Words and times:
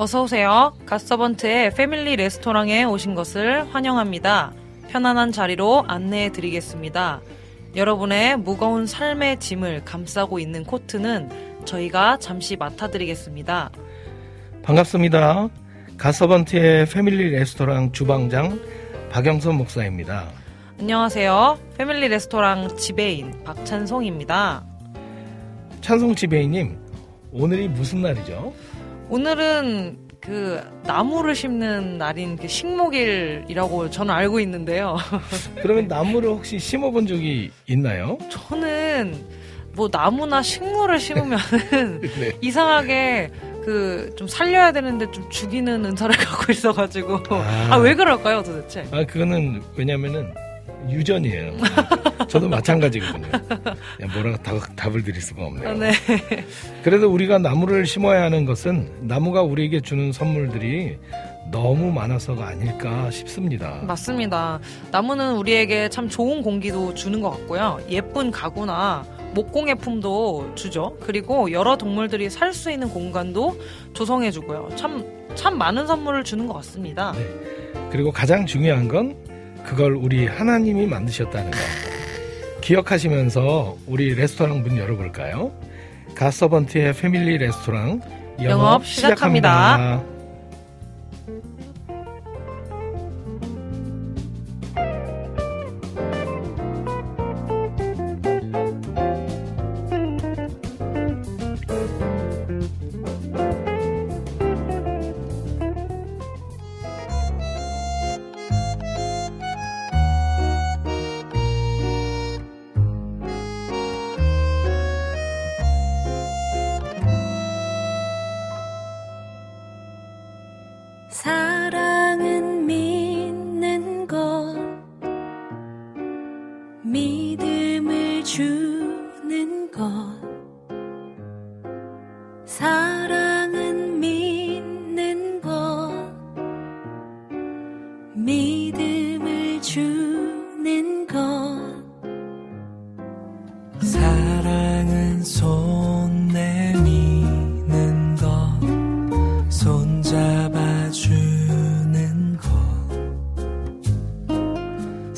어서 0.00 0.22
오세요. 0.22 0.72
갓서번트의 0.86 1.74
패밀리 1.74 2.14
레스토랑에 2.14 2.84
오신 2.84 3.16
것을 3.16 3.66
환영합니다. 3.74 4.52
편안한 4.88 5.32
자리로 5.32 5.86
안내해 5.88 6.30
드리겠습니다. 6.30 7.20
여러분의 7.74 8.36
무거운 8.36 8.86
삶의 8.86 9.40
짐을 9.40 9.84
감싸고 9.84 10.38
있는 10.38 10.62
코트는 10.62 11.64
저희가 11.64 12.18
잠시 12.20 12.54
맡아드리겠습니다. 12.54 13.72
반갑습니다. 14.62 15.48
가서번트의 15.96 16.86
패밀리 16.86 17.30
레스토랑 17.30 17.90
주방장 17.90 18.60
박영선 19.10 19.56
목사입니다. 19.56 20.28
안녕하세요. 20.78 21.58
패밀리 21.76 22.06
레스토랑 22.06 22.76
지배인 22.76 23.42
박찬송입니다. 23.42 24.64
찬송 25.80 26.14
지배인님, 26.14 26.78
오늘이 27.32 27.66
무슨 27.66 28.02
날이죠? 28.02 28.54
오늘은 29.08 30.08
그 30.20 30.60
나무를 30.84 31.34
심는 31.34 31.96
날인 31.96 32.36
그 32.36 32.48
식목일이라고 32.48 33.88
저는 33.90 34.12
알고 34.14 34.40
있는데요. 34.40 34.96
그러면 35.62 35.88
나무를 35.88 36.28
혹시 36.30 36.58
심어본 36.58 37.06
적이 37.06 37.50
있나요? 37.66 38.18
저는 38.28 39.14
뭐 39.74 39.88
나무나 39.88 40.42
식물을 40.42 40.98
심으면은 40.98 42.00
네. 42.20 42.32
이상하게 42.40 43.30
그 43.64 44.10
좀 44.16 44.26
살려야 44.26 44.72
되는데 44.72 45.08
좀 45.12 45.28
죽이는 45.30 45.84
은사를 45.84 46.16
갖고 46.16 46.50
있어가지고 46.50 47.20
아. 47.30 47.68
아왜 47.70 47.94
그럴까요 47.94 48.42
도대체? 48.42 48.84
아, 48.90 49.04
그거는 49.04 49.62
왜냐면은 49.76 50.32
유전이에요. 50.88 51.52
저도 52.28 52.48
마찬가지거든요. 52.48 53.26
뭐라고 54.12 54.36
답, 54.42 54.76
답을 54.76 55.02
드릴 55.02 55.20
수가 55.20 55.44
없네요. 55.46 55.68
아, 55.70 55.72
네. 55.74 55.92
그래도 56.82 57.10
우리가 57.10 57.38
나무를 57.38 57.86
심어야 57.86 58.22
하는 58.22 58.44
것은 58.44 58.90
나무가 59.00 59.42
우리에게 59.42 59.80
주는 59.80 60.12
선물들이 60.12 60.98
너무 61.50 61.90
많아서가 61.92 62.48
아닐까 62.48 63.10
싶습니다. 63.10 63.80
맞습니다. 63.86 64.60
나무는 64.90 65.36
우리에게 65.36 65.88
참 65.88 66.08
좋은 66.08 66.42
공기도 66.42 66.92
주는 66.94 67.20
것 67.20 67.30
같고요. 67.30 67.80
예쁜 67.88 68.30
가구나 68.30 69.04
목공예품도 69.32 70.52
주죠. 70.54 70.96
그리고 71.00 71.50
여러 71.52 71.76
동물들이 71.76 72.28
살 72.30 72.52
수 72.52 72.70
있는 72.70 72.88
공간도 72.88 73.58
조성해주고요. 73.94 74.70
참, 74.76 75.04
참 75.34 75.56
많은 75.58 75.86
선물을 75.86 76.24
주는 76.24 76.46
것 76.46 76.54
같습니다. 76.54 77.12
네. 77.12 77.26
그리고 77.90 78.10
가장 78.10 78.44
중요한 78.46 78.88
건 78.88 79.14
그걸 79.68 79.94
우리 79.96 80.26
하나님이 80.26 80.86
만드셨다는 80.86 81.50
거. 81.50 81.58
기억하시면서 82.62 83.76
우리 83.86 84.14
레스토랑 84.14 84.62
문 84.62 84.78
열어볼까요? 84.78 85.52
가서번트의 86.14 86.94
패밀리 86.94 87.36
레스토랑 87.36 88.00
영업, 88.42 88.50
영업 88.50 88.86
시작합니다. 88.86 89.76
시작합니다. 89.76 90.17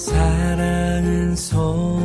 사랑은 0.00 1.36
손 1.36 1.99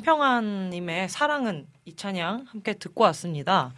연평안님의 0.00 1.08
사랑은 1.08 1.66
이 1.84 1.94
찬양 1.94 2.46
함께 2.48 2.74
듣고 2.74 3.04
왔습니다. 3.04 3.72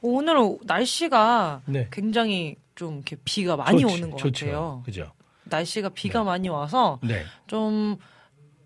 오늘 0.00 0.36
날씨가 0.62 1.62
네. 1.66 1.88
굉장히 1.90 2.56
좀 2.74 2.96
이렇게 2.96 3.16
비가 3.24 3.56
많이 3.56 3.80
좋지, 3.80 3.94
오는 3.94 4.10
것 4.10 4.18
좋죠. 4.18 4.46
같아요. 4.46 4.82
그죠? 4.84 5.12
날씨가 5.44 5.90
비가 5.90 6.24
많이 6.24 6.48
와서 6.48 6.98
네. 7.02 7.24
좀 7.46 7.96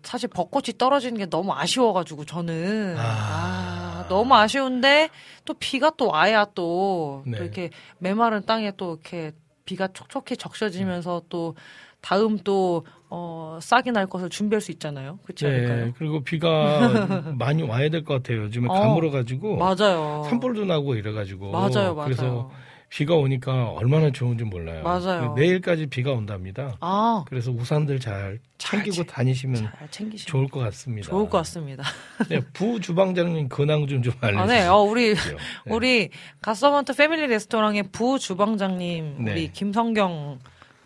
사실 0.03 0.29
벚꽃이 0.29 0.77
떨어지는 0.77 1.17
게 1.17 1.25
너무 1.25 1.53
아쉬워가지고 1.53 2.25
저는 2.25 2.95
아. 2.97 3.01
아, 3.01 4.05
너무 4.07 4.33
아쉬운데 4.35 5.09
또 5.45 5.53
비가 5.55 5.91
또 5.97 6.07
와야 6.07 6.45
또, 6.55 7.23
네. 7.25 7.37
또 7.37 7.43
이렇게 7.43 7.69
메마른 7.97 8.45
땅에 8.45 8.71
또 8.77 8.93
이렇게 8.93 9.31
비가 9.65 9.87
촉촉히 9.87 10.37
적셔지면서 10.37 11.23
또 11.29 11.55
다음 12.01 12.37
또 12.39 12.85
어, 13.11 13.57
싹이 13.61 13.91
날 13.91 14.05
것을 14.07 14.29
준비할 14.29 14.61
수 14.61 14.71
있잖아요. 14.71 15.19
그렇지 15.23 15.45
않을까요? 15.47 15.85
네. 15.85 15.93
그리고 15.97 16.23
비가 16.23 16.79
많이 17.37 17.63
와야 17.63 17.89
될 17.89 18.03
것 18.03 18.15
같아요. 18.15 18.43
요즘에 18.43 18.67
어, 18.69 18.73
가물어 18.73 19.09
가지고 19.11 19.57
맞아요. 19.57 20.25
산불도 20.29 20.65
나고 20.65 20.95
이래 20.95 21.11
가지고 21.11 21.51
맞아요, 21.51 21.95
맞아요. 21.95 22.03
그래서 22.05 22.51
비가 22.91 23.13
오니까 23.15 23.69
얼마나 23.71 24.09
좋은지 24.11 24.43
몰라요. 24.43 24.81
맞아요. 24.83 25.33
내일까지 25.35 25.87
비가 25.87 26.11
온답니다. 26.11 26.75
아, 26.79 27.23
그래서 27.27 27.51
우산들 27.51 27.99
잘 27.99 28.39
잘 28.57 28.79
챙기고 28.83 28.95
챙- 28.95 29.05
다니시면 29.05 29.55
잘 29.91 30.09
좋을 30.25 30.47
것 30.47 30.59
같습니다. 30.61 31.07
좋을 31.09 31.29
것 31.29 31.37
같습니다. 31.39 31.83
네, 32.29 32.41
부 32.53 32.79
주방장님 32.81 33.47
근황 33.49 33.85
좀 33.87 34.01
좀 34.01 34.13
알려주세요. 34.21 34.41
아, 34.41 34.45
네. 34.47 34.67
어, 34.67 34.77
우리 34.81 35.13
네. 35.13 35.19
우리 35.67 36.09
갓서번트 36.41 36.95
패밀리 36.95 37.27
레스토랑의 37.27 37.83
부 37.91 38.17
주방장님 38.19 39.23
네. 39.23 39.31
우리 39.31 39.51
김성경 39.51 40.39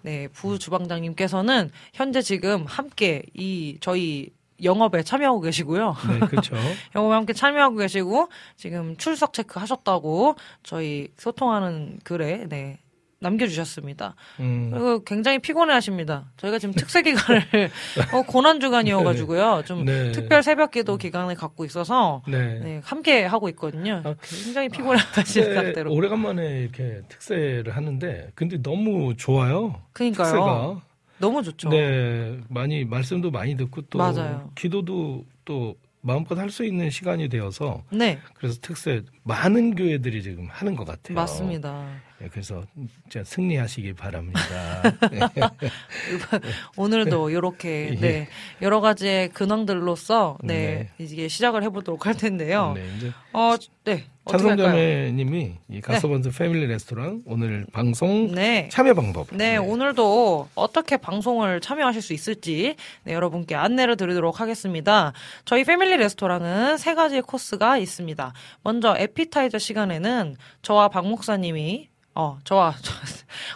네 0.03 0.27
부주방장님께서는 0.27 1.71
현재 1.93 2.21
지금 2.21 2.65
함께 2.65 3.23
이 3.33 3.77
저희 3.81 4.29
영업에 4.61 5.01
참여하고 5.01 5.41
계시고요. 5.41 5.95
네, 6.09 6.19
그렇죠. 6.27 6.55
영업에 6.95 7.15
함께 7.15 7.33
참여하고 7.33 7.77
계시고 7.77 8.29
지금 8.55 8.95
출석 8.97 9.33
체크 9.33 9.59
하셨다고 9.59 10.35
저희 10.61 11.07
소통하는 11.17 11.99
글에 12.03 12.47
네 12.47 12.79
남겨주셨습니다. 13.23 14.15
음, 14.39 14.69
그리고 14.71 15.03
굉장히 15.03 15.39
피곤해 15.39 15.73
하십니다. 15.73 16.25
저희가 16.37 16.59
지금 16.59 16.73
특세 16.75 17.01
기간을 17.01 17.41
어, 18.13 18.21
고난 18.23 18.59
주간이어가지고요. 18.59 19.63
좀 19.65 19.85
네. 19.85 20.11
특별 20.11 20.43
새벽 20.43 20.71
기도 20.71 20.97
기간을 20.97 21.35
갖고 21.35 21.65
있어서 21.65 22.21
네. 22.27 22.59
네, 22.59 22.81
함께 22.83 23.23
하고 23.23 23.49
있거든요. 23.49 24.01
아, 24.05 24.13
굉장히 24.21 24.69
피곤해 24.69 25.01
하시는 25.01 25.47
특세, 25.47 25.53
상태로. 25.55 25.91
오래간만에 25.93 26.59
이렇게 26.61 27.01
특세를 27.09 27.75
하는데 27.75 28.29
근데 28.35 28.61
너무 28.61 29.15
좋아요. 29.17 29.81
그러니까요. 29.93 30.25
특세가. 30.27 30.81
너무 31.19 31.41
좋죠. 31.41 31.69
네, 31.69 32.37
많이 32.49 32.83
말씀도 32.85 33.31
많이 33.31 33.55
듣고 33.55 33.81
또 33.83 33.97
맞아요. 33.99 34.51
기도도 34.55 35.25
또 35.45 35.75
마음껏 36.01 36.37
할 36.37 36.49
수 36.49 36.65
있는 36.65 36.89
시간이 36.89 37.29
되어서 37.29 37.81
네, 37.89 38.19
그래서 38.33 38.59
특세 38.61 39.03
많은 39.23 39.75
교회들이 39.75 40.21
지금 40.21 40.47
하는 40.49 40.75
것 40.75 40.85
같아요. 40.85 41.15
맞습니다. 41.15 41.85
네, 42.23 42.29
그래서 42.31 42.63
진짜 43.09 43.21
승리하시기 43.25 43.93
바랍니다. 43.93 44.39
네. 45.11 45.19
오늘도 46.77 47.31
이렇게 47.31 47.89
예. 47.91 47.99
네, 47.99 48.27
여러 48.61 48.79
가지의 48.79 49.29
근황들로서 49.29 50.37
네, 50.41 50.89
이제 50.99 51.27
시작을 51.27 51.63
해보도록 51.63 52.05
할 52.05 52.15
텐데요. 52.15 52.71
네, 52.75 52.89
이제 52.95 53.11
어, 53.33 53.57
네. 53.83 54.05
어떻게 54.23 54.47
할까요? 54.47 54.57
찬송자매님이 54.57 55.53
이 55.69 55.81
가서번트 55.81 56.31
패밀리 56.31 56.65
레스토랑 56.67 57.23
오늘 57.25 57.65
방송 57.73 58.31
네. 58.31 58.69
참여 58.71 58.93
방법. 58.93 59.27
네, 59.31 59.57
오늘도 59.57 60.47
어떻게 60.55 60.95
방송을 60.95 61.59
참여하실 61.59 62.01
수 62.01 62.13
있을지 62.13 62.77
네, 63.03 63.13
여러분께 63.13 63.55
안내를 63.55 63.97
드리도록 63.97 64.39
하겠습니다. 64.39 65.11
저희 65.43 65.65
패밀리 65.65 65.97
레스토랑은 65.97 66.77
세 66.77 66.95
가지의 66.95 67.23
코스가 67.23 67.77
있습니다. 67.77 68.31
먼저 68.63 68.95
에피타이저 68.97 69.57
시간에는 69.59 70.37
저와 70.61 70.87
박 70.87 71.05
목사님이 71.05 71.89
어, 72.15 72.37
저와 72.43 72.75
저, 72.83 72.93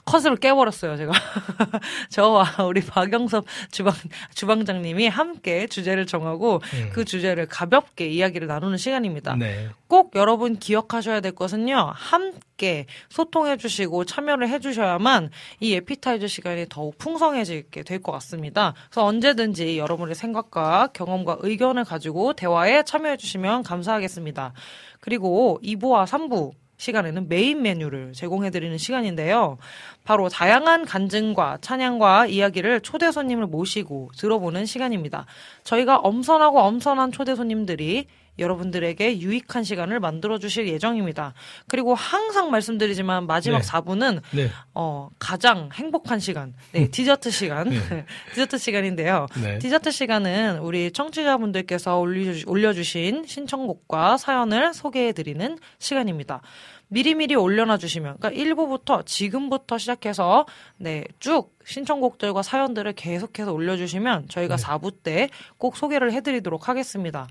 컷을 0.06 0.36
깨버렸어요, 0.38 0.98
제가. 0.98 1.12
저와 2.10 2.46
우리 2.68 2.82
박영섭 2.82 3.46
주방 3.72 3.94
주방장님이 4.34 5.08
함께 5.08 5.68
주제를 5.68 6.08
정하고 6.08 6.62
음. 6.74 6.90
그 6.92 7.06
주제를 7.06 7.46
가볍게 7.46 8.08
이야기를 8.08 8.48
나누는 8.48 8.78
시간입니다. 8.78 9.36
네. 9.36 9.70
꼭 9.88 10.12
여러분 10.16 10.58
기억하셔야 10.58 11.20
될 11.22 11.34
것은요. 11.34 11.92
함께 11.94 12.88
소통해 13.10 13.58
주시고 13.58 14.06
참여를 14.06 14.50
해 14.50 14.60
주셔야만 14.60 15.30
이 15.60 15.76
에피타이저 15.76 16.28
시간이 16.28 16.66
더욱 16.70 16.98
풍성해지게 16.98 17.84
될 17.84 17.98
것 18.02 18.12
같습니다. 18.14 18.74
그래서 18.90 19.06
언제든지 19.06 19.78
여러분의 19.80 20.16
생각과 20.16 20.90
경험과 20.94 21.38
의견을 21.42 21.84
가지고 21.84 22.34
대화에 22.34 22.84
참여해 22.84 23.18
주시면 23.18 23.64
감사하겠습니다. 23.64 24.54
그리고 25.00 25.60
2부와 25.64 26.06
3부 26.06 26.52
시간에는 26.78 27.28
메인 27.28 27.62
메뉴를 27.62 28.14
제공해드리는 28.14 28.78
시간인데요. 28.78 29.58
바로 30.04 30.30
다양한 30.30 30.86
간증과 30.86 31.58
찬양과 31.62 32.28
이야기를 32.28 32.82
초대 32.82 33.12
손님을 33.12 33.48
모시고 33.48 34.12
들어보는 34.18 34.66
시간입니다. 34.66 35.26
저희가 35.64 35.98
엄선하고 35.98 36.60
엄선한 36.60 37.12
초대 37.12 37.36
손님들이 37.36 38.08
여러분들에게 38.40 39.20
유익한 39.20 39.64
시간을 39.64 40.00
만들어 40.00 40.38
주실 40.38 40.68
예정입니다. 40.68 41.34
그리고 41.68 41.96
항상 41.96 42.52
말씀드리지만 42.52 43.28
마지막 43.28 43.62
네. 43.62 43.68
4부는 43.68 44.22
네. 44.32 44.50
어, 44.74 45.10
가장 45.20 45.70
행복한 45.74 46.20
시간, 46.20 46.54
네, 46.72 46.90
디저트 46.90 47.32
시간, 47.32 47.70
네. 47.70 48.06
디저트 48.34 48.58
시간인데요. 48.58 49.28
네. 49.42 49.60
디저트 49.60 49.92
시간은 49.92 50.60
우리 50.60 50.92
청취자분들께서 50.92 51.98
올려주, 52.00 52.46
올려주 52.48 52.84
신 52.84 53.26
신청곡과 53.26 54.18
사연을 54.18 54.74
소개해 54.74 55.14
드리는 55.14 55.58
시간입니다. 55.80 56.42
미리미리 56.90 57.36
올려놔 57.36 57.78
주시면, 57.78 58.16
그러니까 58.18 58.42
1부부터 58.42 59.06
지금부터 59.06 59.78
시작해서, 59.78 60.46
네, 60.78 61.04
쭉 61.20 61.54
신청곡들과 61.66 62.42
사연들을 62.44 62.94
계속해서 62.94 63.52
올려주시면 63.52 64.30
저희가 64.30 64.56
네. 64.56 64.64
4부 64.64 65.04
때 65.04 65.28
꼭 65.58 65.76
소개를 65.78 66.12
해드리도록 66.14 66.70
하겠습니다. 66.70 67.28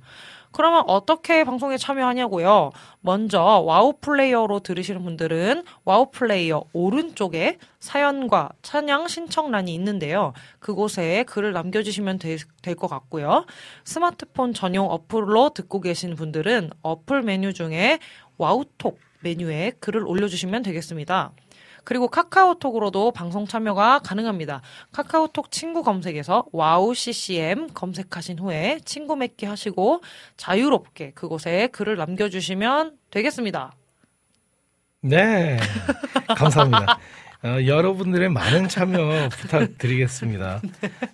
그러면 0.57 0.85
어떻게 0.87 1.45
방송에 1.45 1.77
참여하냐고요? 1.77 2.71
먼저 3.01 3.43
와우 3.43 3.93
플레이어로 4.01 4.61
들으시는 4.61 5.05
분들은 5.05 5.65
와우 5.85 6.11
플레이어 6.11 6.65
오른쪽에 6.73 7.59
사연과 7.79 8.53
찬양 8.63 9.07
신청란이 9.09 9.75
있는데요. 9.75 10.33
그곳에 10.59 11.25
글을 11.25 11.53
남겨주시면 11.53 12.19
될 12.63 12.75
것 12.77 12.89
같고요. 12.89 13.45
스마트폰 13.85 14.55
전용 14.55 14.91
어플로 14.91 15.51
듣고 15.51 15.81
계신 15.83 16.15
분들은 16.15 16.71
어플 16.81 17.21
메뉴 17.23 17.53
중에 17.53 17.99
와우톡 18.39 18.99
메뉴에 19.21 19.73
글을 19.81 20.07
올려주시면 20.07 20.63
되겠습니다. 20.63 21.33
그리고 21.87 22.09
카카오톡으로도 22.09 23.13
방송 23.13 23.47
참여가 23.47 24.01
가능합니다. 24.01 24.61
카카오톡 24.91 25.53
친구 25.53 25.85
검색에서 25.85 26.45
와우 26.53 26.95
CCM 26.95 27.69
검색하신 27.75 28.41
후에 28.41 28.81
친구 28.85 29.15
맺기 29.15 29.47
하시고 29.47 30.01
자유롭게 30.37 31.13
그곳에 31.13 31.69
글을 31.69 31.97
남겨주시면 31.97 32.97
되겠습니다. 33.13 33.73
네. 35.03 35.59
감사합니다. 36.37 36.99
어, 37.45 37.49
여러분들의 37.65 38.31
많은 38.31 38.67
참여 38.67 39.29
부탁드리겠습니다. 39.29 40.61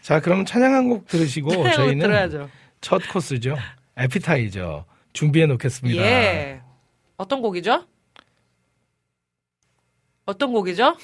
자, 0.00 0.20
그럼 0.20 0.46
찬양 0.46 0.72
한 0.72 0.88
곡 0.88 1.06
들으시고 1.06 1.50
저희는 1.72 1.98
들어야죠. 2.06 2.48
첫 2.80 3.02
코스죠. 3.12 3.56
에피타이저 3.98 4.86
준비해 5.12 5.44
놓겠습니다. 5.44 6.02
예. 6.02 6.60
어떤 7.18 7.42
곡이죠? 7.42 7.84
어떤 10.26 10.52
곡이죠? 10.52 10.96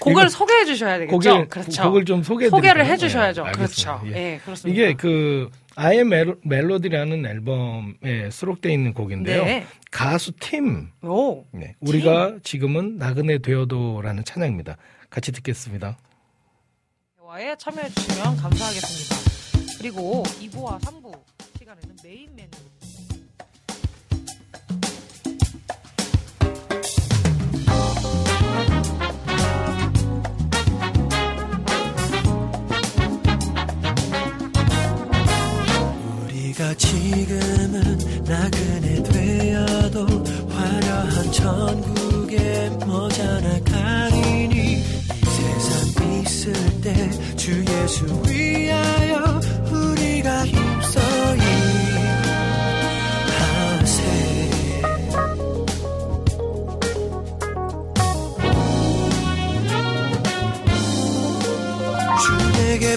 곡을 0.00 0.22
이거 0.22 0.28
소개해 0.28 0.64
주셔야 0.64 0.98
되겠죠. 0.98 1.16
곡을, 1.16 1.48
그렇죠. 1.48 1.82
곡을 1.82 2.04
좀 2.04 2.22
소개해 2.22 2.50
소개를? 2.50 2.84
해 2.84 2.96
주셔야죠. 2.96 3.44
네, 3.44 3.52
그렇죠. 3.52 3.90
알겠습니다. 3.92 4.18
예, 4.18 4.40
그렇습니다. 4.44 4.82
이게 4.82 4.94
그 4.94 5.50
아예 5.76 6.04
멜로디라는 6.04 7.24
앨범에 7.26 8.30
수록되어 8.30 8.70
있는 8.72 8.92
곡인데요. 8.92 9.44
네. 9.44 9.66
가수 9.90 10.32
팀 10.38 10.90
오. 11.02 11.44
네, 11.52 11.74
우리가 11.80 12.36
지금은 12.42 12.98
나그네 12.98 13.38
되어도라는 13.38 14.24
찬양입니다. 14.24 14.76
같이 15.08 15.32
듣겠습니다. 15.32 15.96
대화에 17.18 17.56
참여해 17.56 17.88
주시면 17.90 18.36
감사하겠습니다. 18.36 19.78
그리고 19.78 20.22
2부와 20.40 20.80
3부 20.80 21.18
시간에는 21.58 21.96
메인 22.04 22.28
메뉴 22.36 22.48
지금은 36.76 37.98
나그네 38.24 39.02
되어도 39.02 40.06
화려한 40.50 41.32
천국에 41.32 42.70
머자나 42.86 43.60
가리니 43.64 44.78
이 44.78 44.82
세상 45.24 46.22
있을 46.22 46.52
때 46.80 47.24
주 47.44 47.62
예수 47.68 48.06
위하여 48.26 49.38
우리가 49.70 50.46
힘써이 50.46 51.40
하세. 53.28 54.00
주 62.22 62.26
내게 62.52 62.96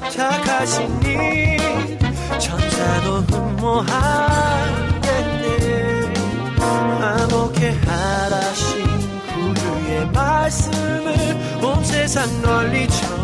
부탁하시니 0.00 1.06
천사도 2.76 3.22
흠모하겠네. 3.30 3.86
화목해 6.58 7.70
하라신 7.86 8.84
구주의 9.32 10.06
말씀을 10.10 11.08
온 11.62 11.82
세상 11.84 12.42
널리 12.42 12.86
전 12.88 13.15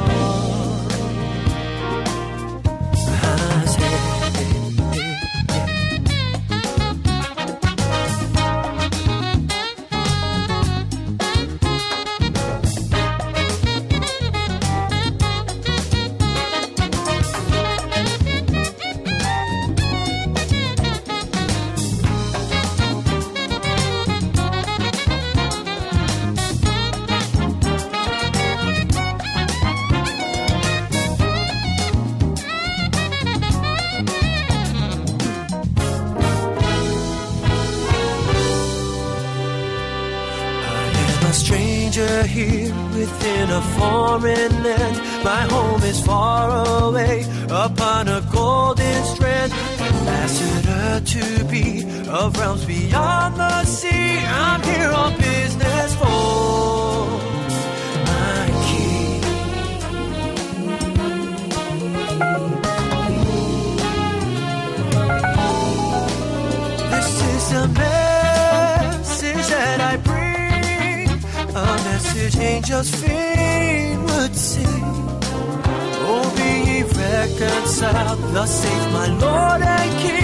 thus 78.32 78.50
saith 78.50 78.92
my 78.92 79.06
Lord 79.18 79.62
and 79.62 80.00
King. 80.00 80.21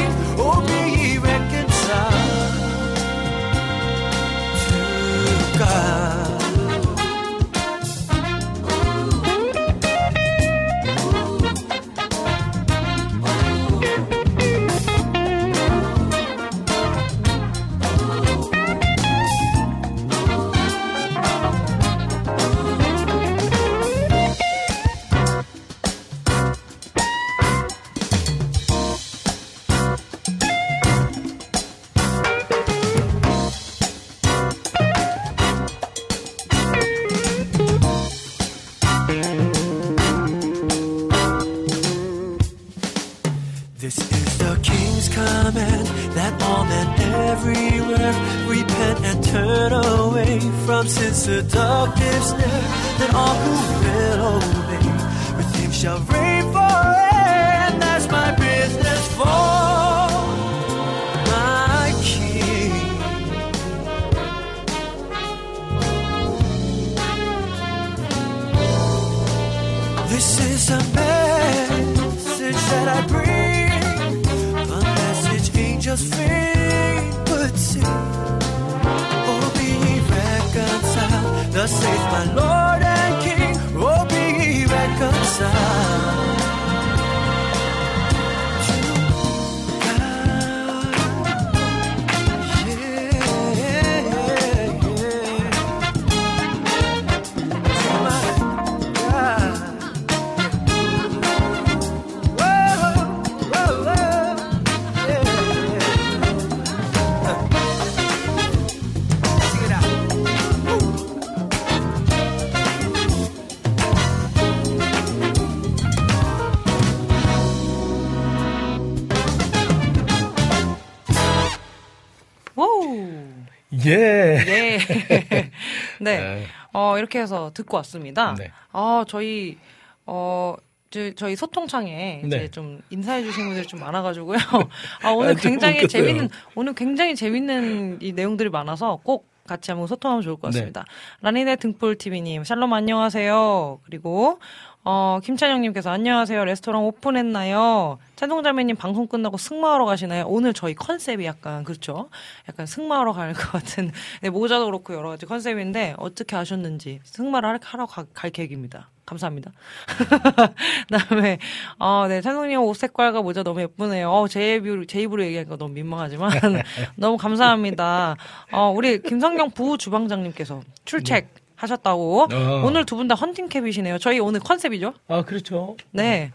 네. 126.16 126.46
어, 126.72 126.96
이렇게 126.98 127.20
해서 127.20 127.50
듣고 127.54 127.76
왔습니다. 127.78 128.34
네. 128.38 128.50
아, 128.72 129.04
저희, 129.06 129.58
어, 130.06 130.54
저, 130.90 131.12
저희 131.14 131.36
소통창에 131.36 132.22
이제 132.24 132.38
네. 132.38 132.48
좀 132.48 132.80
인사해 132.90 133.22
주신 133.22 133.44
분들이 133.44 133.66
좀 133.66 133.80
많아 133.80 134.02
가지고요. 134.02 134.38
아, 135.02 135.10
오늘 135.10 135.32
아, 135.32 135.34
좀 135.34 135.50
굉장히 135.50 135.78
웃겼어요. 135.78 135.88
재밌는, 135.88 136.28
오늘 136.54 136.74
굉장히 136.74 137.14
재밌는 137.14 137.98
이 138.00 138.12
내용들이 138.12 138.48
많아서 138.48 138.98
꼭 139.02 139.28
같이 139.46 139.70
한번 139.70 139.86
소통하면 139.86 140.22
좋을 140.22 140.36
것 140.36 140.48
네. 140.48 140.58
같습니다. 140.58 140.84
라니네 141.22 141.56
등불TV님, 141.56 142.44
샬롬 142.44 142.72
안녕하세요. 142.72 143.80
그리고, 143.84 144.38
어, 144.84 145.18
김찬영님께서 145.22 145.90
안녕하세요. 145.90 146.44
레스토랑 146.46 146.82
오픈했나요? 146.86 147.98
찬동자매님 148.16 148.76
방송 148.76 149.06
끝나고 149.06 149.36
승마하러 149.36 149.84
가시나요? 149.84 150.24
오늘 150.28 150.54
저희 150.54 150.74
컨셉이 150.74 151.26
약간, 151.26 151.62
그렇죠? 151.62 152.08
약간 152.48 152.64
승마하러 152.64 153.12
갈 153.12 153.34
것 153.34 153.52
같은, 153.52 153.90
네, 154.22 154.30
모자도 154.30 154.64
그렇고 154.64 154.94
여러 154.94 155.10
가지 155.10 155.26
컨셉인데, 155.26 155.94
어떻게 155.98 156.36
아셨는지 156.36 157.00
승마를 157.04 157.48
할- 157.50 157.58
하러 157.62 157.84
가- 157.84 158.06
갈 158.14 158.30
계획입니다. 158.30 158.88
감사합니다. 159.04 159.52
그다음에 160.88 161.38
어, 161.78 162.06
네, 162.08 162.20
찬송님 162.20 162.60
옷 162.60 162.74
색깔과 162.76 163.22
모자 163.22 163.42
너무 163.42 163.60
예쁘네요. 163.62 164.10
어, 164.10 164.28
제 164.28 164.54
입으로 164.56 164.84
제 164.84 165.00
입으로 165.02 165.22
얘기하니까 165.24 165.56
너무 165.56 165.72
민망하지만 165.74 166.30
너무 166.96 167.16
감사합니다. 167.16 168.16
어, 168.52 168.70
우리 168.74 169.00
김성경 169.02 169.50
부부 169.52 169.78
주방장님께서 169.78 170.60
출첵 170.84 171.26
하셨다고 171.58 172.22
어. 172.32 172.62
오늘 172.64 172.84
두 172.86 172.96
분 172.96 173.08
다 173.08 173.14
헌팅 173.14 173.48
캡이시네요. 173.48 173.98
저희 173.98 174.18
오늘 174.20 174.40
컨셉이죠? 174.40 174.94
아, 175.08 175.22
그렇죠. 175.24 175.76
네. 175.90 176.32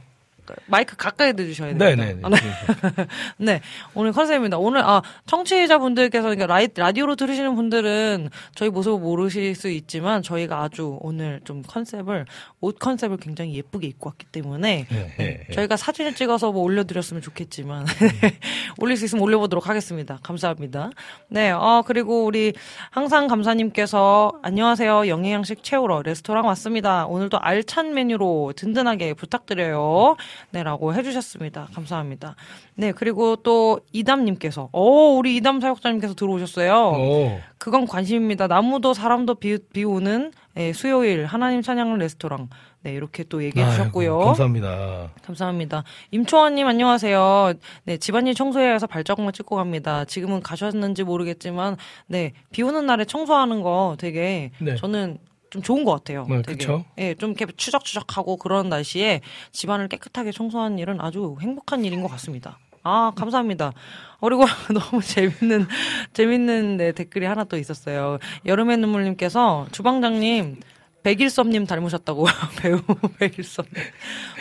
마이크 0.68 0.96
가까이 0.96 1.34
대주셔야 1.34 1.70
됩니다. 1.70 1.86
네네네. 1.86 2.20
아, 2.24 2.30
네. 2.30 2.38
네, 3.38 3.62
오늘 3.94 4.12
컨셉입니다. 4.12 4.58
오늘 4.58 4.82
아 4.84 5.02
청취자분들께서 5.26 6.24
그러니까 6.24 6.48
라이, 6.48 6.68
라디오로 6.76 7.16
들으시는 7.16 7.56
분들은 7.56 8.30
저희 8.56 8.70
모습을 8.70 9.00
모르실 9.00 9.56
수 9.56 9.70
있지만 9.70 10.22
저희가 10.22 10.62
아주 10.62 10.98
오늘 11.02 11.42
좀 11.44 11.62
컨셉을 11.62 12.26
옷 12.62 12.80
컨셉을 12.80 13.18
굉장히 13.18 13.56
예쁘게 13.56 13.88
입고 13.88 14.10
왔기 14.10 14.26
때문에 14.28 14.88
네, 14.90 15.14
네. 15.18 15.48
저희가 15.54 15.78
사진을 15.78 16.16
찍어서 16.16 16.52
뭐 16.52 16.64
올려드렸으면 16.64 17.22
좋겠지만 17.22 17.86
올릴 18.80 18.98
수 18.98 19.06
있으면 19.06 19.24
올려보도록 19.24 19.68
하겠습니다. 19.70 20.20
감사합니다. 20.24 20.90
네, 21.30 21.52
어 21.52 21.84
그리고 21.86 22.26
우리 22.26 22.54
항상 22.92 23.28
감사님께서 23.28 24.40
안녕하세요 24.42 25.08
영양식 25.08 25.64
채우러 25.64 26.02
레스토랑 26.02 26.46
왔습니다. 26.48 27.06
오늘도 27.06 27.40
알찬 27.40 27.94
메뉴로 27.94 28.54
든든하게 28.56 29.14
부탁드려요. 29.14 30.16
네 30.52 30.64
라고 30.64 30.94
해주셨습니다. 30.94 31.70
감사합니다. 31.74 32.36
네 32.76 32.92
그리고 32.92 33.36
또 33.38 33.80
이담님께서 33.92 34.70
오 34.72 35.18
우리 35.18 35.36
이담 35.36 35.60
사역자님께서 35.60 36.14
들어오셨어요. 36.16 36.74
오. 36.74 37.40
그건 37.58 37.88
관심입니다. 37.88 38.48
나무도 38.48 38.94
사람도 38.94 39.36
비, 39.36 39.58
비우는 39.58 40.34
예, 40.58 40.74
수요일 40.74 41.26
하나님 41.26 41.62
찬양 41.62 41.98
레스토랑. 41.98 42.50
네, 42.82 42.92
이렇게 42.92 43.24
또 43.24 43.42
얘기해 43.42 43.70
주셨고요. 43.72 44.12
아이고, 44.14 44.26
감사합니다. 44.26 45.10
감사합니다. 45.24 45.84
임초원님 46.12 46.68
안녕하세요. 46.68 47.54
네, 47.86 47.98
집안일 47.98 48.36
청소해서 48.36 48.88
발자국만 48.88 49.32
찍고 49.32 49.56
갑니다. 49.56 50.04
지금은 50.04 50.42
가셨는지 50.42 51.04
모르겠지만, 51.04 51.78
네, 52.08 52.34
비 52.52 52.62
오는 52.62 52.86
날에 52.86 53.06
청소하는 53.06 53.62
거 53.62 53.96
되게 53.98 54.52
네. 54.60 54.76
저는 54.76 55.18
좀 55.54 55.62
좋은 55.62 55.84
것 55.84 55.92
같아요. 55.92 56.26
네, 56.28 56.42
되게. 56.42 56.58
그쵸? 56.58 56.84
예, 56.98 57.14
좀 57.14 57.36
이렇게 57.38 57.46
추적추적하고 57.56 58.38
그런 58.38 58.70
날씨에 58.70 59.22
집안을 59.52 59.88
깨끗하게 59.88 60.32
청소하는 60.32 60.80
일은 60.80 61.00
아주 61.00 61.38
행복한 61.42 61.86
일인 61.86 62.02
것 62.02 62.08
같습니다. 62.10 62.58
아, 62.82 63.12
감사합니다. 63.16 63.68
어, 63.68 63.74
그리고 64.22 64.46
너무 64.74 65.04
재밌는, 65.04 65.68
재밌는 66.14 66.78
네, 66.78 66.92
댓글이 66.92 67.28
하나 67.28 67.44
또 67.44 67.56
있었어요. 67.58 68.18
여름의 68.48 68.78
눈물님께서 68.78 69.68
주방장님, 69.72 70.60
백일섭님 71.04 71.68
닮으셨다고 71.68 72.26
배우 72.60 72.82
백일섭. 73.20 73.68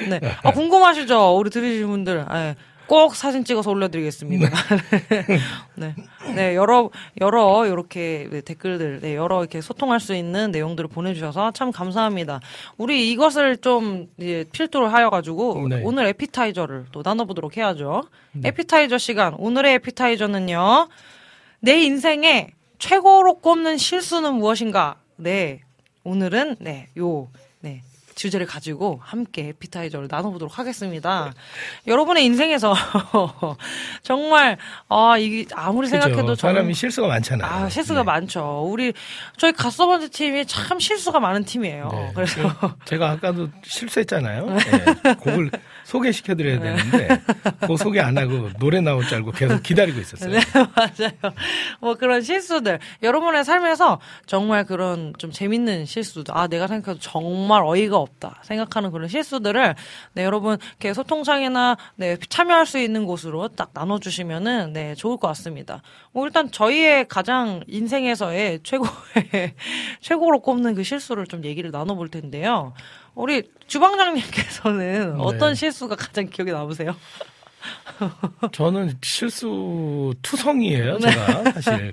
네. 0.09 0.19
아, 0.43 0.53
궁금하시죠? 0.53 1.37
우리 1.37 1.51
들으시는 1.51 1.89
분들. 1.89 2.27
예. 2.33 2.57
꼭 2.87 3.15
사진 3.15 3.45
찍어서 3.45 3.71
올려드리겠습니다. 3.71 4.51
네. 5.77 5.95
네, 6.35 6.55
여러, 6.55 6.91
여러, 7.21 7.67
이렇게 7.67 8.29
네, 8.31 8.41
댓글들, 8.41 9.01
네, 9.01 9.15
여러 9.17 9.41
이렇게 9.41 9.61
소통할 9.61 10.01
수 10.01 10.15
있는 10.15 10.51
내용들을 10.51 10.89
보내주셔서 10.89 11.53
참 11.53 11.73
감사합니다. 11.73 12.41
우리 12.77 13.11
이것을 13.11 13.59
좀 13.59 14.09
이제 14.19 14.45
필두로 14.53 14.89
하여가지고 14.89 15.69
네. 15.69 15.83
오늘 15.85 16.07
에피타이저를 16.07 16.87
또 16.93 17.03
나눠보도록 17.05 17.57
해야죠. 17.57 18.05
에피타이저 18.45 18.99
시간. 18.99 19.35
오늘의 19.35 19.75
에피타이저는요. 19.75 20.89
내 21.61 21.83
인생에 21.83 22.51
최고로 22.79 23.35
꼽는 23.35 23.79
실수는 23.79 24.35
무엇인가? 24.35 24.97
네. 25.17 25.61
오늘은, 26.05 26.57
네, 26.59 26.89
요, 26.99 27.29
네. 27.33 27.42
주제를 28.23 28.47
가지고 28.47 29.01
함께 29.03 29.49
에피타이저를 29.49 30.07
나눠보도록 30.09 30.57
하겠습니다. 30.57 31.33
여러분의 31.89 32.25
인생에서 32.25 32.73
정말, 34.05 34.59
아, 34.89 35.19
이게 35.19 35.45
아무리 35.55 35.89
생각해도. 35.89 36.37
저는 36.37 36.55
사람이 36.55 36.75
실수가 36.75 37.09
많잖아요. 37.09 37.51
아, 37.51 37.69
실수가 37.69 38.01
네. 38.01 38.05
많죠. 38.05 38.69
우리, 38.71 38.93
저희 39.39 39.53
갓서번트 39.53 40.11
팀이 40.11 40.47
참 40.47 40.79
실수가 40.79 41.19
많은 41.19 41.45
팀이에요. 41.45 41.89
네. 41.91 42.13
그래서. 42.15 42.55
제가 42.85 43.11
아까도 43.11 43.49
실수했잖아요. 43.65 44.47
네. 45.03 45.15
곡을 45.15 45.51
소개시켜 45.93 46.35
드려야 46.35 46.59
되는데, 46.59 47.21
그 47.67 47.77
소개 47.77 48.01
안 48.01 48.17
하고 48.17 48.49
노래 48.59 48.81
나올 48.81 49.05
줄 49.05 49.19
알고 49.19 49.33
계속 49.33 49.63
기다리고 49.63 50.01
있었어요. 50.01 50.31
네, 50.33 50.41
맞아요. 50.75 51.35
뭐 51.81 51.95
그런 51.97 52.23
실수들. 52.23 52.79
여러분의 53.03 53.45
삶에서 53.45 54.01
정말 54.25 54.65
그런 54.65 55.13
좀 55.19 55.31
재밌는 55.31 55.85
실수들. 55.85 56.35
아, 56.35 56.47
내가 56.47 56.67
생각해도 56.67 56.99
정말 56.99 57.63
어이가 57.63 57.99
없다. 57.99 58.41
생각하는 58.43 58.91
그런 58.91 59.07
실수들을, 59.07 59.75
네, 60.15 60.25
여러분, 60.25 60.57
이렇게 60.81 60.95
소통창이나, 60.95 61.77
네, 61.97 62.17
참여할 62.27 62.65
수 62.65 62.79
있는 62.79 63.05
곳으로 63.05 63.49
딱 63.49 63.73
나눠 63.75 63.99
주시면은, 63.99 64.73
네, 64.73 64.95
좋을 64.95 65.19
것 65.19 65.29
같습니다. 65.29 65.83
뭐 66.13 66.25
일단 66.25 66.51
저희의 66.51 67.07
가장 67.09 67.63
인생에서의 67.67 68.61
최고의, 68.63 69.55
최고로 70.01 70.41
꼽는 70.41 70.75
그 70.75 70.85
실수를 70.85 71.27
좀 71.27 71.45
얘기를 71.45 71.71
나눠 71.71 71.95
볼 71.97 72.09
텐데요. 72.09 72.73
우리 73.15 73.43
주방장님께서는 73.67 75.17
네. 75.17 75.23
어떤 75.23 75.55
실수가 75.55 75.97
가장 75.97 76.27
기억에 76.29 76.53
남으세요? 76.53 76.97
저는 78.53 78.97
실수 79.03 80.13
투성이에요, 80.23 80.99
제가. 80.99 81.53
사실. 81.53 81.93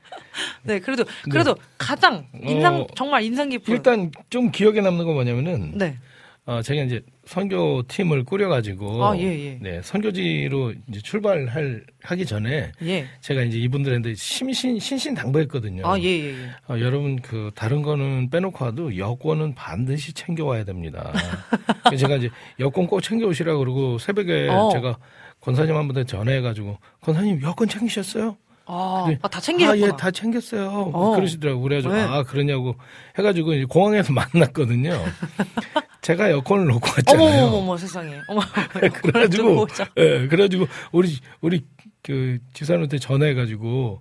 네, 0.62 0.78
그래도 0.78 1.04
그래도 1.22 1.56
가장 1.76 2.26
인상 2.42 2.80
어, 2.80 2.86
정말 2.94 3.22
인상 3.22 3.48
깊은 3.48 3.72
일단 3.74 4.10
좀 4.30 4.50
기억에 4.50 4.80
남는 4.80 5.04
건 5.04 5.14
뭐냐면은, 5.14 5.72
네. 5.76 5.98
어, 6.46 6.62
제가 6.62 6.82
이제 6.82 7.02
선교 7.30 7.84
팀을 7.86 8.24
꾸려가지고, 8.24 9.04
아, 9.04 9.16
예, 9.16 9.22
예. 9.22 9.58
네, 9.60 9.80
선교지로 9.84 10.74
이제 10.88 11.00
출발할, 11.00 11.84
하기 12.02 12.26
전에, 12.26 12.72
예. 12.82 13.06
제가 13.20 13.42
이제 13.42 13.56
이분들한테 13.56 14.16
심신, 14.16 14.80
신신 14.80 15.14
당부했거든요. 15.14 15.86
아, 15.86 15.96
예, 16.00 16.06
예, 16.06 16.24
예. 16.32 16.50
어, 16.68 16.80
여러분 16.80 17.22
그 17.22 17.52
다른 17.54 17.82
거는 17.82 18.30
빼놓고 18.30 18.64
와도 18.64 18.98
여권은 18.98 19.54
반드시 19.54 20.12
챙겨와야 20.12 20.64
됩니다. 20.64 21.12
제가 21.96 22.16
이제 22.16 22.30
여권 22.58 22.88
꼭 22.88 23.00
챙겨오시라 23.00 23.58
그러고 23.58 23.98
새벽에 23.98 24.48
어. 24.48 24.70
제가 24.72 24.98
권사님 25.40 25.76
한 25.76 25.86
분한테 25.86 26.10
전화해가지고 26.10 26.78
권사님 27.00 27.42
여권 27.42 27.68
챙기셨어요? 27.68 28.36
아. 28.66 29.06
아, 29.22 29.28
다 29.28 29.40
챙기셨구나. 29.40 29.86
아, 29.86 29.88
예, 29.88 29.96
다 29.96 30.10
챙겼어요. 30.10 30.68
어. 30.68 31.14
그러시더라고요. 31.14 31.62
그래가지고 31.62 31.94
네. 31.94 32.00
아 32.00 32.24
그러냐고 32.24 32.74
해가지고 33.16 33.54
이제 33.54 33.64
공항에서 33.66 34.12
만났거든요. 34.34 35.00
제가 36.02 36.30
여권을 36.30 36.66
놓고 36.66 36.88
왔잖아요. 36.96 37.28
어머, 37.28 37.46
어머, 37.46 37.56
어머, 37.58 37.76
세상에. 37.76 38.14
어머, 38.28 38.40
그래가지고 39.02 39.66
자 39.68 39.88
예, 39.96 40.26
그래가지고 40.28 40.66
우리 40.92 41.18
우리 41.40 41.64
그 42.02 42.38
지사님한테 42.54 42.98
전화해가지고 42.98 44.00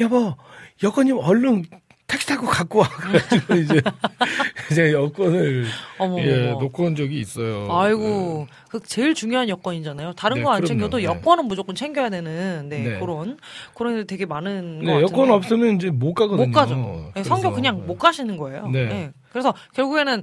여보 0.00 0.36
여권님 0.82 1.18
얼른 1.18 1.64
택시 2.06 2.26
타고 2.26 2.46
갖고 2.46 2.80
와 2.80 2.88
그래가지고 2.88 3.54
이제 3.54 3.80
제가 4.74 4.92
여권을 4.92 5.64
어머, 5.98 6.18
예 6.20 6.50
어머. 6.50 6.60
놓고 6.60 6.84
온 6.84 6.94
적이 6.96 7.20
있어요. 7.20 7.66
아이고, 7.70 8.46
그 8.68 8.80
제일 8.84 9.14
중요한 9.14 9.48
여건이잖아요. 9.48 10.12
다른 10.12 10.36
네, 10.38 10.42
거안 10.42 10.56
그럼요. 10.60 10.66
챙겨도 10.66 10.96
네. 10.98 11.04
여권은 11.04 11.46
무조건 11.46 11.74
챙겨야 11.74 12.10
되는, 12.10 12.68
네, 12.68 12.78
네. 12.80 12.98
그런, 12.98 13.38
그런 13.74 13.96
일 13.96 14.06
되게 14.06 14.26
많은 14.26 14.80
네. 14.80 15.00
여권 15.00 15.30
없으면 15.30 15.76
이제 15.76 15.90
못 15.90 16.14
가거든요. 16.14 16.46
못 16.46 16.52
가죠. 16.52 17.12
네, 17.14 17.22
성교 17.22 17.52
그냥 17.52 17.86
못 17.86 17.96
가시는 17.98 18.36
거예요. 18.36 18.68
네. 18.68 18.86
네. 18.86 19.12
그래서 19.30 19.54
결국에는 19.74 20.22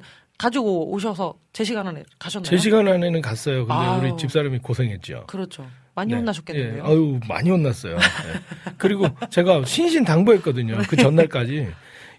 가지고 0.50 0.90
오셔서 0.92 1.36
제 1.54 1.64
시간 1.64 1.86
안에 1.88 2.04
가셨나요? 2.18 2.50
제 2.50 2.58
시간 2.58 2.88
안에는 2.88 3.22
갔어요. 3.22 3.68
근데 3.68 3.74
아유. 3.74 4.00
우리 4.02 4.18
집사람이 4.18 4.60
고생했죠. 4.60 5.26
그렇죠. 5.28 5.68
많이 5.94 6.12
네. 6.14 6.18
혼나셨겠는데요. 6.18 6.84
예, 6.84 6.88
아유 6.90 7.20
많이 7.28 7.50
혼났어요. 7.52 7.96
예. 7.96 8.72
그리고 8.78 9.06
제가 9.30 9.66
신신 9.66 10.06
당부했거든요. 10.06 10.78
그 10.88 10.96
전날까지 10.96 11.68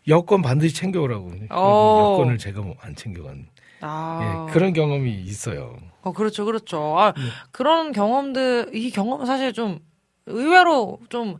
여권 0.09 0.43
반드시 0.43 0.75
챙겨오라고. 0.75 1.33
어. 1.51 2.13
여권을 2.19 2.39
제가 2.39 2.61
뭐 2.61 2.77
안 2.83 2.95
챙겨간. 2.95 3.47
아. 3.81 4.47
예, 4.49 4.53
그런 4.53 4.75
경험이 4.75 5.11
있어요. 5.23 5.77
어, 6.03 6.13
그렇죠, 6.13 6.45
그렇죠. 6.45 6.99
아, 6.99 7.13
네. 7.13 7.23
그런 7.51 7.93
경험들, 7.93 8.71
이 8.75 8.91
경험 8.91 9.23
은 9.23 9.27
사실 9.27 9.53
좀 9.55 9.81
의외로 10.27 11.01
좀 11.09 11.39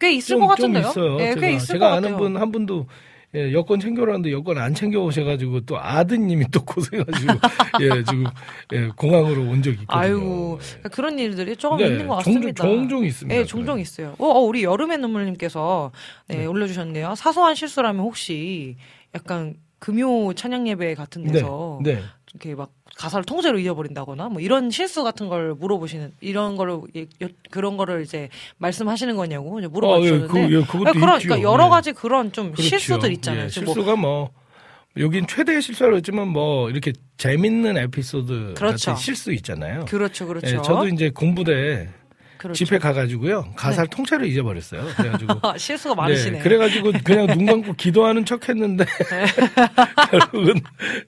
꽤 0.00 0.12
있을 0.12 0.36
좀, 0.36 0.40
것 0.42 0.48
같은데요. 0.48 0.82
좀 0.82 0.90
있어요. 0.90 1.20
예, 1.20 1.28
제가, 1.34 1.40
꽤 1.40 1.52
있을 1.54 1.66
제가 1.74 1.90
것 1.90 1.96
아는. 1.96 2.16
분 2.16 2.36
한 2.36 2.52
분도 2.52 2.86
예, 3.34 3.52
여권 3.52 3.78
챙겨오라는데 3.78 4.32
여권 4.32 4.56
안 4.56 4.72
챙겨오셔가지고 4.72 5.60
또 5.62 5.78
아드님이 5.78 6.46
또 6.50 6.64
고생해가지고 6.64 7.32
예, 7.82 8.02
지금 8.04 8.24
예, 8.72 8.88
공항으로 8.96 9.42
온 9.42 9.62
적이 9.62 9.82
있거든요. 9.82 10.00
아이고 10.00 10.58
그러니까 10.58 10.88
그런 10.88 11.18
일들이 11.18 11.56
조금 11.56 11.78
네, 11.78 11.88
있는 11.88 12.06
것 12.08 12.16
같습니다. 12.16 12.64
종종 12.64 13.04
있습니다. 13.04 13.38
예, 13.38 13.44
종종 13.44 13.78
있어요. 13.78 14.14
어, 14.18 14.26
어, 14.26 14.40
우리 14.40 14.64
여름의 14.64 14.98
눈물님께서 14.98 15.92
네, 16.26 16.38
네. 16.38 16.46
올려주셨네요. 16.46 17.14
사소한 17.16 17.54
실수라면 17.54 18.02
혹시 18.02 18.76
약간 19.14 19.56
금요 19.78 20.32
찬양 20.32 20.66
예배 20.68 20.94
같은 20.94 21.24
네, 21.24 21.32
데서 21.32 21.80
네. 21.82 22.00
이렇게 22.32 22.54
막 22.54 22.70
가사를 22.98 23.24
통째로 23.24 23.60
잊어버린다거나 23.60 24.28
뭐 24.28 24.40
이런 24.40 24.70
실수 24.70 25.04
같은 25.04 25.28
걸 25.28 25.54
물어보시는 25.54 26.12
이런 26.20 26.56
거를 26.56 26.80
그런 27.50 27.76
거를 27.76 28.02
이제 28.02 28.28
말씀하시는 28.58 29.14
거냐고 29.14 29.60
이제 29.60 29.68
물어봐 29.68 29.94
아, 29.94 30.00
예, 30.00 30.18
그, 30.26 30.38
예, 30.38 30.58
있죠. 30.58 30.66
그러니까 30.66 31.42
여러 31.42 31.66
예. 31.66 31.68
가지 31.70 31.92
그런 31.92 32.32
좀 32.32 32.50
그렇죠. 32.50 32.62
실수들 32.62 33.12
있잖아요. 33.12 33.42
예, 33.42 33.42
뭐 33.44 33.50
실수가 33.50 33.96
뭐 33.96 34.30
여긴 34.96 35.28
최대의 35.28 35.62
실수라고 35.62 35.96
했지만 35.98 36.26
뭐 36.26 36.70
이렇게 36.70 36.92
재밌는 37.18 37.76
에피소드 37.76 38.54
그렇죠. 38.56 38.90
같은 38.90 38.96
실수 38.96 39.32
있잖아요. 39.32 39.84
그렇죠, 39.84 40.26
그렇죠. 40.26 40.48
예, 40.48 40.60
저도 40.60 40.88
이제 40.88 41.10
군부대 41.10 41.88
그렇죠. 42.38 42.56
집회 42.64 42.78
가가지고요 42.78 43.52
가사를 43.56 43.88
통째로 43.90 44.24
잊어버렸어요. 44.24 44.86
그래가지고 44.96 45.34
아, 45.42 45.54
실수가 45.58 45.94
많으시네. 45.94 46.38
네, 46.38 46.42
그래가지고 46.42 46.92
그냥 47.04 47.26
눈 47.26 47.46
감고 47.46 47.72
기도하는 47.74 48.24
척했는데 48.24 48.84
결국은 50.10 50.60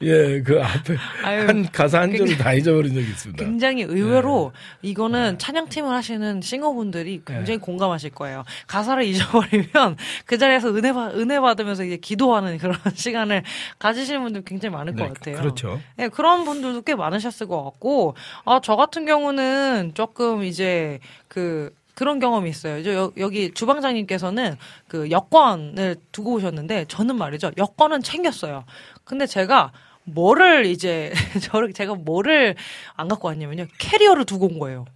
예 0.03 0.43
그 0.43 0.61
앞에 0.63 0.97
아유, 1.25 1.47
한 1.47 1.71
가사 1.71 2.01
한 2.01 2.17
절을 2.17 2.37
다 2.39 2.53
잊어버린 2.53 2.95
적이 2.95 3.07
있습니다. 3.09 3.45
굉장히 3.45 3.83
의외로 3.83 4.53
이거는 4.83 5.39
찬양팀을 5.39 5.91
하시는 5.91 6.41
싱어분들이 6.41 7.23
굉장히 7.27 7.59
공감하실 7.59 8.11
거예요. 8.11 8.45
가사를 8.67 9.03
잊어버리면 9.05 9.97
그 10.25 10.39
자리에서 10.39 10.75
은혜 10.75 10.93
받 10.93 11.15
은혜 11.15 11.39
받으면서 11.41 11.85
이제 11.85 11.97
기도하는 11.97 12.59
그런 12.59 12.75
시간을 12.95 13.43
가지시는 13.79 14.23
분들 14.23 14.43
굉장히 14.45 14.75
많을 14.75 14.95
것 14.95 15.05
네, 15.05 15.09
같아요. 15.09 15.37
그렇죠. 15.37 15.81
네, 15.97 16.09
그런 16.09 16.45
분들도 16.45 16.83
꽤 16.83 16.95
많으셨을 16.95 17.47
것 17.47 17.63
같고, 17.65 18.15
아, 18.45 18.61
저 18.63 18.77
같은 18.77 19.05
경우는 19.07 19.93
조금 19.95 20.43
이제 20.45 20.99
그, 21.31 21.73
그런 21.95 22.19
경험이 22.19 22.51
있어요. 22.51 22.83
저 22.83 22.93
여, 22.93 23.13
여기 23.19 23.53
주방장님께서는 23.55 24.57
그 24.89 25.11
여권을 25.11 25.97
두고 26.11 26.33
오셨는데, 26.35 26.87
저는 26.89 27.17
말이죠. 27.17 27.53
여권은 27.57 28.03
챙겼어요. 28.03 28.65
근데 29.05 29.27
제가 29.27 29.71
뭐를 30.05 30.67
이제, 30.67 31.13
저를, 31.53 31.73
제가 31.73 31.95
뭐를 31.95 32.57
안 32.97 33.07
갖고 33.07 33.29
왔냐면요. 33.29 33.67
캐리어를 33.79 34.25
두고 34.25 34.47
온 34.47 34.59
거예요. 34.59 34.87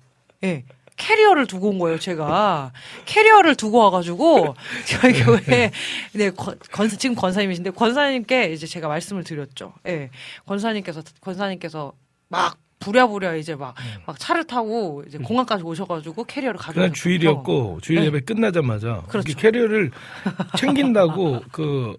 예. 0.42 0.64
캐리어를 0.96 1.46
두고 1.46 1.68
온 1.70 1.78
거예요, 1.78 1.98
제가. 1.98 2.72
캐리어를 3.04 3.54
두고 3.54 3.78
와가지고, 3.78 4.54
저희 4.88 5.12
교회, 5.12 5.70
네, 6.12 6.30
권, 6.30 6.58
권- 6.72 6.88
지금 6.88 7.14
권사님이신데, 7.14 7.70
권사님께 7.70 8.52
이제 8.52 8.66
제가 8.66 8.88
말씀을 8.88 9.22
드렸죠. 9.24 9.74
예. 9.86 10.10
권사님께서, 10.46 11.02
권사님께서 11.20 11.92
막, 12.28 12.56
부랴부랴 12.84 13.36
이제 13.36 13.54
막, 13.54 13.74
막 14.06 14.18
차를 14.18 14.44
타고 14.44 15.02
이제 15.06 15.18
공항까지 15.18 15.64
오셔가지고 15.64 16.24
캐리어를 16.24 16.58
가져오셨거든요. 16.58 16.82
그날 16.82 16.92
주일이었고 16.92 17.78
주일 17.82 18.00
네. 18.00 18.06
예배 18.06 18.20
끝나자마자 18.20 19.02
그렇죠. 19.08 19.36
캐리어를 19.36 19.90
챙긴다고 20.58 21.40
그 21.52 21.96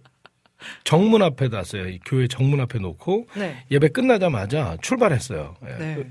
정문 0.83 1.21
앞에 1.21 1.47
놨어요. 1.47 1.89
이 1.89 1.99
교회 2.05 2.27
정문 2.27 2.59
앞에 2.61 2.79
놓고 2.79 3.27
네. 3.35 3.65
예배 3.71 3.89
끝나자마자 3.89 4.77
출발했어요. 4.81 5.55
예. 5.65 5.73
네. 5.77 6.09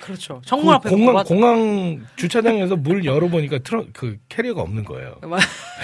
그렇죠. 0.00 0.40
그 0.40 0.46
정문 0.46 0.74
앞에 0.74 0.90
공항, 0.90 1.24
공항 1.24 2.06
주차장에서 2.16 2.76
물 2.76 3.04
열어보니까 3.04 3.58
트럭 3.58 3.88
그 3.92 4.18
캐리어가 4.28 4.62
없는 4.62 4.84
거예요. 4.84 5.16
맞- 5.22 5.40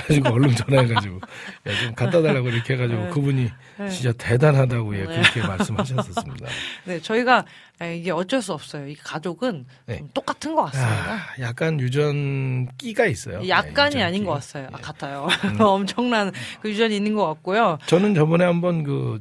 그래가지고 0.06 0.34
얼른 0.34 0.54
전화해가지고 0.56 1.16
야, 1.16 1.80
좀 1.82 1.94
갖다 1.94 2.22
달라고 2.22 2.48
이렇게 2.48 2.74
해가지고 2.74 3.04
네. 3.04 3.10
그분이 3.10 3.50
네. 3.78 3.88
진짜 3.88 4.12
대단하다고 4.12 4.94
예, 4.96 5.04
네. 5.04 5.06
그렇게 5.06 5.40
말씀하셨었습니다. 5.46 6.46
네, 6.84 7.00
저희가 7.00 7.44
아, 7.80 7.86
이게 7.86 8.10
어쩔 8.12 8.40
수 8.40 8.52
없어요. 8.52 8.86
이 8.86 8.94
가족은 8.94 9.66
네. 9.86 9.98
좀 9.98 10.08
똑같은 10.14 10.54
것 10.54 10.64
같습니다. 10.66 11.14
아, 11.14 11.20
약간 11.40 11.80
유전 11.80 12.68
끼가 12.78 13.06
있어요. 13.06 13.46
약간이 13.48 13.90
네, 13.94 13.96
유전 13.96 14.06
아닌 14.06 14.20
끼. 14.20 14.26
것 14.26 14.32
같아요. 14.34 14.68
아, 14.72 14.76
예. 14.78 14.82
같아요. 14.82 15.28
엄청난 15.58 16.30
그 16.60 16.70
유전이 16.70 16.94
있는 16.96 17.14
것 17.14 17.26
같고요. 17.26 17.78
저는 17.86 18.14
저번에 18.14 18.44
한번 18.44 18.84
그, 18.84 19.20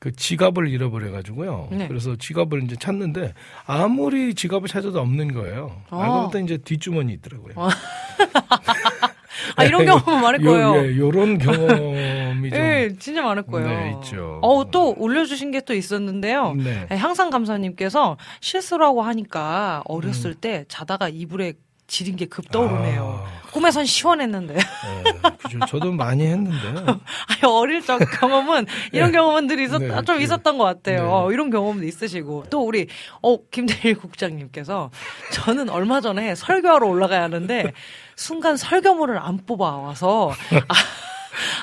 그 0.00 0.10
지갑을 0.12 0.66
잃어버려 0.68 1.12
가지고요. 1.12 1.68
네. 1.70 1.86
그래서 1.86 2.16
지갑을 2.16 2.62
이제 2.64 2.74
찾는데 2.74 3.34
아무리 3.66 4.34
지갑을 4.34 4.66
찾아도 4.66 4.98
없는 5.00 5.34
거예요. 5.34 5.82
아. 5.90 6.02
알고 6.02 6.30
보니 6.30 6.44
이제 6.44 6.56
뒷주머니 6.56 7.12
있더라고요. 7.12 7.52
아, 7.56 7.68
아, 9.56 9.64
이런 9.64 9.84
경험은 9.84 10.22
많을 10.22 10.42
요- 10.42 10.50
거예요. 10.50 10.76
예, 10.76 10.96
요런 10.96 11.36
경험이 11.38 12.48
좀. 12.50 12.58
예, 12.58 12.88
진짜 12.98 13.20
많을 13.22 13.42
거예요. 13.42 13.68
네, 13.68 13.94
있죠. 14.02 14.38
어우, 14.42 14.70
또 14.70 14.94
올려주신 14.96 15.50
게 15.50 15.60
또 15.60 15.74
있었는데요. 15.74 16.54
네. 16.54 16.86
네, 16.88 16.96
항상 16.96 17.28
감사님께서 17.28 18.16
실수라고 18.40 19.02
하니까 19.02 19.82
음. 19.86 19.92
어렸을 19.94 20.34
때 20.34 20.64
자다가 20.68 21.10
이불에 21.10 21.52
지린 21.90 22.14
게 22.14 22.24
급 22.26 22.48
떠오르네요. 22.52 23.24
아, 23.26 23.50
꿈에선 23.50 23.84
시원했는데. 23.84 24.54
예, 24.54 25.02
그죠. 25.42 25.58
저도 25.68 25.90
많이 25.90 26.24
했는데. 26.24 26.68
아니, 26.86 27.40
어릴 27.44 27.84
적 27.84 27.98
경험은 27.98 28.66
이런 28.92 29.10
경험들이 29.10 29.64
있었, 29.64 29.78
네, 29.82 29.88
좀 30.04 30.16
그- 30.18 30.22
있었던 30.22 30.56
것 30.56 30.62
같아요. 30.64 31.26
네. 31.28 31.34
이런 31.34 31.50
경험도 31.50 31.84
있으시고 31.84 32.44
또 32.48 32.60
우리 32.64 32.86
어 33.22 33.36
김대일 33.50 33.96
국장님께서 33.96 34.90
저는 35.32 35.68
얼마 35.68 36.00
전에 36.00 36.36
설교하러 36.36 36.86
올라가야 36.86 37.22
하는데 37.24 37.72
순간 38.14 38.56
설교물을 38.56 39.18
안 39.18 39.38
뽑아 39.44 39.64
와서 39.78 40.32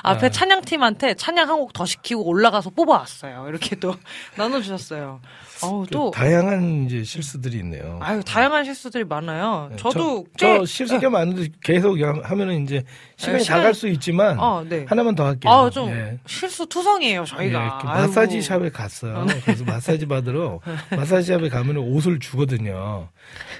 아, 0.02 0.10
앞에 0.10 0.30
찬양팀한테 0.30 1.14
찬양 1.14 1.48
한 1.48 1.56
곡 1.58 1.72
더 1.72 1.86
시키고 1.86 2.22
올라가서 2.26 2.70
뽑아왔어요. 2.70 3.46
이렇게 3.48 3.76
또 3.76 3.94
나눠주셨어요. 4.36 5.20
어우 5.62 5.86
또 5.90 6.10
다양한 6.10 6.84
이제 6.86 7.02
실수들이 7.02 7.58
있네요. 7.58 7.98
아유 8.02 8.22
다양한 8.24 8.64
실수들이 8.64 9.04
많아요. 9.04 9.68
네, 9.70 9.76
저도 9.76 10.26
저, 10.36 10.46
꽤 10.46 10.58
저 10.58 10.64
실수가 10.64 11.10
많은데 11.10 11.48
계속 11.62 11.96
하면은 12.00 12.62
이제 12.64 12.82
시간이 13.16 13.42
시간- 13.42 13.58
다갈 13.58 13.74
수 13.74 13.88
있지만 13.88 14.38
어, 14.38 14.64
네. 14.68 14.84
하나만 14.88 15.14
더 15.14 15.26
할게요. 15.26 15.52
아, 15.52 15.68
좀 15.70 15.90
예. 15.90 16.18
실수 16.26 16.66
투성이에요, 16.66 17.24
저희가. 17.24 17.78
예. 17.82 17.86
마사지 17.86 18.40
샵에 18.42 18.70
갔어요. 18.70 19.26
그래서 19.44 19.64
마사지 19.64 20.06
받으러 20.06 20.60
마사지 20.96 21.32
샵에 21.32 21.48
가면 21.48 21.76
옷을 21.78 22.18
주거든요. 22.18 23.08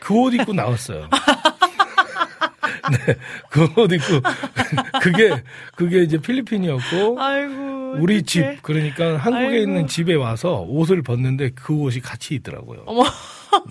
그 0.01 0.15
옷 0.15 0.35
입고 0.35 0.53
나왔어요. 0.53 1.09
네, 2.91 3.15
그옷 3.51 3.93
입고 3.93 4.21
그게 5.03 5.43
그게 5.77 6.03
이제 6.03 6.17
필리핀이었고 6.19 7.21
아이고. 7.21 7.78
우리. 7.99 8.23
집 8.23 8.63
그러니까 8.63 9.17
한국에 9.17 9.47
아이고. 9.47 9.57
있는 9.63 9.87
집에 9.87 10.15
와서 10.15 10.61
옷을 10.69 11.03
벗는데 11.03 11.51
그 11.55 11.73
옷이 11.75 12.01
같이 12.01 12.35
있더라고요. 12.35 12.83
어머. 12.87 13.05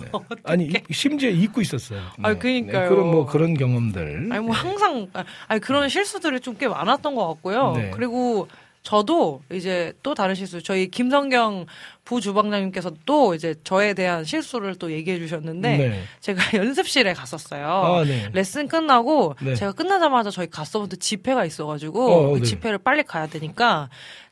네. 0.02 0.08
아니 0.44 0.72
심지어 0.92 1.30
입고 1.30 1.62
있었어요. 1.62 2.00
아, 2.24 2.34
그러니까요. 2.34 2.90
그런 2.90 3.12
뭐 3.12 3.26
그런 3.26 3.54
경험들. 3.54 4.30
아니 4.32 4.44
뭐 4.46 4.56
항상 4.56 5.08
아, 5.14 5.24
아니 5.48 5.60
그런 5.62 5.88
실수들이 5.90 6.40
좀 6.40 6.58
꽤 6.58 6.68
많았던 6.68 7.14
것 7.14 7.28
같고요. 7.28 7.74
네. 7.76 7.92
그리고 7.94 8.48
저도 8.82 9.42
이제 9.52 9.94
또 10.02 10.14
다른 10.16 10.34
실수 10.34 10.64
저희 10.64 10.88
김성경 10.88 11.66
부주방장님께서 12.08 12.92
또 13.06 13.36
이제 13.36 13.54
저에 13.66 13.94
대한 13.94 14.24
실수를 14.24 14.76
또 14.76 14.94
얘기해 14.94 15.20
주셨는데 15.20 15.78
네. 15.78 16.04
제가 16.22 16.42
연습실에 16.58 17.14
갔었어요. 17.14 17.68
아, 17.68 18.04
네. 18.06 18.30
레슨 18.32 18.70
끝나고 18.70 19.36
네. 19.42 19.56
제가 19.56 19.74
끝나자마자 19.74 20.32
저희 20.32 20.50
가서부터 20.50 20.96
집회가 20.96 21.44
있어가지고 21.44 22.14
어, 22.14 22.32
그 22.32 22.38
네. 22.40 22.44
집회를 22.44 22.78
빨리 22.78 23.04
가야 23.04 23.28
되니까 23.28 23.90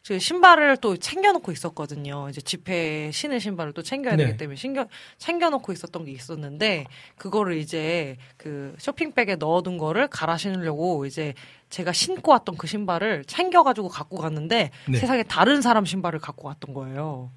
그 0.07 0.19
신발을 0.19 0.77
또 0.77 0.95
챙겨놓고 0.95 1.51
있었거든요. 1.51 2.29
이제 2.29 2.39
집회 2.39 3.11
신을 3.11 3.41
신발을 3.41 3.73
또 3.73 3.81
챙겨야 3.81 4.15
네. 4.15 4.25
되기 4.25 4.37
때문에 4.37 4.55
챙겨 4.55 4.87
챙겨놓고 5.17 5.73
있었던 5.73 6.05
게 6.05 6.11
있었는데 6.11 6.85
그거를 7.17 7.57
이제 7.57 8.15
그 8.37 8.73
쇼핑백에 8.77 9.35
넣어둔 9.35 9.77
거를 9.77 10.07
갈아 10.07 10.37
신으려고 10.37 11.05
이제 11.05 11.33
제가 11.69 11.91
신고 11.91 12.31
왔던 12.31 12.55
그 12.55 12.67
신발을 12.67 13.25
챙겨가지고 13.25 13.89
갖고 13.89 14.15
갔는데 14.17 14.69
네. 14.87 14.97
세상에 14.97 15.23
다른 15.23 15.61
사람 15.61 15.83
신발을 15.83 16.19
갖고 16.19 16.47
왔던 16.47 16.73
거예요. 16.73 17.31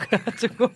그래가지고 0.00 0.70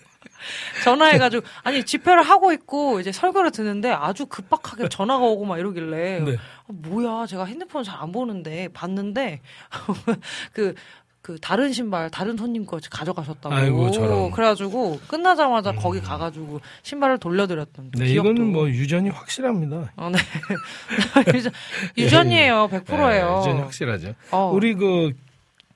전화해가지고 0.85 1.47
아니 1.63 1.85
집회를 1.85 2.23
하고 2.23 2.53
있고 2.53 3.01
이제 3.01 3.13
설교를 3.13 3.51
듣는데 3.51 3.91
아주 3.91 4.27
급박하게 4.27 4.89
전화가 4.89 5.25
오고 5.25 5.45
막 5.45 5.59
이러길래 5.59 6.21
네. 6.21 6.37
아, 6.37 6.65
뭐야 6.67 7.27
제가 7.27 7.45
핸드폰을 7.45 7.85
잘안 7.85 8.13
보는데 8.13 8.69
봤는데 8.73 9.41
그. 10.53 10.75
그 11.25 11.39
다른 11.41 11.73
신발 11.73 12.11
다른 12.11 12.37
손님 12.37 12.67
거 12.67 12.79
가져가셨다고 12.91 13.55
아이고. 13.55 14.31
그래가지고 14.31 15.01
끝나자마자 15.09 15.73
거기 15.73 16.03
가가지고 16.03 16.61
신발을 16.83 17.17
돌려드렸던 17.17 17.93
네, 17.93 18.09
기억도 18.09 18.33
이거는 18.33 18.53
뭐 18.53 18.69
유전이 18.69 19.09
확실합니다. 19.09 19.91
어, 19.97 20.11
네. 20.11 20.19
유전, 21.35 21.53
유전이에요 21.97 22.69
100%예요 22.71 23.27
네, 23.27 23.39
유전이 23.39 23.61
확실하죠. 23.63 24.15
어, 24.33 24.53
우리 24.55 24.75
그 24.75 25.13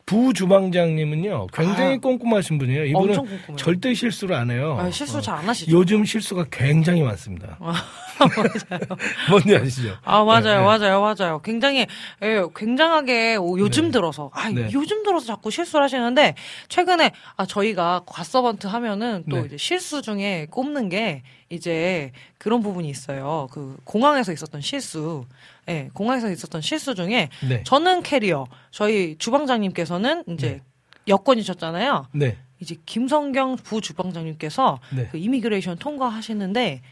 부주방장님은요 0.08 1.48
굉장히 1.52 1.96
아. 1.96 1.98
꼼꼼하신 1.98 2.58
분이에요. 2.58 2.86
이분은 2.86 3.56
절대 3.56 3.92
실수를 3.92 4.34
안 4.34 4.50
해요. 4.50 4.78
아, 4.80 4.90
실수 4.90 5.18
어. 5.18 5.20
잘안 5.20 5.46
하시죠 5.46 5.70
요즘 5.76 6.04
실수가 6.04 6.46
굉장히 6.50 7.02
많습니다. 7.02 7.58
아. 7.60 7.74
뭔지 9.30 9.54
아시죠? 9.54 9.94
아 10.02 10.24
맞아요, 10.24 10.42
네, 10.42 10.54
네. 10.56 10.60
맞아요, 10.60 11.00
맞아요. 11.00 11.40
굉장히 11.42 11.86
예, 12.22 12.42
굉장하게 12.56 13.36
오, 13.36 13.58
요즘 13.58 13.86
네. 13.86 13.90
들어서 13.92 14.30
아 14.32 14.48
네. 14.48 14.68
요즘 14.72 15.02
들어서 15.04 15.26
자꾸 15.26 15.50
실수를 15.50 15.84
하시는데 15.84 16.34
최근에 16.68 17.12
아 17.36 17.46
저희가 17.46 18.02
과서번트 18.06 18.66
하면은 18.66 19.24
또 19.30 19.36
네. 19.36 19.46
이제 19.46 19.56
실수 19.56 20.02
중에 20.02 20.46
꼽는 20.50 20.88
게 20.88 21.22
이제 21.50 22.12
그런 22.36 22.60
부분이 22.62 22.88
있어요. 22.88 23.48
그 23.50 23.76
공항에서 23.84 24.32
있었던 24.32 24.60
실수, 24.60 25.24
예, 25.68 25.88
공항에서 25.94 26.30
있었던 26.30 26.60
실수 26.60 26.94
중에 26.94 27.30
네. 27.48 27.62
저는 27.64 28.02
캐리어, 28.02 28.46
저희 28.70 29.16
주방장님께서는 29.18 30.24
이제 30.28 30.48
네. 30.50 30.60
여권이셨잖아요. 31.08 32.08
네. 32.12 32.36
이제 32.60 32.76
김성경 32.86 33.56
부 33.56 33.80
주방장님께서 33.80 34.80
네. 34.94 35.08
그 35.10 35.16
이미그레이션 35.18 35.78
통과하시는데 35.78 36.82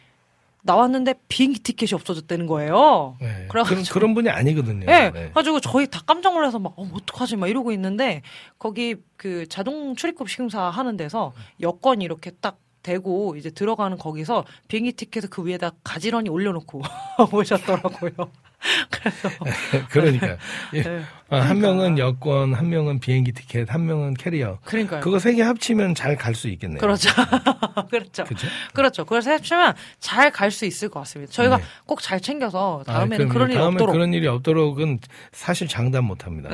나왔는데 0.62 1.14
비행기 1.28 1.60
티켓이 1.60 1.90
없어졌다는 1.94 2.46
거예요. 2.46 3.16
네. 3.20 3.46
그래가지고- 3.48 3.68
그런, 3.68 3.84
그런 3.84 4.14
분이 4.14 4.28
아니거든요. 4.30 4.86
예, 4.88 5.10
네. 5.10 5.30
가지고 5.32 5.60
저희 5.60 5.86
다 5.86 6.00
깜짝 6.04 6.32
놀라서 6.34 6.58
막, 6.58 6.72
어, 6.76 6.88
어떡하지? 6.92 7.36
막 7.36 7.46
이러고 7.48 7.70
있는데, 7.72 8.22
거기 8.58 8.96
그 9.16 9.46
자동 9.48 9.94
출입국 9.94 10.28
심사 10.28 10.62
하는 10.62 10.96
데서 10.96 11.32
여권이 11.60 12.04
이렇게 12.04 12.32
딱 12.40 12.58
대고 12.86 13.34
이제 13.36 13.50
들어가는 13.50 13.98
거기서 13.98 14.44
비행기 14.68 14.92
티켓을 14.92 15.28
그 15.28 15.44
위에다 15.44 15.72
가지런히 15.82 16.28
올려놓고 16.30 16.82
오셨더라고요. 17.32 18.12
그래서. 18.90 19.28
그러니까 19.90 20.36
예. 20.74 20.82
네. 20.82 21.02
아, 21.28 21.40
한 21.40 21.60
명은 21.60 21.98
여권, 21.98 22.54
한 22.54 22.68
명은 22.70 23.00
비행기 23.00 23.32
티켓, 23.32 23.72
한 23.72 23.84
명은 23.86 24.14
캐리어. 24.14 24.58
그러니까요. 24.64 25.00
그거 25.00 25.18
세 25.18 25.34
개 25.34 25.42
합치면 25.42 25.94
잘 25.94 26.16
갈 26.16 26.34
수 26.34 26.48
있겠네요. 26.48 26.78
그렇죠. 26.80 27.10
그렇죠. 27.90 28.24
그죠? 28.24 28.46
그렇죠. 28.72 29.04
그래서 29.04 29.32
합치면 29.32 29.74
잘 30.00 30.30
갈 30.30 30.50
수 30.50 30.64
있을 30.64 30.88
것 30.88 31.00
같습니다. 31.00 31.32
저희가 31.32 31.58
네. 31.58 31.64
꼭잘 31.86 32.20
챙겨서 32.20 32.82
아, 32.86 32.92
다음에는 32.92 33.28
그럼요. 33.28 33.46
그런 33.46 33.50
일이 33.50 33.58
없도록 33.60 33.92
그런 33.92 34.14
일이 34.14 34.26
없도록은 34.28 34.98
사실 35.32 35.68
장담 35.68 36.04
못 36.04 36.24
합니다. 36.26 36.48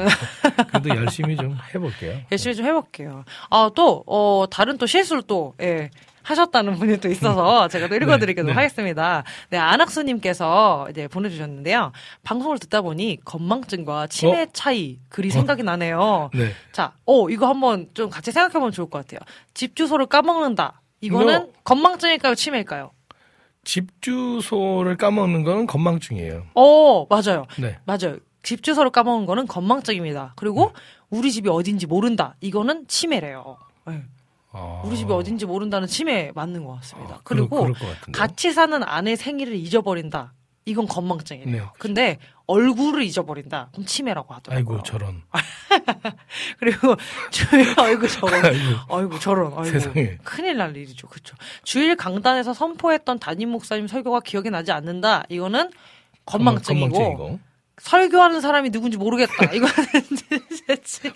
그래도 0.69 0.89
열심히 0.91 1.37
좀 1.37 1.57
해볼게요. 1.75 2.19
열심히 2.33 2.57
좀 2.57 2.67
해볼게요. 2.67 3.25
아, 3.51 3.71
또, 3.77 4.03
어, 4.07 4.45
다른 4.51 4.77
또 4.79 4.87
실수를 4.87 5.23
또, 5.27 5.55
예, 5.61 5.91
하셨다는 6.23 6.75
분이 6.77 6.99
또 7.01 7.09
있어서 7.09 7.69
제가 7.69 7.89
또 7.89 7.97
읽어드리도록 7.97 8.47
네, 8.47 8.53
네. 8.53 8.57
하겠습니다. 8.57 9.25
네, 9.51 9.59
안학수님께서 9.59 10.89
이제 10.91 11.09
보내주셨는데요. 11.09 11.93
방송을 12.23 12.59
듣다 12.59 12.81
보니 12.83 13.19
건망증과 13.25 14.07
치매 14.09 14.47
차이, 14.53 14.99
글이 15.09 15.31
생각이 15.31 15.63
나네요. 15.63 16.31
네. 16.35 16.51
자, 16.73 16.95
어, 17.07 17.29
이거 17.31 17.47
한번 17.49 17.89
좀 17.95 18.11
같이 18.11 18.33
생각해보면 18.33 18.73
좋을 18.73 18.89
것 18.91 18.99
같아요. 19.07 19.21
집 19.55 19.77
주소를 19.77 20.07
까먹는다. 20.07 20.81
이거는 21.01 21.35
이거- 21.43 21.53
건망증일까요? 21.65 22.35
치매일까요? 22.35 22.91
집 23.65 24.01
주소를 24.03 24.97
까먹는 24.97 25.45
건 25.45 25.67
건망증이에요. 25.67 26.47
어, 26.55 27.07
맞아요. 27.09 27.47
네. 27.59 27.79
맞아요. 27.85 28.17
집 28.43 28.63
주소를 28.65 28.91
까먹은 28.91 29.25
거는 29.27 29.47
건망증입니다. 29.47 30.33
그리고 30.37 30.73
우리 31.11 31.31
집이 31.31 31.49
어딘지 31.49 31.87
모른다. 31.87 32.35
이거는 32.41 32.87
치매래요. 32.89 33.57
네. 33.87 34.03
아, 34.53 34.83
우리 34.85 34.97
집이 34.97 35.13
어딘지 35.13 35.47
모른다는 35.47 35.89
치매 35.89 36.31
맞는 36.35 36.65
것 36.65 36.75
같습니다. 36.77 37.15
아, 37.17 37.21
그리고 37.25 37.73
것. 37.73 37.75
같이 38.13 38.53
사는 38.53 38.83
아내 38.83 39.17
생일을 39.17 39.55
잊어버린다. 39.55 40.35
이건 40.65 40.87
건망증이에요. 40.87 41.47
네. 41.51 41.63
근데 41.79 42.19
얼굴을 42.47 43.03
잊어버린다. 43.03 43.71
그럼 43.73 43.85
치매라고 43.85 44.33
하더라고요. 44.35 44.77
아이고 44.77 44.83
저런. 44.85 45.23
그리고 46.59 46.95
주일 47.31 47.75
아이고 47.81 48.07
저런. 48.07 48.35
아이고. 48.45 48.95
아이고 48.97 49.19
저런. 49.19 49.47
아이고. 49.53 49.65
세상에. 49.65 50.19
큰일 50.23 50.59
날 50.59 50.77
일이죠. 50.77 51.09
그렇죠. 51.09 51.35
주일 51.65 51.97
강단에서 51.97 52.55
선포했던 52.55 53.19
담임 53.19 53.51
목사님 53.51 53.89
설교가 53.89 54.21
기억이 54.21 54.51
나지 54.51 54.71
않는다. 54.71 55.25
이거는 55.29 55.71
건망증이고, 56.27 56.91
건망증이고. 56.91 57.41
설교하는 57.83 58.41
사람이 58.41 58.71
누군지 58.71 58.97
모르겠다. 58.97 59.33
이거는 59.53 59.73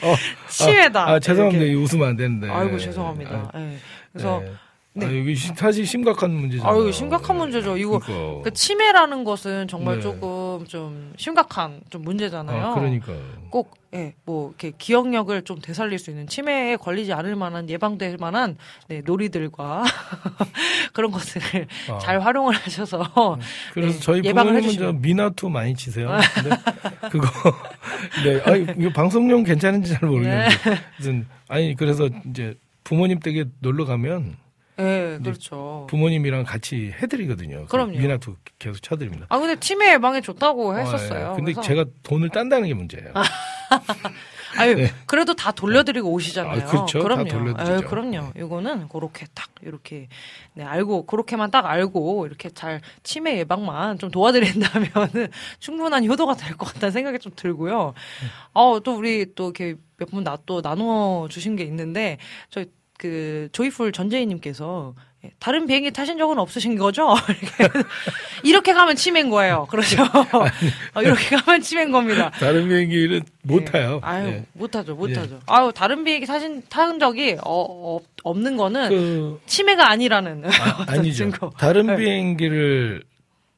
어, 0.03 0.15
치매다. 0.49 1.01
아, 1.09 1.13
아, 1.15 1.21
죄송합니다. 1.21 1.65
이렇게. 1.65 1.73
이거 1.73 1.83
웃으면 1.83 2.09
안 2.09 2.17
되는데. 2.17 2.51
아이고 2.51 2.77
죄송합니다. 2.79 3.51
아, 3.53 3.61
예. 3.61 3.77
그래서 4.13 4.41
네. 4.41 4.53
네. 4.95 5.07
아, 5.07 5.11
이게 5.11 5.35
시- 5.35 5.53
사실 5.55 5.87
심각한 5.87 6.33
문제잖아요. 6.33 6.75
아유 6.75 6.91
심각한 6.93 7.37
문제죠. 7.37 7.77
이거 7.77 7.99
그러니까. 8.01 8.43
그 8.43 8.53
치매라는 8.53 9.23
것은 9.25 9.69
정말 9.69 9.97
네. 9.97 10.01
조금 10.03 10.65
좀 10.67 11.13
심각한 11.17 11.81
좀 11.89 12.03
문제잖아요. 12.03 12.67
아, 12.67 12.75
그러니까. 12.75 13.13
꼭, 13.51 13.71
예, 13.97 14.15
뭐, 14.25 14.49
이렇게 14.51 14.73
기억력을 14.77 15.43
좀 15.43 15.61
되살릴 15.61 15.99
수 15.99 16.11
있는 16.11 16.27
치매에 16.27 16.77
걸리지 16.77 17.13
않을 17.13 17.35
만한, 17.37 17.69
예방될 17.69 18.19
만한, 18.19 18.57
네, 18.89 19.03
놀이들과 19.05 19.85
그런 20.93 21.11
것들을 21.11 21.67
아. 21.91 21.99
잘 21.99 22.21
활용을 22.21 22.55
하셔서. 22.55 23.39
그래서 23.73 23.93
네, 23.95 24.01
저희 24.01 24.23
예방을 24.25 24.57
해주시면. 24.57 25.01
미나투 25.01 25.49
많이 25.49 25.75
치세요. 25.75 26.11
근데 26.35 26.51
그거 27.11 27.27
네, 28.25 28.41
아니 28.45 28.67
이거 28.79 28.91
방송용 28.93 29.45
괜찮은지 29.45 29.93
잘 29.93 30.09
모르겠는데, 30.09 30.49
네. 31.03 31.25
아니 31.49 31.75
그래서 31.75 32.09
이제 32.31 32.55
부모님 32.85 33.21
댁에 33.21 33.47
놀러 33.61 33.85
가면 33.85 34.37
예, 34.79 35.19
그렇죠. 35.23 35.87
부모님이랑 35.89 36.45
같이 36.45 36.93
해드리거든요. 37.01 37.63
그 37.63 37.69
그럼요. 37.69 37.99
미나투 37.99 38.37
계속 38.59 38.83
쳐드립니다. 38.83 39.27
아, 39.31 39.39
근데 39.39 39.59
치매 39.59 39.93
예방에 39.95 40.21
좋다고 40.21 40.71
어, 40.71 40.75
했었어요. 40.75 41.31
예. 41.33 41.37
근데 41.37 41.53
그래서 41.53 41.63
제가 41.63 41.85
돈을 42.03 42.29
딴다는 42.29 42.69
게 42.69 42.75
문제예요. 42.75 43.13
아유, 44.59 44.87
그래도 45.07 45.35
다 45.35 45.53
돌려드리고 45.53 46.11
오시잖아요. 46.11 46.57
네. 46.57 46.63
아, 46.63 46.67
그렇죠. 46.67 46.99
다 47.01 47.05
그럼요. 47.25 47.55
아유, 47.59 47.81
그럼요. 47.83 48.33
이거는 48.37 48.89
그렇게 48.89 49.27
딱 49.35 49.51
이렇게 49.61 50.09
네 50.55 50.65
알고 50.65 51.05
그렇게만 51.07 51.51
딱 51.51 51.67
알고 51.67 52.27
이렇게 52.27 52.49
잘 52.51 52.81
치매 53.03 53.39
예방만 53.39 53.99
좀 53.99 54.11
도와드린다면은 54.11 55.29
충분한 55.59 56.07
효도가 56.07 56.35
될 56.37 56.57
것 56.57 56.73
같다는 56.73 56.91
생각이 56.93 57.19
좀 57.19 57.33
들고요. 57.37 57.93
어, 58.55 58.81
또 58.81 58.97
우리 58.97 59.35
또 59.35 59.45
이렇게 59.47 59.75
몇 59.99 60.09
분 60.11 60.25
나 60.25 60.39
또 60.47 60.61
나누어 60.63 61.27
주신 61.29 61.57
게 61.57 61.65
있는데 61.65 62.19
저희 62.51 62.67
그 62.99 63.49
조이풀 63.53 63.93
전재희님께서 63.93 64.95
예, 65.25 65.31
다른 65.39 65.67
비행기 65.67 65.93
타신 65.93 66.19
적은 66.19 66.39
없으신 66.39 66.77
거죠? 66.77 67.15
이렇게, 68.45 68.73
가면 68.73 68.97
치매인 68.97 69.31
거예요. 69.31 69.67
그렇죠. 69.71 70.03
어, 70.95 71.03
이렇게 71.03 71.37
가면 71.37 71.61
치매인 71.63 71.91
겁니다. 71.91 72.31
다른 72.39 72.69
비행기를 72.69 73.23
못 73.43 73.63
예. 73.63 73.65
타요. 73.65 74.01
아유, 74.03 74.29
예. 74.29 74.45
못하죠, 74.53 74.95
못하죠. 74.95 75.37
예. 75.37 75.41
아유, 75.47 75.73
다른 75.75 76.05
비행기 76.05 76.27
타신, 76.27 76.63
타은 76.69 76.99
적이, 76.99 77.37
어, 77.43 77.97
어, 77.97 78.01
없는 78.25 78.57
거는 78.57 78.89
그 78.91 79.41
치매가 79.47 79.89
아니라는. 79.91 80.45
아. 80.47 81.03
증거. 81.13 81.51
다른 81.57 81.87
네. 81.87 81.97
비행기를 81.97 83.03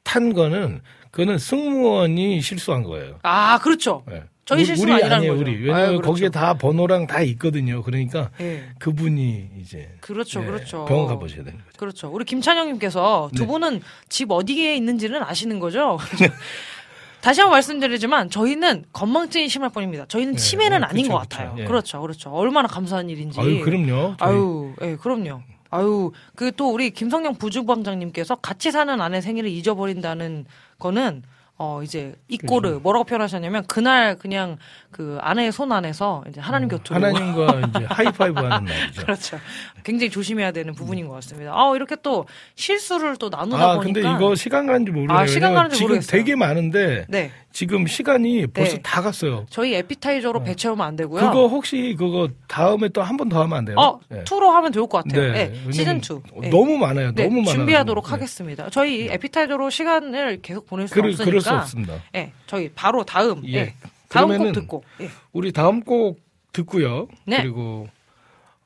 탄 0.03 0.33
거는 0.33 0.81
그거는 1.11 1.37
승무원이 1.37 2.41
실수한 2.41 2.83
거예요. 2.83 3.19
아, 3.23 3.59
그렇죠. 3.59 4.03
예. 4.51 4.55
저희 4.57 4.65
실수가 4.65 4.85
우리 4.85 4.93
아니라는 4.93 5.17
아니에요, 5.17 5.31
거죠. 5.33 5.41
우리. 5.43 5.55
왜냐면 5.61 5.75
아유, 5.81 5.87
그렇죠. 5.97 6.07
거기에 6.11 6.29
다 6.29 6.53
번호랑 6.55 7.07
다 7.07 7.21
있거든요. 7.21 7.81
그러니까 7.83 8.29
예. 8.41 8.69
그분이 8.79 9.49
이제 9.59 9.89
그렇죠, 10.01 10.41
예, 10.41 10.45
그렇죠. 10.45 10.85
병원 10.85 11.07
가보셔야 11.07 11.43
되는 11.43 11.59
거죠. 11.59 11.77
그렇죠. 11.77 12.09
우리 12.09 12.25
김찬영님께서 12.25 13.29
두 13.35 13.43
네. 13.43 13.47
분은 13.47 13.81
집 14.09 14.31
어디에 14.31 14.75
있는지는 14.75 15.21
아시는 15.23 15.59
거죠? 15.59 15.97
다시 17.21 17.41
한번 17.41 17.55
말씀드리지만 17.57 18.29
저희는 18.29 18.85
건망증이 18.93 19.49
심할 19.49 19.69
뿐입니다. 19.71 20.05
저희는 20.07 20.33
네, 20.33 20.39
치매는 20.39 20.83
어, 20.83 20.87
아닌 20.87 21.03
그쵸, 21.03 21.13
것 21.15 21.21
그쵸. 21.21 21.37
같아요. 21.37 21.55
예. 21.59 21.65
그렇죠, 21.65 22.01
그렇죠. 22.01 22.29
얼마나 22.31 22.67
감사한 22.67 23.09
일인지. 23.09 23.39
아유, 23.41 23.61
그럼요. 23.61 24.15
저희 24.17 24.29
아유, 24.29 24.73
예, 24.81 24.95
그럼요. 24.95 25.41
아유, 25.71 26.11
그 26.35 26.51
또 26.55 26.71
우리 26.73 26.89
김성경 26.91 27.35
부주방장님께서 27.35 28.35
같이 28.35 28.71
사는 28.71 28.99
아내 29.01 29.21
생일을 29.21 29.49
잊어버린다는 29.49 30.45
거는 30.79 31.23
어 31.59 31.83
이제 31.83 32.15
이꼬르. 32.29 32.79
뭐라고 32.81 33.03
표현하셨냐면 33.03 33.67
그날 33.67 34.17
그냥 34.17 34.57
그 34.91 35.17
아내의 35.21 35.51
손 35.51 35.71
안에서 35.71 36.23
이제 36.29 36.41
하나님 36.41 36.67
곁으로 36.67 36.97
음, 36.99 37.03
하나님과 37.05 37.61
이제 37.69 37.85
하이파이브 37.89 38.39
하는 38.39 38.65
날이죠. 38.65 39.01
그렇죠. 39.05 39.37
굉장히 39.83 40.09
조심해야 40.09 40.51
되는 40.51 40.73
부분인 40.73 41.07
것 41.07 41.13
같습니다. 41.15 41.53
아 41.53 41.71
이렇게 41.75 41.95
또 42.01 42.25
실수를 42.55 43.15
또 43.17 43.29
나누다 43.29 43.57
아, 43.63 43.75
보니까 43.77 43.83
근데 43.83 43.99
이거 44.01 44.33
시간 44.35 44.65
가는지 44.67 44.91
모르겠어요. 44.91 45.17
아, 45.19 45.27
시간 45.27 45.53
가는지 45.53 45.81
모르겠어요. 45.81 46.09
되게 46.11 46.35
많은데 46.35 47.05
네 47.07 47.31
지금 47.51 47.85
시간이 47.87 48.47
벌써 48.47 48.75
네. 48.77 48.81
다 48.81 49.01
갔어요. 49.01 49.45
저희 49.49 49.75
에피타이저로 49.75 50.43
배 50.43 50.55
채우면 50.55 50.85
안 50.85 50.95
되고요. 50.95 51.23
어. 51.23 51.29
그거 51.31 51.47
혹시 51.47 51.95
그거 51.97 52.27
다음에 52.47 52.89
또 52.89 53.01
한 53.03 53.15
번 53.15 53.29
더 53.29 53.41
하면 53.43 53.57
안 53.59 53.65
돼요? 53.65 53.75
어 53.77 53.99
네. 54.09 54.23
two로 54.23 54.49
하면 54.51 54.71
좋을 54.71 54.87
것 54.89 55.03
같아요. 55.03 55.31
네, 55.33 55.51
왜냐면 55.53 55.71
시즌 55.71 56.01
2 56.43 56.49
너무 56.49 56.77
많아요. 56.77 57.11
네, 57.13 57.23
너무 57.25 57.41
많아요. 57.41 57.53
준비하도록 57.55 58.11
하겠습니다. 58.11 58.69
저희 58.71 59.07
에피타이저로 59.09 59.69
시간을 59.69 60.41
계속 60.41 60.65
보낼 60.65 60.87
수 60.87 60.95
그럴, 60.95 61.11
없으니까. 61.11 61.25
그럴 61.29 61.41
수 61.41 61.51
없습니다. 61.53 61.93
예, 62.15 62.31
저희 62.47 62.69
바로 62.73 63.03
다음, 63.03 63.43
예. 63.47 63.73
예, 64.09 64.19
다음 64.19 64.37
곡 64.37 64.51
듣고, 64.53 64.83
예. 65.01 65.09
우리 65.33 65.51
다음 65.51 65.81
곡 65.81 66.19
듣고요. 66.53 67.07
네. 67.25 67.37
그리고 67.41 67.87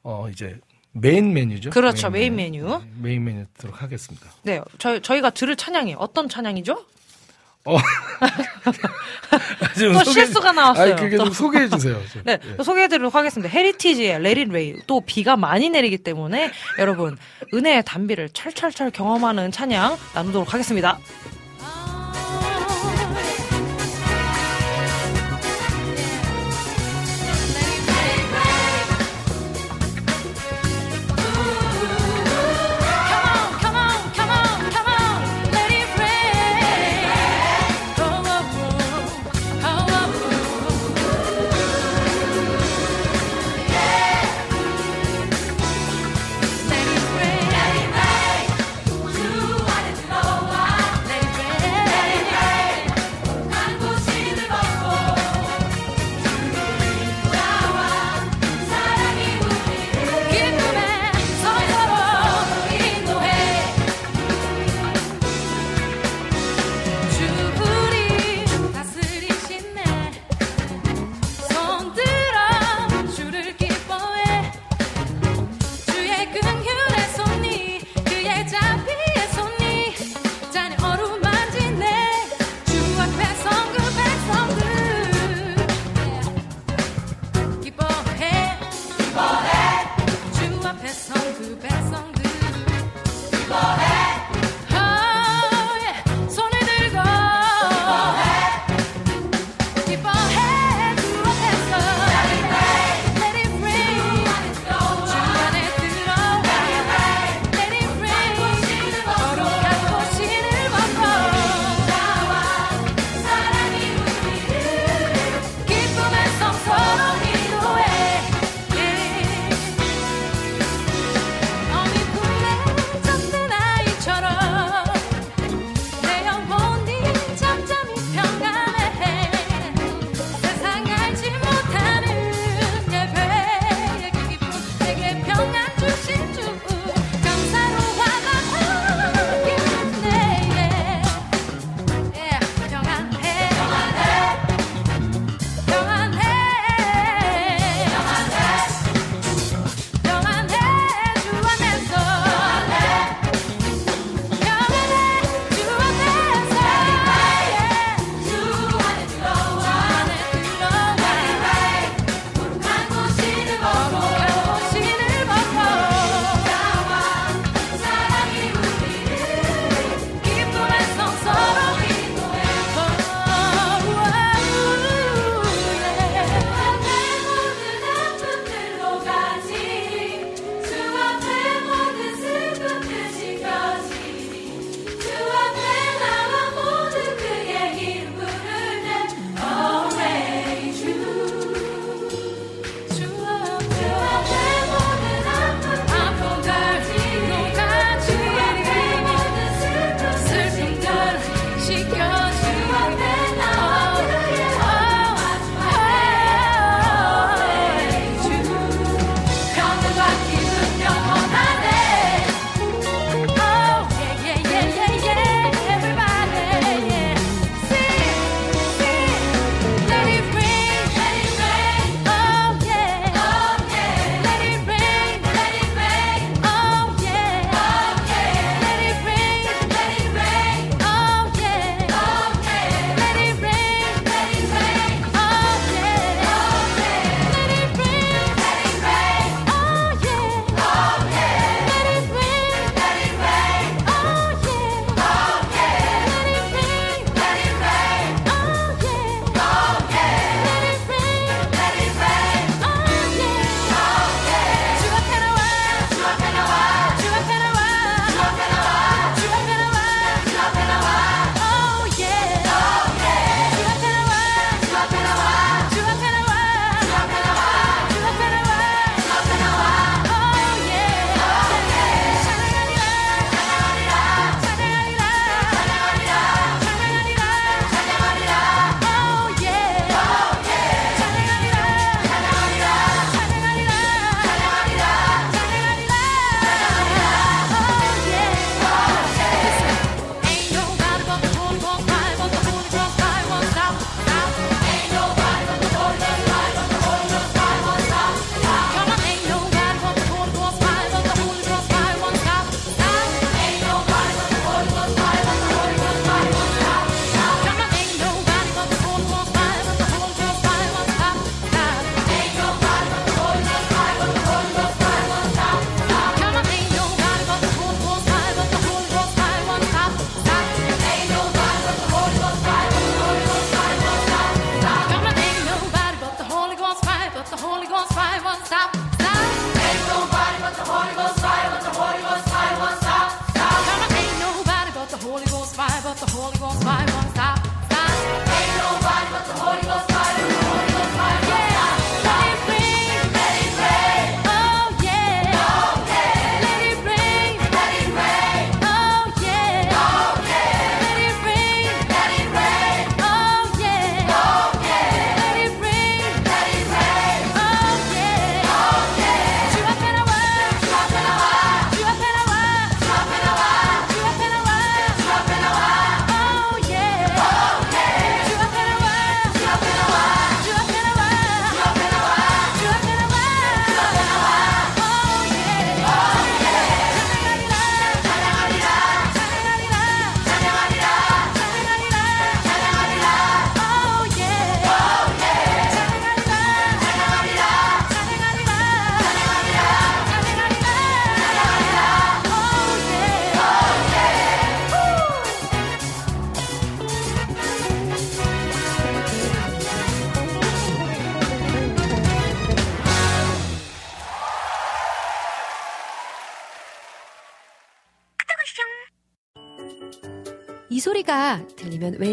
어 0.04 0.28
이제 0.32 0.60
메인 0.94 1.34
메뉴죠. 1.34 1.70
그렇죠, 1.72 2.10
메인 2.10 2.36
메뉴. 2.36 2.68
네, 2.68 2.80
메인 3.02 3.24
메뉴 3.26 3.46
듣도록 3.56 3.82
하겠습니다. 3.82 4.28
네, 4.44 4.62
저희 4.78 5.02
저희가 5.02 5.32
들을 5.32 5.56
찬양이 5.56 5.96
어떤 5.98 6.30
찬양이죠? 6.30 6.86
좀또 9.78 10.00
소개- 10.04 10.12
실수가 10.26 10.52
나왔어요. 10.52 10.94
아니, 10.94 11.02
그게 11.02 11.16
또. 11.18 11.26
좀 11.26 11.34
소개해 11.34 11.70
주세요. 11.70 12.00
좀. 12.12 12.22
네, 12.28 12.38
예. 12.46 12.56
또 12.58 12.64
소개해 12.64 12.88
드리도록 12.90 13.16
하겠습니다. 13.16 13.50
헤리티지의 13.54 14.16
It 14.16 14.50
Rain. 14.50 14.82
또 14.86 15.02
비가 15.02 15.36
많이 15.38 15.70
내리기 15.70 15.98
때문에 16.00 16.52
여러분 16.78 17.18
은혜의 17.54 17.84
단비를 17.86 18.30
철철철 18.30 18.92
경험하는 18.92 19.52
찬양 19.52 19.98
나누도록 20.14 20.54
하겠습니다. 20.54 21.00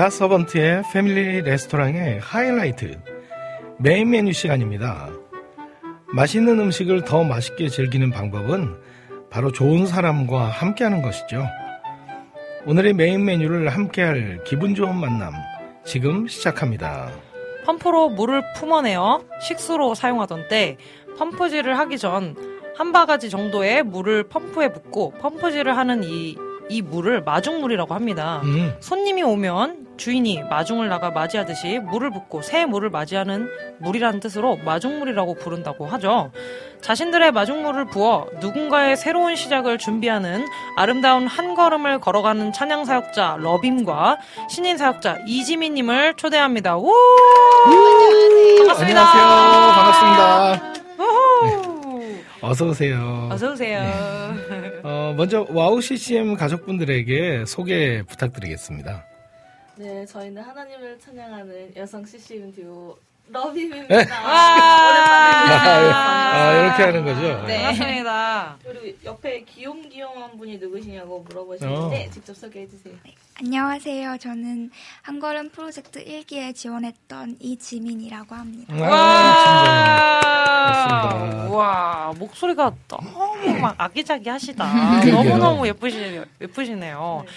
갓서번트의 0.00 0.84
패밀리 0.94 1.42
레스토랑의 1.42 2.20
하이라이트 2.20 2.98
메인 3.76 4.08
메뉴 4.08 4.32
시간입니다. 4.32 5.10
맛있는 6.14 6.58
음식을 6.58 7.04
더 7.04 7.22
맛있게 7.22 7.68
즐기는 7.68 8.10
방법은 8.10 8.80
바로 9.28 9.52
좋은 9.52 9.86
사람과 9.86 10.46
함께하는 10.46 11.02
것이죠. 11.02 11.46
오늘의 12.64 12.94
메인 12.94 13.26
메뉴를 13.26 13.68
함께할 13.68 14.42
기분 14.46 14.74
좋은 14.74 14.96
만남 14.96 15.34
지금 15.84 16.26
시작합니다. 16.26 17.10
펌프로 17.66 18.08
물을 18.08 18.42
뿜어내어 18.56 19.22
식수로 19.42 19.94
사용하던 19.94 20.48
때 20.48 20.78
펌프질을 21.18 21.78
하기 21.78 21.98
전 21.98 22.34
한 22.80 22.92
바가지 22.92 23.28
정도의 23.28 23.82
물을 23.82 24.22
펌프에 24.22 24.72
붓고 24.72 25.10
펌프질을 25.20 25.76
하는 25.76 26.02
이, 26.02 26.38
이 26.70 26.80
물을 26.80 27.22
마중물이라고 27.22 27.92
합니다. 27.92 28.40
음, 28.44 28.74
손님이 28.80 29.22
오면 29.22 29.89
주인이 30.00 30.44
마중을 30.44 30.88
나가 30.88 31.10
맞이하듯이 31.10 31.78
물을 31.78 32.10
붓고 32.10 32.40
새 32.40 32.64
물을 32.64 32.88
맞이하는 32.88 33.50
물이라는 33.80 34.20
뜻으로 34.20 34.56
마중물이라고 34.56 35.34
부른다고 35.34 35.86
하죠. 35.86 36.32
자신들의 36.80 37.32
마중물을 37.32 37.84
부어 37.88 38.26
누군가의 38.40 38.96
새로운 38.96 39.36
시작을 39.36 39.76
준비하는 39.76 40.46
아름다운 40.76 41.26
한 41.26 41.54
걸음을 41.54 41.98
걸어가는 42.00 42.54
찬양 42.54 42.86
사역자 42.86 43.36
러빔과 43.40 44.16
신인 44.48 44.78
사역자 44.78 45.18
이지민님을 45.26 46.14
초대합니다. 46.14 46.78
우! 46.78 46.90
반갑습니다. 48.58 49.10
안녕하세요. 49.10 49.72
반갑습니다. 49.74 50.72
우후! 50.98 52.16
어서 52.40 52.66
오세요. 52.68 53.28
어서 53.30 53.52
오세요. 53.52 53.82
어, 54.82 55.12
먼저 55.14 55.46
와우 55.50 55.82
CCM 55.82 56.36
가족분들에게 56.36 57.44
소개 57.46 58.02
부탁드리겠습니다. 58.08 59.09
네, 59.80 60.04
저희는 60.04 60.42
하나님을 60.42 60.98
찬양하는 61.00 61.72
여성 61.74 62.04
CCM 62.04 62.52
듀오 62.54 62.98
러빔입니다. 63.28 63.86
네. 63.96 64.10
와! 64.12 64.30
아, 66.34 66.52
이렇게 66.52 66.82
하는 66.82 67.02
거죠? 67.02 67.46
네. 67.46 67.62
반갑습니다. 67.62 68.56
그리고 68.62 68.98
옆에 69.04 69.40
귀염귀염한 69.44 70.36
분이 70.36 70.58
누구시냐고 70.58 71.24
물어보시는데 71.26 72.06
어. 72.08 72.10
직접 72.10 72.36
소개해 72.36 72.68
주세요. 72.68 72.94
안녕하세요. 73.38 74.18
저는 74.18 74.70
한 75.00 75.18
걸음 75.18 75.48
프로젝트 75.48 76.04
1기에 76.04 76.54
지원했던 76.54 77.36
이지민이라고 77.40 78.34
합니다. 78.34 78.74
아, 78.84 80.20
맞습니다. 81.08 81.50
와, 81.56 82.12
목소리가 82.18 82.74
너무 82.86 83.58
막 83.62 83.74
아기자기하시다. 83.78 84.64
너무너무 85.10 85.66
예쁘시, 85.66 86.20
예쁘시네요. 86.42 87.24
네, 87.24 87.32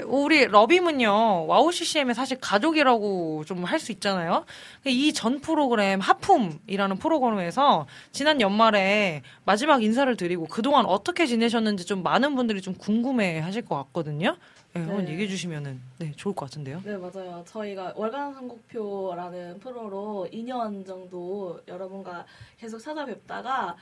우리 0.00 0.46
러빔은요, 0.46 1.46
WOW 1.46 1.70
CCM의 1.72 2.14
사실 2.14 2.38
가족이라고 2.40 3.44
좀 3.46 3.64
할 3.64 3.78
수 3.78 3.92
있잖아요. 3.92 4.44
이 4.86 5.12
전 5.12 5.40
프로그램, 5.40 6.00
하품이라는 6.00 6.96
프로그램에서 6.98 7.86
지난 8.12 8.40
연말에 8.40 9.22
마지막 9.44 9.82
인사를 9.82 10.14
드리고 10.16 10.46
그동안 10.46 10.86
어떻게 10.86 11.26
지내셨는지 11.26 11.84
좀 11.86 12.02
많은 12.02 12.34
분들이 12.34 12.60
좀 12.62 12.74
궁금해 12.74 13.38
하실 13.40 13.62
것 13.62 13.76
같거든요. 13.76 14.36
네, 14.74 14.80
한번 14.80 15.04
네. 15.04 15.12
얘기해 15.12 15.28
주시면은, 15.28 15.80
네, 15.98 16.12
좋을 16.16 16.34
것 16.34 16.46
같은데요. 16.46 16.80
네, 16.82 16.96
맞아요. 16.96 17.44
저희가 17.46 17.92
월간 17.94 18.32
선곡표라는 18.32 19.60
프로로 19.60 20.26
2년 20.32 20.86
정도 20.86 21.60
여러분과 21.68 22.24
계속 22.58 22.78
찾아뵙다가 22.78 23.76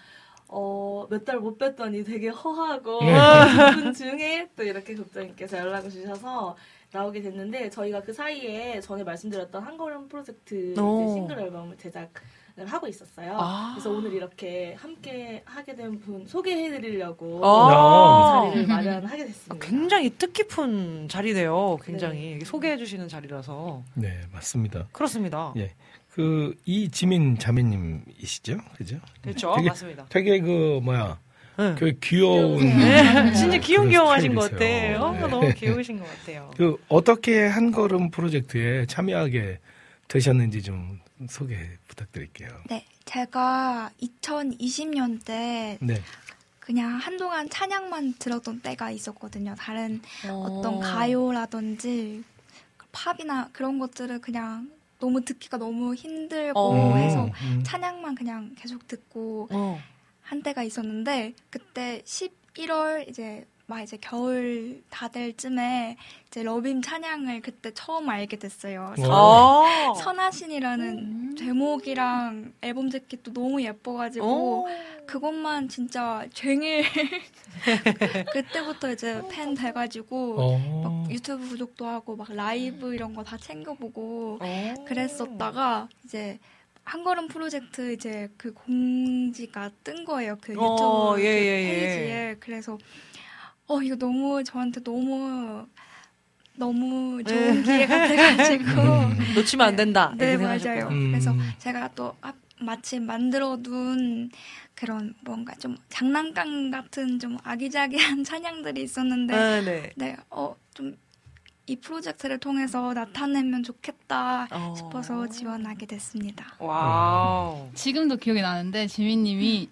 어, 0.53 1.07
몇 1.09 1.25
달 1.25 1.39
못 1.41 1.59
뵀더니 1.59 2.05
되게 2.05 2.29
허하고 2.29 3.01
네. 3.05 3.15
기쁜 3.77 3.93
중에 3.95 4.49
또 4.57 4.63
이렇게 4.65 4.95
국장님께서 4.95 5.59
연락을 5.59 5.91
주셔서 5.91 6.57
나오게 6.93 7.23
됐는데 7.23 7.71
저희가 7.71 8.03
그 8.03 8.13
사이에 8.13 8.81
전에 8.81 9.05
말씀드렸던 9.05 9.63
한걸음 9.63 10.09
프로젝트. 10.09 10.75
싱글 11.15 11.39
앨범을 11.39 11.77
제작을 11.79 12.09
하고 12.67 12.89
있었어요. 12.89 13.37
아. 13.39 13.71
그래서 13.75 13.91
오늘 13.91 14.13
이렇게 14.13 14.75
함께 14.75 15.43
하게 15.47 15.77
된 15.77 16.01
분 16.01 16.27
소개해드리려고 16.27 17.41
아. 17.45 18.43
이 18.47 18.51
자리를 18.51 18.67
마련하게 18.67 19.27
됐습니다. 19.27 19.65
굉장히 19.65 20.11
뜻깊은 20.11 21.09
자리네요. 21.09 21.77
굉장히 21.85 22.19
네. 22.21 22.33
이게 22.33 22.45
소개해 22.45 22.77
주시는 22.77 23.07
자리라서 23.09 23.85
네, 23.95 24.21
맞습니다. 24.33 24.89
그렇습니다. 24.91 25.53
예. 25.59 25.71
그 26.13 26.55
이지민 26.65 27.39
자매님이시죠? 27.39 28.59
그죠? 28.77 28.99
그렇죠, 29.23 29.55
되게- 29.57 29.69
맞습니다. 29.69 30.07
되게 30.09 30.41
그 30.41 30.81
뭐야 30.83 31.19
응. 31.61 31.77
그 31.79 31.93
귀여운 32.03 32.59
네, 32.79 33.33
진짜 33.35 33.47
그런 33.49 33.61
귀염귀염하신 33.61 34.35
것. 34.35 34.51
같아요. 34.51 35.13
네. 35.13 35.21
너무 35.21 35.53
귀여우신 35.55 35.99
것 35.99 36.07
같아요. 36.07 36.51
그 36.57 36.77
어떻게 36.89 37.47
한 37.47 37.71
걸음 37.71 38.11
프로젝트에 38.11 38.87
참여하게 38.87 39.61
되셨는지 40.09 40.63
좀 40.63 40.99
소개 41.29 41.57
부탁드릴게요. 41.87 42.49
네, 42.69 42.85
제가 43.05 43.91
2020년 44.03 45.25
때 45.25 45.79
네. 45.81 46.01
그냥 46.59 46.93
한동안 46.97 47.49
찬양만 47.51 48.15
들었던 48.19 48.61
때가 48.63 48.91
있었거든요. 48.91 49.55
다른 49.59 50.01
어떤 50.25 50.75
어. 50.77 50.79
가요라든지 50.81 52.23
팝이나 52.93 53.49
그런 53.53 53.79
것들을 53.79 54.21
그냥 54.21 54.71
너무 55.01 55.25
듣기가 55.25 55.57
너무 55.57 55.95
힘들고 55.95 56.59
어. 56.59 56.97
해서 56.97 57.25
음. 57.43 57.63
찬양만 57.65 58.15
그냥 58.15 58.55
계속 58.57 58.87
듣고 58.87 59.49
어. 59.51 59.81
한 60.23 60.43
때가 60.43 60.63
있었는데 60.63 61.35
그때 61.51 62.03
11월 62.05 63.09
이제 63.09 63.47
막 63.71 63.81
이제 63.83 63.97
겨울 64.01 64.83
다 64.91 65.07
될 65.07 65.37
쯤에 65.37 65.97
이제 66.27 66.43
러빔 66.43 66.83
찬양을 66.83 67.41
그때 67.41 67.71
처음 67.73 68.09
알게 68.09 68.37
됐어요. 68.37 68.95
어. 69.09 69.65
아. 69.65 69.95
선하신이라는 69.95 71.37
제목이랑 71.37 72.53
앨범 72.63 72.91
재킷도 72.91 73.33
너무 73.33 73.63
예뻐가지고 73.63 74.67
어. 74.67 75.07
그것만 75.07 75.69
진짜 75.69 76.27
종일 76.35 76.83
그때부터 78.33 78.91
이제 78.91 79.23
팬 79.31 79.55
돼가지고 79.55 80.37
어. 80.41 80.83
막 81.05 81.11
유튜브 81.13 81.49
구독도 81.49 81.87
하고 81.87 82.17
막 82.17 82.27
라이브 82.33 82.93
이런 82.95 83.15
거 83.15 83.23
다 83.23 83.37
챙겨보고 83.37 84.39
어. 84.41 84.75
그랬었다가 84.89 85.89
이제 86.05 86.41
한 86.83 87.05
걸음 87.05 87.29
프로젝트 87.29 87.93
이제 87.93 88.29
그 88.37 88.53
공지가 88.53 89.71
뜬 89.85 90.05
거예요 90.05 90.37
그 90.41 90.53
유튜브 90.53 90.65
어, 90.67 91.15
그 91.15 91.21
예, 91.23 91.27
예, 91.27 91.65
예. 91.65 91.69
페이지에 91.69 92.37
그래서 92.41 92.79
어 93.71 93.81
이거 93.81 93.95
너무 93.95 94.43
저한테 94.43 94.83
너무 94.83 95.65
너무 96.57 97.23
좋은 97.23 97.63
기회 97.63 97.87
같아가지고 97.87 98.65
놓치면 99.37 99.67
안 99.69 99.77
된다. 99.77 100.13
네 100.17 100.33
이렇게 100.33 100.45
맞아요. 100.45 100.89
음. 100.89 101.13
그래서 101.13 101.33
제가 101.59 101.89
또 101.95 102.17
앞- 102.21 102.35
마침 102.59 103.07
만들어둔 103.07 104.31
그런 104.75 105.15
뭔가 105.25 105.55
좀 105.55 105.77
장난감 105.89 106.73
같은 106.73 107.21
좀 107.21 107.39
아기자기한 107.45 108.25
찬양들이 108.25 108.83
있었는데 108.83 109.37
네, 109.37 109.61
네. 109.65 109.93
네, 109.97 110.17
어, 110.31 110.57
좀 110.75 110.97
이 111.67 111.77
프로젝트를 111.77 112.39
통해서 112.39 112.93
나타내면 112.93 113.63
좋겠다 113.63 114.49
어. 114.51 114.75
싶어서 114.77 115.29
지원하게 115.29 115.87
됐습니다. 115.87 116.53
Wow. 116.59 117.69
지금도 117.75 118.17
기억이 118.17 118.41
나는데 118.43 118.89
지민님이 118.89 119.69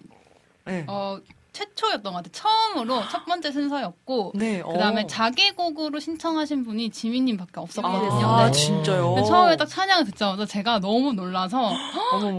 네. 0.63 0.85
어, 0.87 1.19
최초였던 1.51 2.13
것 2.13 2.23
같아요. 2.23 2.31
처음으로 2.31 3.01
첫 3.09 3.25
번째 3.25 3.51
순서였고 3.51 4.33
네. 4.35 4.61
그다음에 4.61 5.03
어. 5.03 5.07
자기곡으로 5.07 5.99
신청하신 5.99 6.63
분이 6.63 6.89
지민님밖에 6.91 7.59
없었거든요. 7.59 8.27
아, 8.27 8.45
네. 8.45 8.51
진짜요? 8.51 9.23
처음에 9.25 9.57
딱 9.57 9.65
찬양을 9.67 10.05
듣자마자 10.05 10.45
제가 10.45 10.79
너무 10.79 11.13
놀라서. 11.13 11.71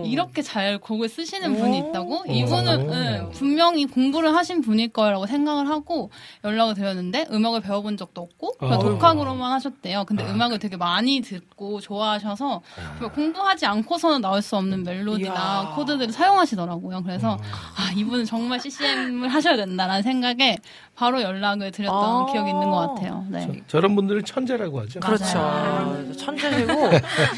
이렇게 0.04 0.42
잘 0.42 0.78
곡을 0.78 1.08
쓰시는 1.08 1.54
오. 1.54 1.58
분이 1.58 1.78
있다고 1.78 2.24
이분은 2.28 2.88
오. 2.88 2.94
예, 2.94 3.28
분명히 3.32 3.86
공부를 3.86 4.34
하신 4.34 4.60
분일 4.62 4.88
거라고 4.88 5.26
생각을 5.26 5.68
하고 5.68 6.10
연락을 6.44 6.74
드렸는데 6.74 7.26
음악을 7.30 7.60
배워본 7.60 7.96
적도 7.96 8.22
없고 8.22 8.52
그냥. 8.58 8.78
독학으로만 8.78 9.52
하셨대요. 9.52 10.04
근데 10.04 10.24
아, 10.24 10.30
음악을 10.30 10.58
되게 10.58 10.76
많이 10.76 11.20
듣고 11.20 11.80
좋아하셔서 11.80 12.62
정말 12.98 13.12
공부하지 13.12 13.66
않고서는 13.66 14.20
나올 14.20 14.40
수 14.42 14.56
없는 14.56 14.82
멜로디나 14.84 15.32
이야. 15.34 15.72
코드들을 15.74 16.12
사용하시더라고요. 16.12 17.02
그래서 17.02 17.36
아 17.76 17.92
이분은 17.96 18.24
정말 18.24 18.60
CCM 18.60 19.09
을 19.10 19.28
하셔야 19.28 19.56
된다라는 19.56 20.02
생각에 20.02 20.56
바로 20.96 21.20
연락을 21.22 21.70
드렸던 21.72 21.98
아. 21.98 22.26
기억이 22.32 22.50
있는 22.50 22.70
것 22.70 22.94
같아요. 22.94 23.24
네. 23.28 23.46
저, 23.66 23.78
저런 23.78 23.96
분들을 23.96 24.22
천재라고 24.22 24.80
하죠. 24.82 25.00
그렇죠. 25.00 25.38
맞아요. 25.38 26.12
천재시고 26.16 26.72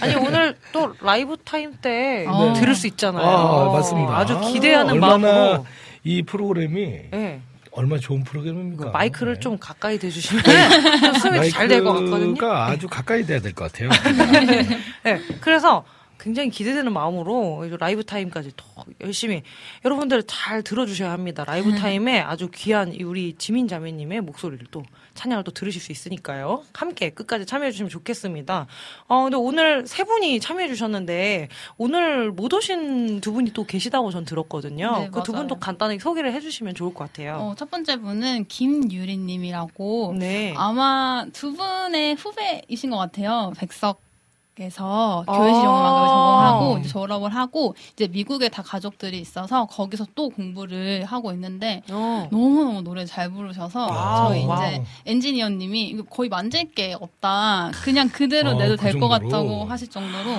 아니 0.00 0.14
오늘 0.16 0.56
또 0.72 0.92
라이브 1.00 1.36
타임 1.44 1.72
때 1.80 2.26
네. 2.28 2.52
들을 2.60 2.74
수 2.74 2.86
있잖아요. 2.88 3.24
아, 3.26 3.72
맞습니다. 3.72 4.16
아주 4.16 4.38
기대하는 4.40 4.92
얼마나 4.94 5.16
마음으로 5.18 5.66
이 6.04 6.22
프로그램이 6.22 7.00
네. 7.10 7.40
얼마나 7.74 7.98
좋은 8.00 8.22
프로그램입니까? 8.24 8.90
마이크를 8.90 9.34
네. 9.34 9.40
좀 9.40 9.56
가까이 9.58 9.98
대주시면 9.98 10.42
좀 10.44 11.14
수음이 11.14 11.50
잘 11.50 11.68
될 11.68 11.82
것 11.82 11.92
같거든요. 11.94 12.26
마이크가 12.32 12.66
아주 12.66 12.86
가까이 12.88 13.24
대야 13.24 13.40
될 13.40 13.54
것 13.54 13.72
같아요. 13.72 13.88
네, 15.04 15.20
그래서 15.40 15.82
굉장히 16.22 16.50
기대되는 16.50 16.92
마음으로 16.92 17.66
라이브 17.80 18.04
타임까지 18.04 18.52
더 18.56 18.84
열심히 19.00 19.42
여러분들 19.84 20.22
잘 20.28 20.62
들어주셔야 20.62 21.10
합니다. 21.10 21.44
라이브 21.44 21.74
타임에 21.74 22.20
아주 22.20 22.48
귀한 22.54 22.94
이 22.94 23.02
우리 23.02 23.34
지민 23.38 23.66
자매님의 23.66 24.20
목소리를 24.20 24.64
또 24.70 24.84
찬양을 25.14 25.42
또 25.42 25.50
들으실 25.50 25.82
수 25.82 25.90
있으니까요. 25.90 26.62
함께 26.74 27.10
끝까지 27.10 27.44
참여해주시면 27.44 27.90
좋겠습니다. 27.90 28.68
어, 29.08 29.22
근데 29.24 29.36
오늘 29.36 29.84
세 29.86 30.04
분이 30.04 30.38
참여해주셨는데 30.38 31.48
오늘 31.76 32.30
못 32.30 32.54
오신 32.54 33.20
두 33.20 33.32
분이 33.32 33.52
또 33.52 33.64
계시다고 33.64 34.12
전 34.12 34.24
들었거든요. 34.24 34.98
네, 34.98 35.10
그두 35.10 35.32
맞아요. 35.32 35.42
분도 35.42 35.58
간단하게 35.58 35.98
소개를 35.98 36.32
해주시면 36.34 36.74
좋을 36.74 36.94
것 36.94 37.04
같아요. 37.04 37.36
어, 37.38 37.54
첫 37.56 37.68
번째 37.68 37.96
분은 37.96 38.46
김유리님이라고 38.46 40.14
네. 40.18 40.54
아마 40.56 41.26
두 41.32 41.52
분의 41.52 42.14
후배이신 42.14 42.90
것 42.90 42.96
같아요. 42.96 43.52
백석 43.56 44.11
에서 44.58 45.24
아. 45.26 45.32
교회 45.32 45.50
실용음악을 45.54 46.08
전공하고 46.08 46.78
이제 46.78 46.88
졸업을 46.90 47.34
하고 47.34 47.74
이제 47.94 48.06
미국에 48.06 48.50
다 48.50 48.62
가족들이 48.62 49.18
있어서 49.18 49.64
거기서 49.64 50.06
또 50.14 50.28
공부를 50.28 51.06
하고 51.06 51.32
있는데 51.32 51.82
어. 51.90 52.28
너무 52.30 52.62
너무 52.62 52.82
노래 52.82 53.06
잘 53.06 53.30
부르셔서 53.30 53.86
wow, 53.86 54.28
저희 54.28 54.44
wow. 54.44 54.58
이제 54.68 54.84
엔지니어님이 55.06 55.84
이거 55.88 56.02
거의 56.02 56.28
만질 56.28 56.70
게 56.74 56.92
없다. 57.00 57.70
그냥 57.82 58.10
그대로 58.10 58.50
어, 58.50 58.54
내도 58.54 58.76
그 58.76 58.82
될것 58.82 59.00
정도로? 59.10 59.30
같다고 59.30 59.64
하실 59.64 59.88
정도로 59.88 60.30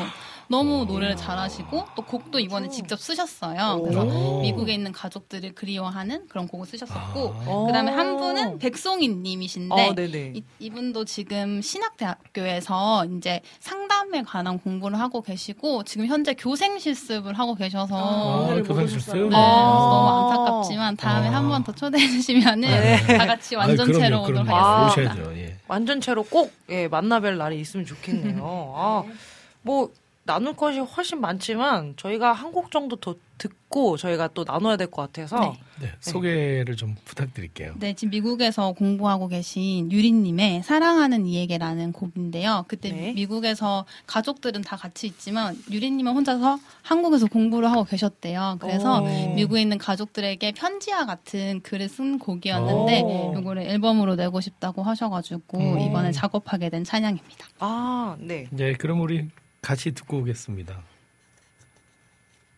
너무 0.53 0.85
노래를 0.85 1.15
잘하시고 1.15 1.85
또 1.95 2.03
곡도 2.03 2.37
이번에 2.37 2.69
직접 2.69 2.99
쓰셨어요. 2.99 3.81
그래서 3.81 4.03
오. 4.03 4.41
미국에 4.41 4.71
있는 4.71 4.91
가족들을 4.91 5.55
그리워하는 5.55 6.27
그런 6.27 6.47
곡을 6.47 6.67
쓰셨었고 6.67 7.35
아. 7.47 7.65
그다음에 7.65 7.91
한 7.91 8.13
어. 8.13 8.17
분은 8.17 8.59
백송이님이신데 8.59 9.73
어, 9.73 9.95
네네. 9.95 10.33
이, 10.35 10.43
이분도 10.59 11.05
지금 11.05 11.59
신학대학교에서 11.59 13.05
이제 13.17 13.41
상담에 13.61 14.21
관한 14.21 14.59
공부를 14.59 14.99
하고 14.99 15.23
계시고 15.23 15.85
지금 15.85 16.05
현재 16.05 16.35
교생 16.35 16.77
실습을 16.77 17.33
하고 17.33 17.55
계셔서 17.55 17.95
아, 17.95 18.61
교생 18.61 18.83
못 18.83 18.87
실습? 18.87 19.15
네, 19.15 19.35
아. 19.35 19.39
너무 19.39 20.29
안타깝지만 20.29 20.97
다음에 20.97 21.29
아. 21.29 21.37
한번 21.37 21.63
더 21.63 21.71
초대해 21.71 22.07
주시면은 22.07 22.69
네. 22.69 22.97
다 23.17 23.25
같이 23.25 23.55
완전체로 23.55 24.21
오도록 24.21 24.43
그럼요, 24.45 24.55
아. 24.55 24.61
그럼요. 24.61 24.91
하겠습니다. 24.91 25.13
오셔야죠. 25.13 25.39
예. 25.39 25.57
완전체로 25.67 26.21
꼭 26.25 26.53
예, 26.69 26.87
만나뵐 26.89 27.37
날이 27.37 27.59
있으면 27.59 27.87
좋겠네요. 27.87 28.43
아, 28.77 29.03
뭐 29.63 29.89
나눌 30.25 30.55
것이 30.55 30.79
훨씬 30.79 31.19
많지만 31.19 31.95
저희가 31.97 32.31
한 32.31 32.53
곡 32.53 32.69
정도 32.71 32.95
더 32.97 33.15
듣고 33.39 33.97
저희가 33.97 34.29
또 34.35 34.43
나눠야 34.47 34.77
될 34.77 34.87
것 34.87 35.01
같아서 35.01 35.39
네. 35.39 35.87
네, 35.87 35.91
소개를 35.99 36.75
좀 36.77 36.95
부탁드릴게요. 37.03 37.73
네, 37.79 37.93
지금 37.93 38.11
미국에서 38.11 38.73
공부하고 38.73 39.27
계신 39.27 39.91
유리님의 39.91 40.61
사랑하는 40.63 41.25
이에게라는 41.25 41.91
곡인데요. 41.93 42.63
그때 42.67 42.91
네. 42.91 43.11
미국에서 43.13 43.85
가족들은 44.05 44.61
다 44.61 44.75
같이 44.77 45.07
있지만 45.07 45.57
유리님은 45.71 46.13
혼자서 46.13 46.59
한국에서 46.83 47.25
공부를 47.25 47.69
하고 47.71 47.83
계셨대요. 47.83 48.57
그래서 48.61 49.01
오. 49.01 49.33
미국에 49.33 49.61
있는 49.61 49.79
가족들에게 49.79 50.51
편지와 50.51 51.05
같은 51.07 51.59
글을 51.63 51.89
쓴 51.89 52.19
곡이었는데 52.19 53.01
오. 53.01 53.35
이거를 53.39 53.63
앨범으로 53.63 54.15
내고 54.15 54.39
싶다고 54.41 54.83
하셔가지고 54.83 55.57
음. 55.57 55.79
이번에 55.79 56.11
작업하게 56.11 56.69
된 56.69 56.83
찬양입니다. 56.83 57.47
아, 57.59 58.15
네. 58.19 58.47
네, 58.51 58.73
그럼 58.73 59.01
우리 59.01 59.27
같이 59.63 59.93
듣고 59.93 60.17
오겠습니다. 60.19 60.83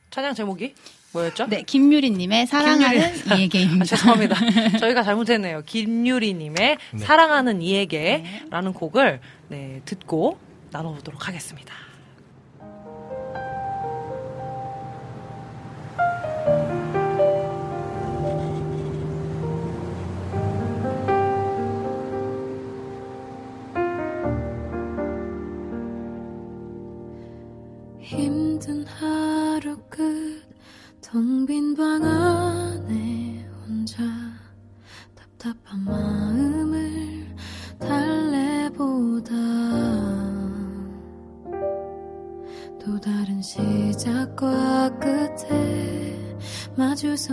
찬양 0.10 0.34
제목이 0.34 0.74
뭐였죠? 1.14 1.46
네, 1.48 1.62
김유리님의 1.62 2.48
사랑하는 2.48 3.14
아, 3.32 3.36
이에게입니다. 3.36 3.86
죄송합니다. 3.86 4.36
저희가 4.80 5.04
잘못했네요. 5.04 5.62
김유리님의 5.66 6.78
네. 6.92 6.98
사랑하는 6.98 7.62
이에게라는 7.62 8.74
곡을 8.74 9.22
네, 9.48 9.82
듣고 9.86 10.40
나눠보도록 10.72 11.28
하겠습니다. 11.28 11.74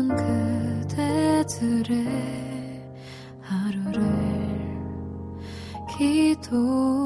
싶은 0.03 0.09
그대들의 0.89 2.07
하루를 3.41 4.03
기도 5.97 7.02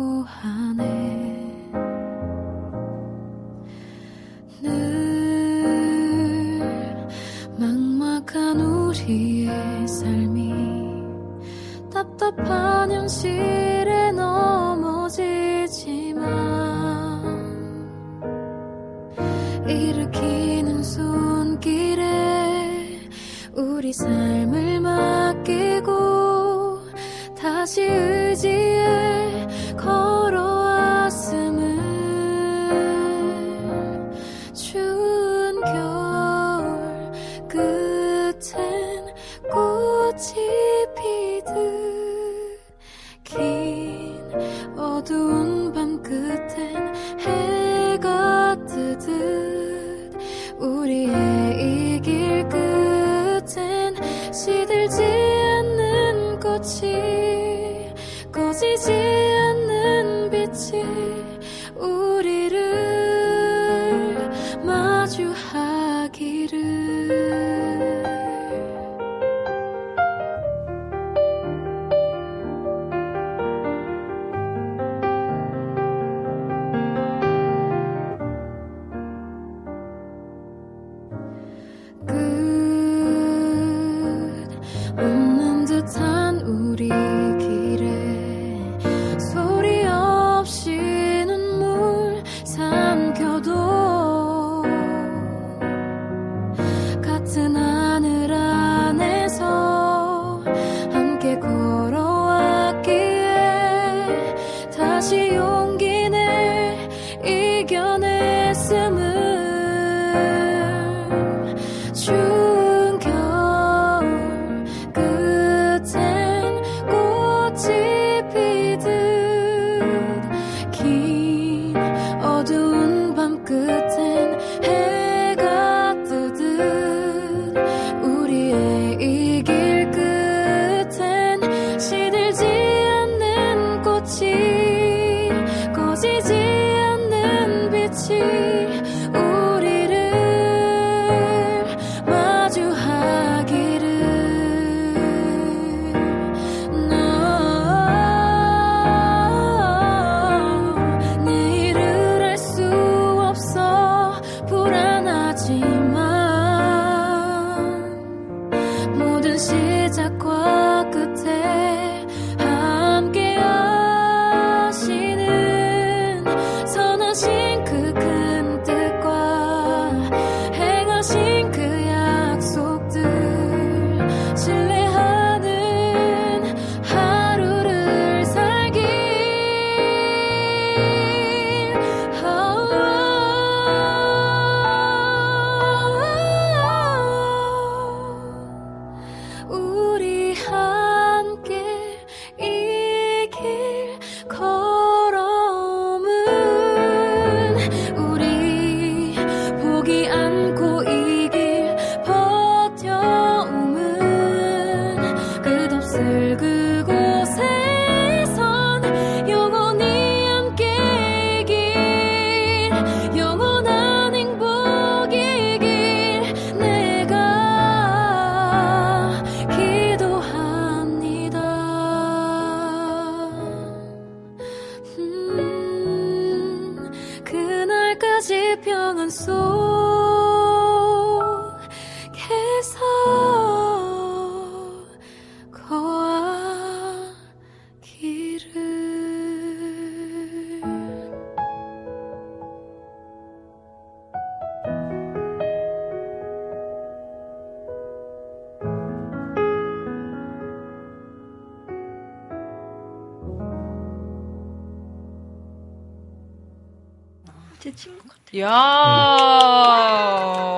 야, 258.39 258.49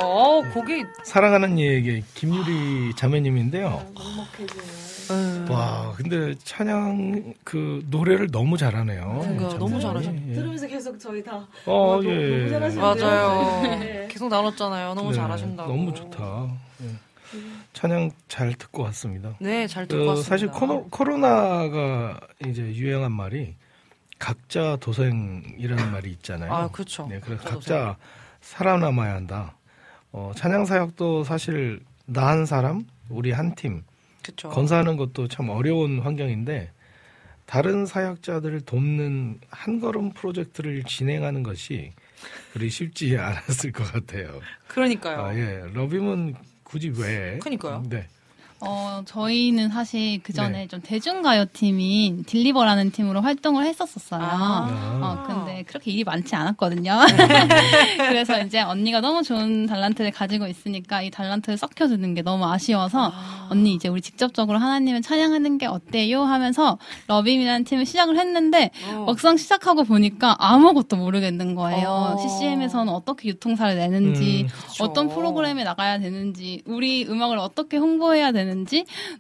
어 0.03 0.43
고기. 0.53 0.85
사랑하는 1.05 1.59
이에게 1.59 2.03
김유리 2.14 2.95
자매님인데요. 2.97 3.83
아, 3.97 4.26
와, 5.51 5.93
근데 5.97 6.35
찬양 6.43 7.35
그 7.45 7.85
노래를 7.89 8.31
너무 8.31 8.57
잘하네요. 8.57 9.20
그러니까 9.22 9.59
너무 9.59 9.81
잘하셨. 9.81 10.12
예. 10.29 10.33
들으면서 10.35 10.66
계속 10.66 10.99
저희 10.99 11.22
다. 11.22 11.47
어, 11.66 12.01
아, 12.01 12.05
예. 12.05 12.49
너무 12.49 12.51
잘하신다. 12.51 12.83
맞아요. 13.07 13.62
네. 13.79 14.09
계속 14.11 14.29
나눴잖아요. 14.29 14.95
너무 14.95 15.11
네, 15.11 15.16
잘하신다고. 15.16 15.68
너무 15.70 15.95
좋다. 15.95 16.49
예. 16.83 16.87
찬양 17.74 18.11
잘 18.29 18.55
듣고 18.55 18.83
왔습니다. 18.85 19.35
네, 19.39 19.66
잘 19.66 19.87
듣고 19.87 20.03
어, 20.03 20.07
왔습니다. 20.09 20.29
사실 20.29 20.49
코로, 20.49 20.89
코로나가 20.91 22.18
이제 22.47 22.62
유행한 22.62 23.12
말이 23.12 23.55
각자 24.19 24.77
도생이라는 24.77 25.83
아, 25.85 25.91
말이 25.91 26.11
있잖아요. 26.11 26.53
아, 26.53 26.69
그렇죠. 26.69 27.07
네, 27.09 27.21
그래서 27.21 27.43
각자 27.43 27.97
살아남아야 28.41 29.14
한다. 29.14 29.57
어, 30.12 30.33
찬양 30.35 30.64
사역도 30.64 31.25
사실 31.25 31.81
나 32.07 32.29
한 32.29 32.47
사람, 32.47 32.85
우리 33.11 33.33
한 33.33 33.55
팀, 33.55 33.83
그쵸. 34.23 34.49
건사하는 34.49 34.97
것도 34.97 35.29
참 35.29 35.51
어려운 35.51 36.01
환경인데 36.01 36.71
다른 37.47 37.87
사역자들을 37.87 38.62
돕는 38.62 39.41
한 39.51 39.81
걸음 39.81 40.12
프로젝트를 40.12 40.83
진행하는 40.85 41.43
것이 41.43 41.93
그리 42.53 42.69
쉽지 42.71 43.16
않았을 43.19 43.73
것 43.73 43.91
같아요. 43.93 44.41
그러니까요. 44.69 45.21
아, 45.25 45.35
예, 45.37 45.64
러빔은 45.73 46.35
굳이 46.64 46.93
왜? 46.99 47.39
그러니까요. 47.41 47.85
네. 47.89 48.07
어, 48.61 49.02
저희는 49.06 49.68
사실 49.70 50.20
그 50.22 50.32
전에 50.32 50.62
네. 50.62 50.66
좀 50.66 50.80
대중가요 50.80 51.44
팀인 51.52 52.24
딜리버라는 52.24 52.90
팀으로 52.90 53.20
활동을 53.20 53.64
했었었어요. 53.64 54.20
아. 54.20 54.98
어, 55.00 55.24
근데 55.26 55.62
그렇게 55.62 55.92
일이 55.92 56.02
많지 56.02 56.34
않았거든요. 56.34 56.98
그래서 57.98 58.40
이제 58.42 58.61
언니가 58.61 59.00
너무 59.00 59.22
좋은 59.22 59.66
달란트를 59.66 60.11
가지고 60.11 60.48
있으니까 60.48 61.02
이 61.02 61.11
달란트를 61.11 61.56
썩혀주는 61.56 62.14
게 62.14 62.22
너무 62.22 62.46
아쉬워서 62.46 63.12
언니 63.48 63.74
이제 63.74 63.88
우리 63.88 64.00
직접적으로 64.00 64.59
하나님을 64.59 65.02
찬양하는 65.02 65.59
게 65.59 65.66
어때요? 65.66 66.22
하면서 66.22 66.78
러빔이라는 67.06 67.64
팀을 67.64 67.86
시작을 67.86 68.18
했는데 68.18 68.72
어. 68.90 69.04
막상 69.06 69.36
시작하고 69.36 69.84
보니까 69.84 70.34
아무것도 70.38 70.96
모르겠는 70.96 71.54
거예요. 71.54 71.88
어. 71.88 72.16
CCM에서는 72.16 72.92
어떻게 72.92 73.28
유통사를 73.28 73.76
내는지, 73.76 74.46
음. 74.48 74.48
어떤 74.80 75.09
프로그램에 75.09 75.62
나가야 75.62 76.00
되는지, 76.00 76.62
우리 76.66 77.06
음악을 77.09 77.38
어떻게 77.38 77.76
홍보해야 77.76 78.32
되는지 78.32 78.47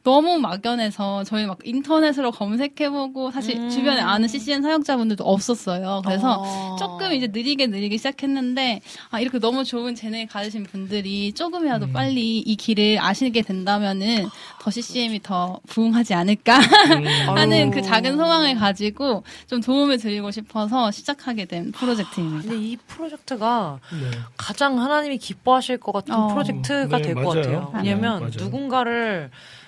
너무 0.02 0.38
막연해서 0.38 1.24
저희 1.24 1.46
막 1.46 1.58
인터넷으로 1.64 2.30
검색해보고 2.30 3.30
사실 3.30 3.56
음. 3.56 3.70
주변에 3.70 4.00
아는 4.00 4.28
CCN 4.28 4.62
사용자분들도 4.62 5.24
없었어요. 5.24 6.02
그래서 6.04 6.42
어. 6.44 6.76
조금 6.78 7.12
이제 7.12 7.26
느리게 7.28 7.66
느리게 7.66 7.96
시작했는데 7.96 8.80
아 9.10 9.20
이렇게 9.20 9.38
너무 9.38 9.64
좋은 9.64 9.94
재능을 9.94 10.26
가지신 10.26 10.64
분들이 10.64 11.32
조금이라도 11.32 11.86
음. 11.86 11.92
빨리 11.92 12.38
이 12.38 12.56
길을 12.56 12.98
아시게 13.00 13.42
된다면은 13.42 14.26
더 14.60 14.70
CCM이 14.70 15.22
더 15.22 15.60
부흥하지 15.68 16.14
않을까 16.14 16.58
음. 16.58 17.06
하는 17.36 17.56
아유. 17.66 17.70
그 17.72 17.82
작은 17.82 18.16
소망을 18.16 18.54
가지고 18.54 19.22
좀 19.46 19.60
도움을 19.60 19.98
드리고 19.98 20.30
싶어서 20.30 20.90
시작하게 20.90 21.44
된 21.46 21.72
프로젝트입니다. 21.72 22.48
근데 22.48 22.56
이 22.64 22.76
프로젝트가 22.86 23.80
네. 23.92 24.18
가장 24.36 24.80
하나님이 24.80 25.18
기뻐하실 25.18 25.78
것 25.78 25.92
같은 25.92 26.14
어. 26.14 26.28
프로젝트가 26.28 26.96
네, 26.98 27.02
될것 27.02 27.24
맞아요. 27.24 27.34
같아요. 27.42 27.70
네, 27.82 27.90
왜냐면 27.90 28.20
맞아요. 28.20 28.30
누군가를 28.38 29.17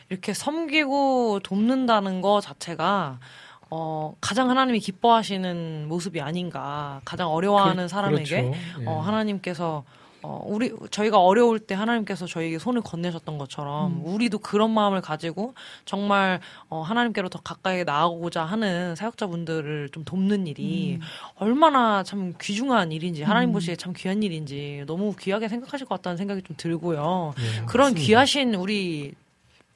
이렇게 0.08 0.32
섬기고 0.34 1.40
돕는다는 1.42 2.20
거 2.20 2.40
자체가 2.40 3.18
어, 3.70 4.14
가장 4.20 4.50
하나님이 4.50 4.80
기뻐하시는 4.80 5.86
모습이 5.88 6.20
아닌가. 6.20 7.00
가장 7.04 7.28
어려워하는 7.30 7.84
그- 7.84 7.88
사람에게 7.88 8.42
그렇죠. 8.42 8.58
예. 8.82 8.86
어, 8.86 8.98
하나님께서 9.00 9.84
어, 10.22 10.42
우리 10.44 10.70
저희가 10.90 11.18
어려울 11.18 11.58
때 11.60 11.74
하나님께서 11.74 12.26
저희에게 12.26 12.58
손을 12.58 12.82
건네셨던 12.82 13.38
것처럼 13.38 13.92
음. 13.92 14.02
우리도 14.04 14.40
그런 14.40 14.70
마음을 14.70 15.00
가지고 15.00 15.54
정말 15.86 16.40
어, 16.68 16.82
하나님께로 16.82 17.30
더 17.30 17.40
가까이 17.40 17.84
나아가고자 17.84 18.44
하는 18.44 18.94
사역자분들을 18.96 19.88
좀 19.92 20.04
돕는 20.04 20.46
일이 20.46 20.98
음. 21.00 21.06
얼마나 21.36 22.02
참 22.02 22.34
귀중한 22.38 22.92
일인지 22.92 23.22
하나님 23.22 23.52
보시기에 23.52 23.76
참 23.76 23.94
귀한 23.96 24.22
일인지 24.22 24.84
너무 24.86 25.14
귀하게 25.18 25.48
생각하실 25.48 25.86
것 25.86 25.94
같다는 25.94 26.18
생각이 26.18 26.42
좀 26.42 26.54
들고요. 26.58 27.32
예, 27.38 27.64
그런 27.64 27.84
맞습니다. 27.86 28.04
귀하신 28.06 28.54
우리 28.56 29.14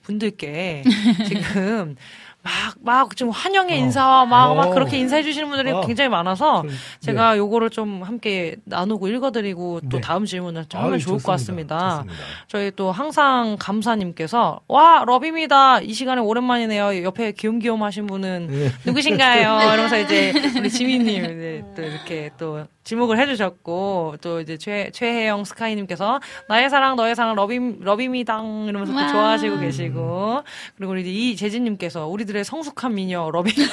분들께 0.05 0.85
지금 1.27 1.97
막, 2.43 2.53
막, 2.83 3.17
지금 3.17 3.33
환영의 3.33 3.75
어. 3.75 3.85
인사와 3.85 4.27
막, 4.27 4.55
막 4.55 4.67
어. 4.67 4.71
그렇게 4.75 4.99
인사해 4.99 5.23
주시는 5.23 5.49
분들이 5.49 5.71
어. 5.73 5.81
굉장히 5.81 6.11
많아서 6.11 6.61
그- 6.61 6.69
제가 7.01 7.39
요거를 7.39 7.71
좀 7.71 8.03
함께 8.03 8.57
나누고 8.65 9.09
읽어드리고 9.09 9.81
또 9.89 9.97
네. 9.97 10.01
다음 10.03 10.27
질문을 10.27 10.67
좀 10.67 10.79
아유, 10.79 10.87
하면 10.89 10.99
좋을 10.99 11.17
것 11.23 11.33
좋습니다. 11.39 11.77
같습니다. 11.79 11.97
좋습니다. 12.03 12.25
저희 12.49 12.71
또 12.77 12.93
항상 12.93 13.57
감사님께서 13.59 14.61
와 14.69 15.05
러빔이다 15.07 15.81
이 15.81 15.95
시간에 15.95 16.21
오랜만이네요. 16.21 17.03
옆에 17.05 17.33
귀염귀염 17.33 17.83
하신 17.83 18.07
분은 18.09 18.49
네. 18.51 18.71
누구신가요? 18.85 19.61
이러면서 19.73 19.99
이제 20.01 20.35
우리 20.59 20.69
지민님 20.69 21.25
이제 21.25 21.65
또 21.75 21.83
이렇게 21.83 22.31
또 22.37 22.67
지목을 22.85 23.18
해주셨고 23.18 24.16
또 24.20 24.41
이제 24.41 24.57
최 24.57 24.91
최혜영 24.93 25.45
스카이님께서 25.45 26.20
나의 26.49 26.70
사랑 26.70 26.97
너의 26.97 27.14
사랑 27.16 27.35
러빔 27.35 27.78
러빔이당 27.80 28.66
이러면서 28.68 28.93
또 28.93 28.99
와. 28.99 29.09
좋아하시고 29.09 29.59
계시고 29.59 30.43
그리고 30.76 30.97
이제 30.97 31.11
이재진님께서 31.11 32.07
우리들의 32.07 32.45
성숙한 32.45 32.95
미녀 32.95 33.30
러빔 33.30 33.53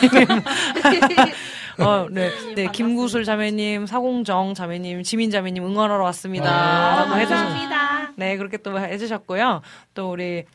어, 1.80 2.07
네, 2.12 2.30
네, 2.55 2.68
김구슬 2.72 3.24
자매님, 3.24 3.86
사공정 3.86 4.53
자매님, 4.53 5.03
지민 5.03 5.32
자매님 5.32 5.66
응원하러 5.66 6.03
왔습니다. 6.05 6.49
아, 6.49 6.95
라고 7.05 7.16
해주셨, 7.16 7.38
감사합니다. 7.38 8.14
네, 8.18 8.38
그렇게 8.38 8.57
또 8.57 8.78
해주셨고요. 8.80 9.62
또 9.93 10.12
우리 10.12 10.45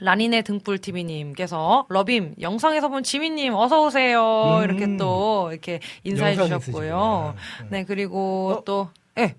라니네 0.00 0.42
등불 0.42 0.78
TV님께서 0.78 1.86
러빔 1.88 2.34
영상에서 2.40 2.88
본 2.88 3.02
지민님 3.02 3.54
어서 3.54 3.82
오세요 3.84 4.58
음. 4.58 4.64
이렇게 4.64 4.96
또 4.96 5.48
이렇게 5.50 5.80
인사해 6.04 6.34
주셨고요. 6.34 7.34
있으시구나. 7.34 7.68
네 7.70 7.84
그리고 7.84 8.56
어? 8.58 8.64
또 8.64 8.90
예. 9.18 9.34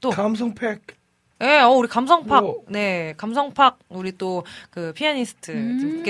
또 0.00 0.10
감성팩. 0.10 0.99
예, 1.42 1.60
어, 1.60 1.70
우리 1.70 1.88
감성팍, 1.88 2.44
오. 2.44 2.64
네, 2.68 3.14
감성팍, 3.16 3.78
우리 3.88 4.12
또, 4.18 4.44
그, 4.70 4.92
피아니스트 4.92 5.52
음. 5.52 6.02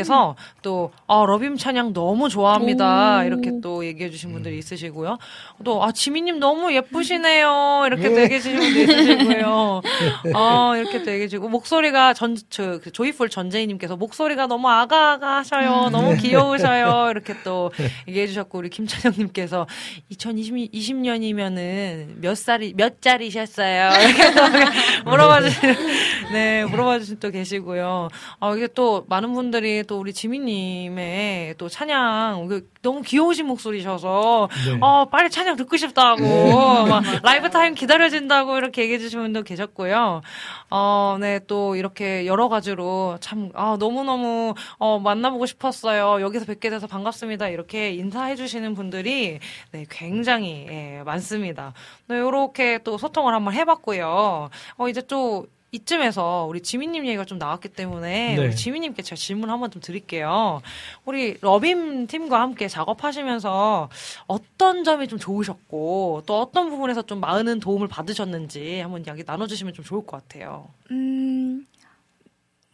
또, 0.62 0.90
아, 1.06 1.24
러빔 1.24 1.56
찬양 1.56 1.92
너무 1.92 2.28
좋아합니다. 2.28 3.20
오. 3.20 3.22
이렇게 3.22 3.52
또 3.62 3.86
얘기해주신 3.86 4.32
분들이 4.32 4.58
있으시고요. 4.58 5.18
또, 5.62 5.84
아, 5.84 5.92
지민님 5.92 6.40
너무 6.40 6.74
예쁘시네요. 6.74 7.84
이렇게 7.86 8.08
또 8.08 8.18
예. 8.18 8.24
얘기해주신 8.24 8.58
분도 8.58 8.80
있으시고요. 8.80 9.82
어, 10.34 10.72
이렇게 10.76 11.04
또 11.04 11.12
얘기해주고, 11.12 11.48
목소리가 11.48 12.12
전, 12.12 12.36
저, 12.48 12.80
그 12.80 12.90
조이풀 12.90 13.30
전재희님께서 13.30 13.94
목소리가 13.94 14.48
너무 14.48 14.68
아가아가 14.68 15.36
하셔요. 15.36 15.90
너무 15.90 16.16
귀여우셔요. 16.16 17.08
이렇게 17.14 17.36
또 17.44 17.70
얘기해주셨고, 18.08 18.58
우리 18.58 18.68
김찬영님께서 18.68 19.68
2020년이면은 20.10 22.18
몇 22.20 22.36
살이, 22.36 22.74
몇 22.76 22.94
살이셨어요? 23.00 23.90
이렇게 24.02 24.34
또 24.34 24.40
물어봐 25.20 25.42
주신, 25.42 25.60
네, 26.32 26.64
물어봐 26.64 26.98
주신 27.00 27.20
또 27.20 27.30
계시고요. 27.30 28.08
아, 28.40 28.54
이게 28.56 28.66
또 28.68 29.04
많은 29.08 29.32
분들이 29.34 29.82
또 29.84 29.98
우리 29.98 30.12
지민님의 30.12 31.56
또 31.58 31.68
찬양, 31.68 32.46
그 32.48 32.68
너무 32.82 33.02
귀여우신 33.02 33.46
목소리셔서, 33.46 34.48
네. 34.66 34.78
어, 34.80 35.06
빨리 35.10 35.30
찬양 35.30 35.56
듣고 35.56 35.76
싶다고, 35.76 36.86
막 36.86 37.02
라이브 37.22 37.50
타임 37.50 37.74
기다려진다고 37.74 38.56
이렇게 38.56 38.82
얘기해 38.82 38.98
주신 38.98 39.20
분도 39.20 39.42
계셨고요. 39.42 40.22
어, 40.70 41.16
네, 41.20 41.40
또 41.46 41.76
이렇게 41.76 42.26
여러 42.26 42.48
가지로 42.48 43.18
참, 43.20 43.50
아, 43.54 43.76
너무너무, 43.78 44.54
어, 44.78 44.98
만나보고 44.98 45.46
싶었어요. 45.46 46.22
여기서 46.22 46.46
뵙게 46.46 46.70
돼서 46.70 46.86
반갑습니다. 46.86 47.48
이렇게 47.48 47.90
인사해 47.90 48.36
주시는 48.36 48.74
분들이, 48.74 49.38
네, 49.72 49.84
굉장히, 49.90 50.66
예, 50.68 51.02
많습니다. 51.04 51.72
네, 52.06 52.18
요렇게 52.18 52.80
또 52.84 52.98
소통을 52.98 53.34
한번 53.34 53.54
해봤고요. 53.54 54.50
어, 54.76 54.88
이제 54.88 55.02
또, 55.10 55.46
이쯤에서 55.72 56.46
우리 56.48 56.60
지민님 56.62 57.06
얘기가 57.06 57.24
좀 57.24 57.38
나왔기 57.38 57.68
때문에 57.68 58.34
네. 58.34 58.42
우리 58.44 58.56
지민님께 58.56 59.02
제가 59.02 59.16
질문 59.16 59.50
한번 59.50 59.70
좀 59.70 59.80
드릴게요. 59.80 60.62
우리 61.04 61.36
러빔 61.40 62.08
팀과 62.08 62.40
함께 62.40 62.66
작업하시면서 62.66 63.88
어떤 64.26 64.84
점이 64.84 65.06
좀 65.06 65.18
좋으셨고 65.18 66.24
또 66.26 66.40
어떤 66.40 66.70
부분에서 66.70 67.02
좀 67.02 67.20
많은 67.20 67.60
도움을 67.60 67.86
받으셨는지 67.86 68.80
한번 68.80 69.04
이야기 69.04 69.22
나눠주시면 69.24 69.74
좀 69.74 69.84
좋을 69.84 70.04
것 70.04 70.20
같아요. 70.22 70.68
음, 70.90 71.66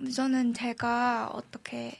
우선은 0.00 0.54
제가 0.54 1.30
어떻게 1.34 1.98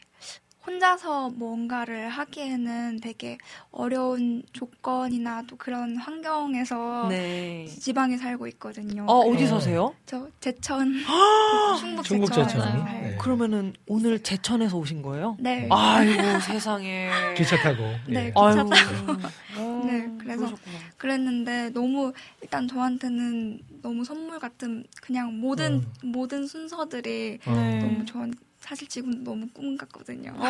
혼자서 0.67 1.31
뭔가를 1.31 2.09
하기에는 2.09 2.99
되게 3.01 3.39
어려운 3.71 4.43
조건이나 4.53 5.45
또 5.47 5.57
그런 5.57 5.97
환경에서 5.97 7.07
네. 7.09 7.67
지방에 7.67 8.17
살고 8.17 8.49
있거든요. 8.49 9.05
어 9.09 9.21
어디 9.21 9.37
그래서 9.39 9.61
서세요? 9.61 9.95
저 10.07 10.29
제천, 10.41 10.93
충북, 11.79 12.03
충북 12.05 12.33
제천에서 12.33 12.63
제천. 12.63 12.85
네. 12.85 13.17
그러면은 13.21 13.75
오늘 13.87 14.19
제천에서 14.23 14.77
오신 14.77 15.03
거예요? 15.03 15.37
네. 15.39 15.69
아이고 15.71 16.41
세상에. 16.41 17.11
기차 17.37 17.57
타고. 17.59 17.83
네, 18.09 18.27
예. 18.27 18.29
기차 18.31 18.47
아이고. 18.47 18.71
타고. 18.71 19.87
네, 19.87 20.09
그래서 20.19 20.47
그러셨구나. 20.47 20.79
그랬는데 20.97 21.71
너무 21.71 22.13
일단 22.43 22.67
저한테는 22.67 23.61
너무 23.83 24.05
선물 24.05 24.39
같은 24.41 24.85
그냥 25.01 25.39
모든 25.39 25.85
모든 26.03 26.47
순서들이 26.47 27.39
어. 27.47 27.53
네. 27.53 27.79
너무 27.79 28.05
저한 28.05 28.35
사실 28.67 28.89
지금 28.89 29.23
너무 29.23 29.47
꿈 29.55 29.77
같거든요. 29.77 30.33
어, 30.37 30.45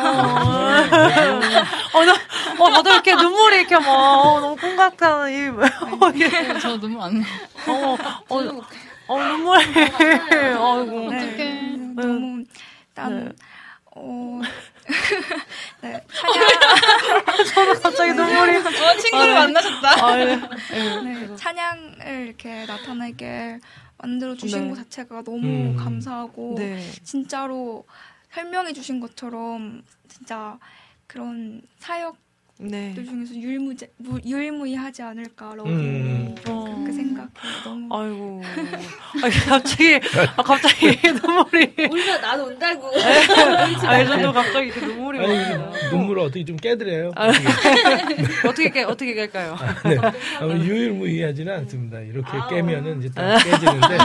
나, 2.03 2.15
어, 2.57 2.69
나도 2.69 2.89
이렇게 2.89 3.13
눈물이 3.13 3.57
이렇게 3.57 3.77
막, 3.77 3.87
어, 3.87 4.39
너무 4.39 4.55
꿈 4.57 4.75
같다는 4.75 5.31
이, 5.31 5.49
어, 5.49 6.09
이게, 6.15 6.57
저 6.59 6.79
눈물 6.79 6.99
안 7.01 7.19
나. 7.19 7.27
어, 7.67 7.95
어, 8.29 8.63
어, 9.07 9.19
눈물이, 9.23 9.63
아이고. 9.77 11.11
네, 11.11 11.25
어떡해. 11.27 11.77
너무 11.95 12.43
일단 12.87 13.25
네. 13.25 13.31
어 13.95 14.41
네, 15.81 15.99
찬양, 16.11 16.47
갑자기 17.83 18.13
눈물이. 18.13 18.57
어, 18.57 18.97
친구를 18.99 19.33
만나셨다. 19.35 20.05
아, 20.05 20.15
네. 20.15 20.41
네, 21.03 21.35
찬양을 21.35 22.25
이렇게 22.27 22.65
나타나게 22.65 23.59
만들어 23.97 24.35
주신 24.35 24.63
네. 24.63 24.69
것 24.69 24.75
자체가 24.75 25.23
너무 25.23 25.47
음. 25.47 25.75
감사하고 25.75 26.55
네. 26.57 26.77
진짜로 27.03 27.85
설명해 28.37 28.71
주신 28.73 28.99
것처럼 28.99 29.81
진짜 30.07 30.59
그런 31.07 31.59
사역들 31.79 32.17
네. 32.59 32.93
중에서 32.93 33.33
유일무제, 33.33 33.91
무, 33.97 34.19
유일무이하지 34.23 35.01
않을까 35.01 35.55
러빙 35.55 35.73
음. 35.73 36.35
그렇게 36.43 36.91
생각해요. 36.91 37.29
너무 37.63 37.95
아이고. 37.97 38.43
아, 39.23 39.29
갑자기, 39.49 39.99
아, 40.35 40.43
갑자기 40.43 40.99
눈물이. 41.19 41.87
울면 41.89 42.21
나도 42.21 42.43
운다고. 42.43 42.91
아, 43.87 44.05
저도 44.05 44.31
갑자기 44.31 44.69
그 44.69 44.85
눈물이 44.85 45.17
아니, 45.19 45.33
나요. 45.35 45.73
눈물을 45.91 46.21
어떻게 46.21 46.45
좀 46.45 46.57
깨드려요? 46.57 47.13
아, 47.15 47.29
어떻게 48.47 48.69
깨, 48.69 48.83
어떻게 48.83 49.15
깰까요? 49.15 49.57
네. 49.83 49.97
아무 50.39 50.53
유일무이하지는 50.63 51.51
않습니다. 51.55 52.01
이렇게 52.01 52.37
아우. 52.37 52.49
깨면은 52.51 52.99
이제 52.99 53.09
다 53.09 53.35
깨지는데 53.39 53.97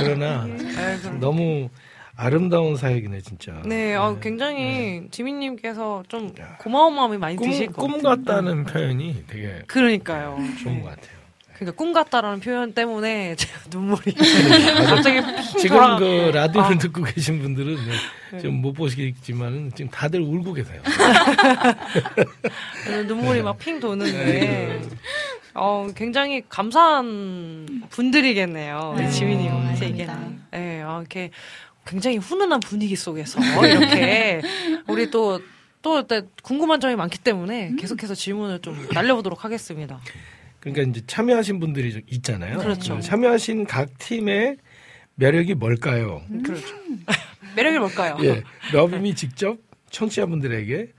그러나. 0.00 0.44
너무 1.20 1.68
아름다운 2.24 2.76
사역이네 2.76 3.22
진짜. 3.22 3.62
네, 3.64 3.94
아, 3.94 4.14
굉장히 4.20 5.08
지민님께서 5.10 6.02
좀 6.08 6.34
고마운 6.58 6.94
마음이 6.94 7.16
많이 7.16 7.36
드실 7.38 7.68
꿈, 7.68 7.92
것꿈 7.92 8.02
같아요. 8.02 8.24
같다는 8.24 8.64
표현이 8.64 9.24
되게 9.26 9.62
그러니까요. 9.66 10.36
좋은 10.62 10.76
네. 10.76 10.82
것 10.82 10.90
같아요. 10.90 11.20
그러니까 11.54 11.76
꿈 11.76 11.92
같다라는 11.92 12.40
표현 12.40 12.72
때문에 12.74 13.36
제가 13.40 13.60
눈물이 13.70 14.12
갑자기 14.86 15.20
지금 15.58 15.76
돌아- 15.76 15.96
그 15.98 16.04
라디오를 16.34 16.74
아. 16.74 16.78
듣고 16.78 17.02
계신 17.04 17.40
분들은 17.40 17.74
네, 18.32 18.38
지금 18.38 18.54
못 18.60 18.72
보시겠지만 18.74 19.72
지금 19.74 19.90
다들 19.90 20.20
울고 20.20 20.52
계세요. 20.54 20.80
눈물이 23.06 23.42
막핑 23.42 23.80
도는데 23.80 24.12
네. 24.12 24.80
어, 25.54 25.86
굉장히 25.96 26.42
감사한 26.48 27.82
분들이겠네요. 27.90 28.94
네, 28.96 29.08
지민님한테는. 29.10 30.06
맞습니다. 30.06 30.18
네, 30.52 30.82
아, 30.82 30.98
이렇게 30.98 31.30
굉장히 31.86 32.18
훈훈한 32.18 32.60
분위기 32.60 32.96
속에서 32.96 33.40
이렇게 33.66 34.42
우리 34.88 35.10
또 35.10 35.40
또 35.82 36.02
궁금한 36.42 36.80
점이 36.80 36.94
많기 36.96 37.18
때문에 37.18 37.72
계속해서 37.78 38.14
질문을 38.14 38.60
좀 38.60 38.88
날려보도록 38.92 39.44
하겠습니다. 39.44 40.00
그러니까 40.60 40.82
이제 40.90 41.02
참여하신 41.06 41.58
분들이 41.58 41.92
좀 41.92 42.02
있잖아요. 42.06 42.58
그렇죠. 42.58 43.00
참여하신 43.00 43.64
각 43.66 43.96
팀의 43.98 44.58
매력이 45.14 45.54
뭘까요? 45.54 46.22
그렇죠. 46.44 46.66
매력이 47.56 47.78
뭘까요? 47.78 48.18
예, 48.22 48.42
러빔이 48.72 49.14
직접 49.14 49.58
청취자분들에게 49.90 50.92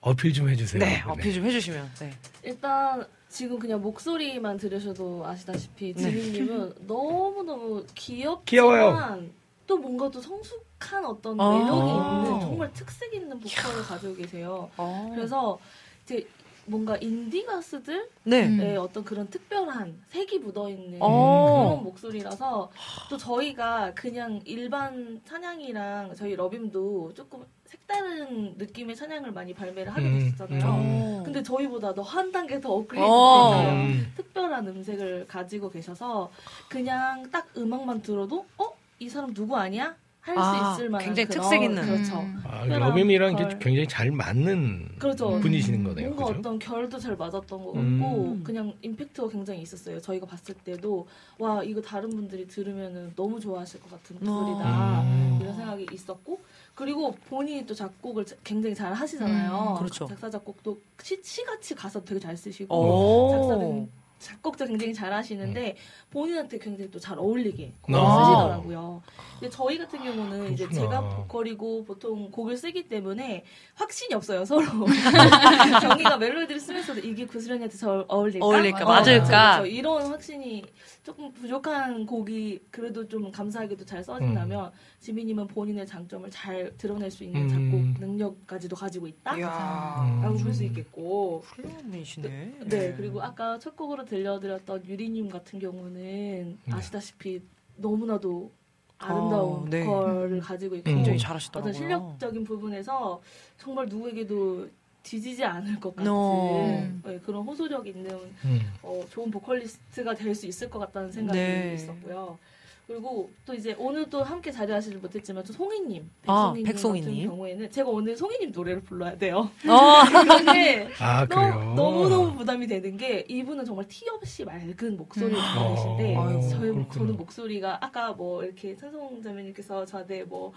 어필 0.00 0.32
좀 0.34 0.50
해주세요. 0.50 0.80
네, 0.84 1.02
어필 1.06 1.32
좀 1.32 1.44
해주시면. 1.46 1.90
네. 1.98 2.12
일단 2.44 3.06
지금 3.30 3.58
그냥 3.58 3.80
목소리만 3.80 4.58
들으셔도 4.58 5.24
아시다시피 5.26 5.94
지민님은 5.94 6.74
너무 6.86 7.42
너무 7.42 7.84
귀엽지만 7.94 8.44
귀여워요. 8.44 9.26
또 9.66 9.76
뭔가 9.76 10.10
또 10.10 10.20
성숙한 10.20 11.04
어떤 11.04 11.40
아. 11.40 11.50
매력이 11.50 11.90
있는 11.90 12.40
정말 12.40 12.72
특색 12.72 13.12
있는 13.14 13.38
보컬을 13.40 13.82
가지고 13.82 14.14
계세요. 14.14 14.70
어. 14.76 15.10
그래서 15.14 15.58
이제 16.04 16.26
뭔가 16.68 16.96
인디 16.96 17.44
가수들의 17.44 18.08
네. 18.24 18.46
음. 18.46 18.76
어떤 18.80 19.04
그런 19.04 19.28
특별한 19.30 20.02
색이 20.08 20.40
묻어있는 20.40 20.98
어. 21.00 21.68
그런 21.68 21.84
목소리라서 21.84 22.70
또 23.08 23.16
저희가 23.16 23.92
그냥 23.94 24.40
일반 24.44 25.20
찬양이랑 25.24 26.14
저희 26.16 26.34
러빔도 26.34 27.14
조금 27.14 27.44
색다른 27.66 28.54
느낌의 28.58 28.94
찬양을 28.96 29.32
많이 29.32 29.52
발매를 29.54 29.92
하게 29.92 30.06
음, 30.06 30.18
됐었잖아요. 30.18 30.62
어. 30.66 31.22
근데 31.24 31.42
저희보다 31.42 31.94
더 31.94 32.02
한 32.02 32.30
단계 32.32 32.60
더 32.60 32.72
업그레이드 32.72 33.08
어. 33.08 33.50
돼서 33.56 33.72
음, 33.72 34.12
특별한 34.16 34.66
음색을 34.68 35.26
가지고 35.28 35.70
계셔서 35.70 36.30
그냥 36.68 37.28
딱 37.30 37.48
음악만 37.56 38.02
들어도 38.02 38.44
어? 38.58 38.70
이 38.98 39.08
사람 39.08 39.32
누구 39.34 39.56
아니야? 39.56 39.94
할수 40.20 40.40
아, 40.42 40.72
있을 40.74 40.90
만한 40.90 41.04
굉장히 41.06 41.28
그런- 41.28 41.40
특색 41.42 41.62
있는. 41.62 41.86
그렇죠. 41.86 42.18
음. 42.18 42.42
아. 42.44 42.64
이게 42.64 43.58
굉장히 43.60 43.86
잘 43.86 44.10
맞는 44.10 44.96
그렇죠. 44.98 45.38
분이시는 45.38 45.84
거네요. 45.84 46.06
뭔가 46.08 46.24
그죠? 46.26 46.38
어떤 46.40 46.58
결도 46.58 46.98
잘 46.98 47.16
맞았던 47.16 47.46
것 47.46 47.66
같고 47.66 47.78
음. 47.78 48.40
그냥 48.42 48.74
임팩트가 48.82 49.28
굉장히 49.28 49.62
있었어요. 49.62 50.00
저희가 50.00 50.26
봤을 50.26 50.52
때도 50.64 51.06
와 51.38 51.62
이거 51.62 51.80
다른 51.80 52.10
분들이 52.10 52.44
들으면은 52.48 53.12
너무 53.14 53.38
좋아하실 53.38 53.80
것 53.82 53.90
같은 53.92 54.16
목소리다 54.18 55.02
음. 55.02 55.38
이런 55.40 55.54
생각이 55.54 55.86
있었고 55.92 56.40
그리고 56.74 57.12
본인이 57.28 57.64
또 57.64 57.72
작곡을 57.72 58.26
자- 58.26 58.34
굉장히 58.42 58.74
잘 58.74 58.92
하시잖아요. 58.92 59.74
음, 59.76 59.78
그렇죠. 59.78 60.06
작사 60.08 60.28
작곡도 60.28 60.76
시, 61.04 61.20
시같이 61.22 61.72
가사 61.76 62.00
되게 62.00 62.18
잘 62.18 62.36
쓰시고 62.36 62.74
오. 62.74 63.30
작사도 63.30 63.88
작곡도 64.26 64.66
굉장히 64.66 64.92
잘 64.92 65.12
하시는데 65.12 65.76
본인한테 66.10 66.58
굉장히 66.58 66.90
또 66.90 66.98
잘 66.98 67.16
어울리게 67.18 67.72
곡을 67.82 68.00
아. 68.00 68.24
쓰시더라고요. 68.24 69.02
근데 69.38 69.50
저희 69.50 69.78
같은 69.78 70.02
경우는 70.02 70.52
이제 70.54 70.66
그렇구나. 70.66 70.90
제가 70.90 71.08
보컬이고 71.16 71.84
보통 71.84 72.30
곡을 72.32 72.56
쓰기 72.56 72.88
때문에 72.88 73.44
확신이 73.74 74.14
없어요 74.14 74.44
서로. 74.44 74.66
정이가 75.82 76.16
멜로디를 76.16 76.58
쓰면서도 76.58 77.00
이게 77.00 77.26
구슬연이한테 77.26 77.76
잘 77.76 78.04
어울릴까? 78.08 78.44
어울릴까? 78.44 78.84
어, 78.84 78.88
맞을까? 78.88 79.58
그렇죠. 79.60 79.66
이런 79.66 80.06
확신이 80.06 80.64
조금 81.04 81.32
부족한 81.32 82.06
곡이 82.06 82.60
그래도 82.70 83.06
좀 83.06 83.30
감사하게도 83.30 83.84
잘 83.84 84.02
써진다면 84.02 84.72
지민님은 85.00 85.46
본인의 85.46 85.86
장점을 85.86 86.28
잘 86.30 86.72
드러낼 86.78 87.10
수 87.10 87.22
있는 87.22 87.42
음. 87.42 87.48
작곡 87.48 88.06
능력까지도 88.08 88.74
가지고 88.74 89.06
있다. 89.06 89.36
이야. 89.38 90.20
라고 90.22 90.34
음. 90.36 90.42
볼수 90.42 90.64
있겠고 90.64 91.42
훌륭한 91.44 91.90
분이시네. 91.90 92.52
네, 92.64 92.94
그리고 92.96 93.22
아까 93.22 93.58
첫 93.60 93.76
곡으로 93.76 94.04
들 94.04 94.15
려드렸던 94.22 94.86
유리님 94.86 95.28
같은 95.28 95.58
경우는 95.58 96.58
네. 96.64 96.72
아시다시피 96.72 97.42
너무나도 97.76 98.50
아름다운 98.98 99.52
어, 99.54 99.66
네. 99.68 99.84
보컬을 99.84 100.40
가지고 100.40 100.76
있고 100.76 100.84
굉장히 100.90 101.18
음. 101.18 101.18
잘하시더라고요. 101.18 101.70
어떤 101.70 101.72
실력적인 101.80 102.44
부분에서 102.44 103.20
정말 103.58 103.86
누구에게도 103.86 104.68
뒤지지 105.02 105.44
않을 105.44 105.78
것 105.78 105.94
같은 105.94 106.10
어. 106.10 106.90
네, 107.04 107.20
그런 107.24 107.42
호소력 107.44 107.86
있는 107.86 108.10
음. 108.44 108.60
어, 108.82 109.04
좋은 109.10 109.30
보컬리스트가 109.30 110.14
될 110.14 110.34
수 110.34 110.46
있을 110.46 110.68
것 110.70 110.78
같다는 110.80 111.12
생각이 111.12 111.38
네. 111.38 111.74
있었고요. 111.74 112.38
그리고 112.86 113.28
또 113.44 113.52
이제 113.52 113.74
오늘 113.78 114.08
또 114.08 114.22
함께 114.22 114.52
자리하시지 114.52 114.96
못했지만 114.98 115.42
또 115.42 115.52
송이님, 115.52 116.08
아, 116.26 116.54
백송이님. 116.64 117.14
같은 117.14 117.28
경우에는 117.30 117.70
제가 117.72 117.90
오늘 117.90 118.16
송이님 118.16 118.52
노래를 118.52 118.82
불러야 118.82 119.18
돼요. 119.18 119.50
어. 119.68 120.02
그런데 120.22 120.88
아 121.00 121.26
그래요. 121.26 121.74
너무 121.74 122.08
너무 122.08 122.32
부담이 122.36 122.68
되는 122.68 122.96
게 122.96 123.24
이분은 123.28 123.64
정말 123.64 123.88
티 123.88 124.08
없이 124.08 124.44
맑은 124.44 124.96
목소리를 124.96 125.36
가지고 125.36 125.74
계신데 125.74 126.16
어, 126.16 126.40
저희 126.48 126.60
그렇구나. 126.60 126.88
저는 126.92 127.16
목소리가 127.16 127.84
아까 127.84 128.12
뭐 128.12 128.44
이렇게 128.44 128.76
찬송 128.76 129.20
자매님께서 129.20 129.84
저한테 129.84 130.22
뭐 130.22 130.52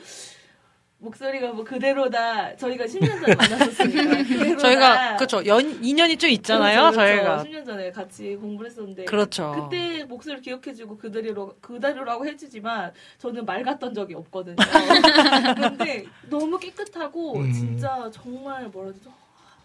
목소리가 1.09 1.53
뭐 1.53 1.63
그대로다 1.63 2.55
저희가 2.57 2.83
10년 2.85 3.21
전에 3.21 3.35
만났었으니까 3.35 4.17
그대로다 4.23 4.57
저희가 4.57 5.15
그렇죠. 5.15 5.45
연 5.45 5.83
인연이 5.83 6.17
좀 6.17 6.29
있잖아요. 6.29 6.91
그렇죠, 6.91 6.97
저희가 6.97 7.43
10년 7.43 7.65
전에 7.65 7.91
같이 7.91 8.35
공부를 8.35 8.69
했었는데 8.69 9.05
그렇죠. 9.05 9.69
그때 9.69 10.03
목소리를 10.03 10.41
기억해 10.41 10.73
주고 10.73 10.97
그대로 10.97 11.55
그대로라고 11.61 12.25
해 12.25 12.35
주지만 12.35 12.91
저는 13.17 13.45
맑았던 13.45 13.93
적이 13.93 14.15
없거든요. 14.15 14.57
그런데 15.55 16.05
너무 16.29 16.59
깨끗하고 16.59 17.37
음. 17.37 17.51
진짜 17.53 18.09
정말 18.11 18.67
뭐라 18.67 18.89
해야 18.89 18.93
되죠? 18.97 19.09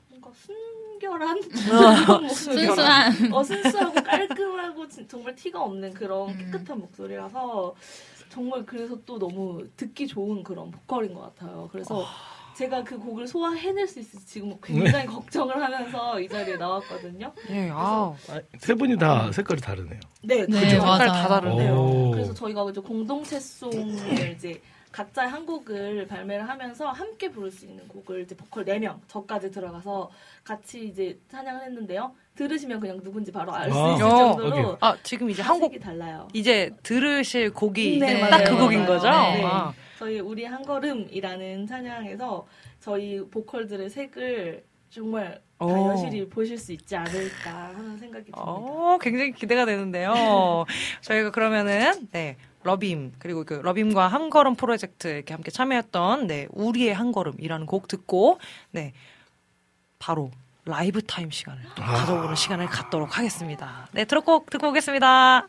뭔가 0.09 0.31
순결한. 0.35 1.41
순수한. 2.31 3.33
어, 3.33 3.43
순수하고 3.43 3.95
깔끔하고 3.95 4.89
진- 4.89 5.09
정말 5.09 5.35
티가 5.35 5.61
없는 5.61 5.93
그런 5.95 6.29
음. 6.31 6.39
깨끗한 6.53 6.79
목소리라서 6.79 7.75
정말 8.35 8.67
그래서 8.67 8.99
또 9.07 9.17
너무 9.17 9.65
듣기 9.77 10.09
좋은 10.09 10.43
그런 10.43 10.69
보컬인 10.69 11.15
것 11.15 11.21
같아요. 11.21 11.69
그래서 11.71 12.05
제가 12.57 12.83
그 12.83 12.99
곡을 12.99 13.29
소화해낼 13.29 13.87
수 13.87 14.01
있을지 14.01 14.27
지금 14.27 14.59
굉장히 14.61 15.07
걱정을 15.07 15.63
하면서 15.63 16.19
이 16.21 16.29
자리에 16.29 16.57
나왔거든요. 16.57 17.33
예, 17.51 17.71
아, 17.73 18.13
아, 18.29 18.41
세 18.59 18.75
분이 18.75 18.99
다 18.99 19.31
색깔이 19.31 19.61
다르네요. 19.61 20.01
네, 20.23 20.47
네. 20.47 20.79
맞아요. 20.79 20.99
색깔 20.99 21.07
다 21.09 21.29
다른데요. 21.29 21.75
오. 21.75 22.11
그래서 22.11 22.35
저희가 22.35 22.69
이제 22.71 22.81
공동체송을 22.81 24.33
이제 24.33 24.61
각자 24.91 25.29
한 25.29 25.47
곡을 25.47 26.07
발매를 26.09 26.49
하면서 26.49 26.91
함께 26.91 27.31
부를 27.31 27.53
수 27.53 27.67
있는 27.67 27.87
곡을 27.87 28.23
이제 28.23 28.37
보컬 28.37 28.65
4명, 28.65 28.99
저까지 29.09 29.51
들어가서 29.53 30.11
같이 30.43 30.87
이제 30.89 31.19
찬양을 31.29 31.65
했는데요. 31.67 32.13
들으시면 32.35 32.81
그냥 32.81 33.01
누군지 33.03 33.31
바로 33.31 33.55
알수 33.55 33.79
아. 33.79 33.95
있을 33.95 34.05
어, 34.05 34.09
정도로 34.09 34.49
오케이. 34.49 34.77
아 34.81 34.97
지금 35.03 35.31
이제 35.31 35.43
한곡 35.43 35.73
색이 35.73 35.83
달라요. 35.83 36.29
이제 36.33 36.71
들으실 36.83 37.53
곡이 37.53 37.99
네, 37.99 38.21
딱 38.21 38.31
맞아요, 38.31 38.45
그 38.57 38.63
곡인. 38.63 38.87
거죠? 38.87 39.09
네. 39.09 39.43
아, 39.45 39.73
저희 39.99 40.19
우리 40.21 40.45
한 40.45 40.63
걸음이라는 40.63 41.67
찬양에서 41.67 42.47
저희 42.81 43.21
보컬들의 43.31 43.89
색을 43.89 44.65
정말 44.91 45.41
다 45.59 45.65
오. 45.67 45.91
여실히 45.93 46.29
보실 46.29 46.59
수 46.59 46.73
있지 46.73 46.95
않을까 46.97 47.51
하는 47.75 47.97
생각이 47.99 48.25
듭니다. 48.27 48.41
어, 48.41 48.99
굉장히 49.01 49.33
기대가 49.33 49.65
되는데요. 49.65 50.65
저희가 51.03 51.31
그러면은 51.31 52.09
네 52.11 52.37
러빔 52.65 53.13
그리고 53.19 53.45
그 53.45 53.55
러빔과 53.55 54.09
한 54.09 54.31
걸음 54.31 54.57
프로젝트 54.57 55.09
이렇게 55.09 55.33
함께 55.35 55.51
참여했던 55.51 56.27
네 56.27 56.49
우리의 56.51 56.95
한 56.95 57.13
걸음이라는 57.13 57.67
곡 57.67 57.89
듣고 57.89 58.39
네 58.73 58.93
바로 59.99 60.31
라이브 60.65 61.03
타임 61.03 61.31
시간을 61.31 61.63
가져보는 61.77 62.35
시간을 62.35 62.67
갖도록 62.67 63.19
하겠습니다. 63.19 63.89
네 63.93 64.05
들었고 64.05 64.47
듣고 64.51 64.69
오겠습니다. 64.69 65.49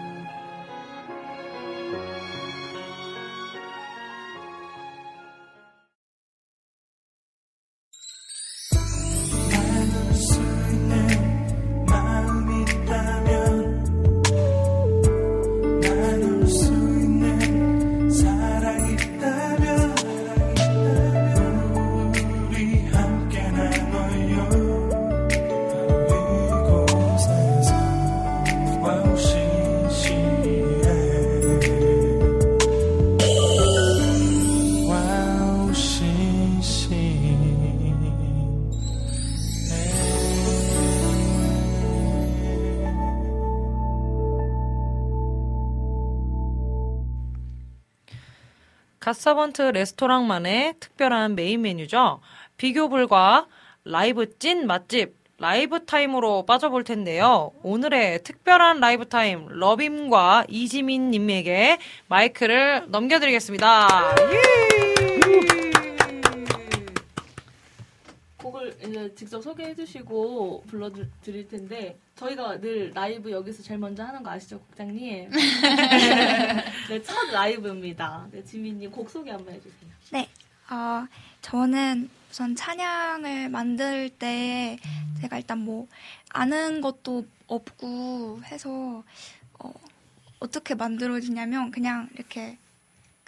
갓서번트 49.01 49.63
레스토랑만의 49.63 50.75
특별한 50.79 51.35
메인 51.35 51.63
메뉴죠. 51.63 52.21
비교 52.55 52.87
불가 52.87 53.47
라이브 53.83 54.37
찐 54.37 54.67
맛집 54.67 55.15
라이브 55.39 55.85
타임으로 55.85 56.45
빠져볼 56.45 56.83
텐데요. 56.83 57.51
오늘의 57.63 58.21
특별한 58.23 58.79
라이브 58.79 59.09
타임 59.09 59.47
러빔과 59.49 60.45
이지민 60.47 61.09
님에게 61.09 61.79
마이크를 62.07 62.85
넘겨드리겠습니다. 62.89 63.87
예! 64.33 64.90
곡을 68.61 68.77
이제 68.87 69.13
직접 69.15 69.41
소개해 69.41 69.73
주시고 69.75 70.63
불러드릴 70.67 71.47
텐데 71.47 71.97
저희가 72.15 72.59
늘 72.59 72.91
라이브 72.93 73.31
여기서 73.31 73.63
제일 73.63 73.79
먼저 73.79 74.03
하는 74.03 74.21
거 74.21 74.29
아시죠, 74.29 74.59
국장님? 74.59 75.29
네, 76.89 77.01
첫 77.03 77.31
라이브입니다. 77.31 78.27
네, 78.31 78.43
지민님 78.43 78.91
곡 78.91 79.09
소개 79.09 79.31
한번 79.31 79.55
해주세요. 79.55 79.91
네, 80.11 80.29
어, 80.69 81.07
저는 81.41 82.09
우선 82.29 82.55
찬양을 82.55 83.49
만들 83.49 84.09
때 84.09 84.77
제가 85.19 85.37
일단 85.37 85.59
뭐 85.59 85.87
아는 86.29 86.81
것도 86.81 87.25
없고 87.47 88.41
해서 88.45 89.03
어, 89.59 89.73
어떻게 90.39 90.75
만들어지냐면 90.75 91.71
그냥 91.71 92.07
이렇게 92.13 92.57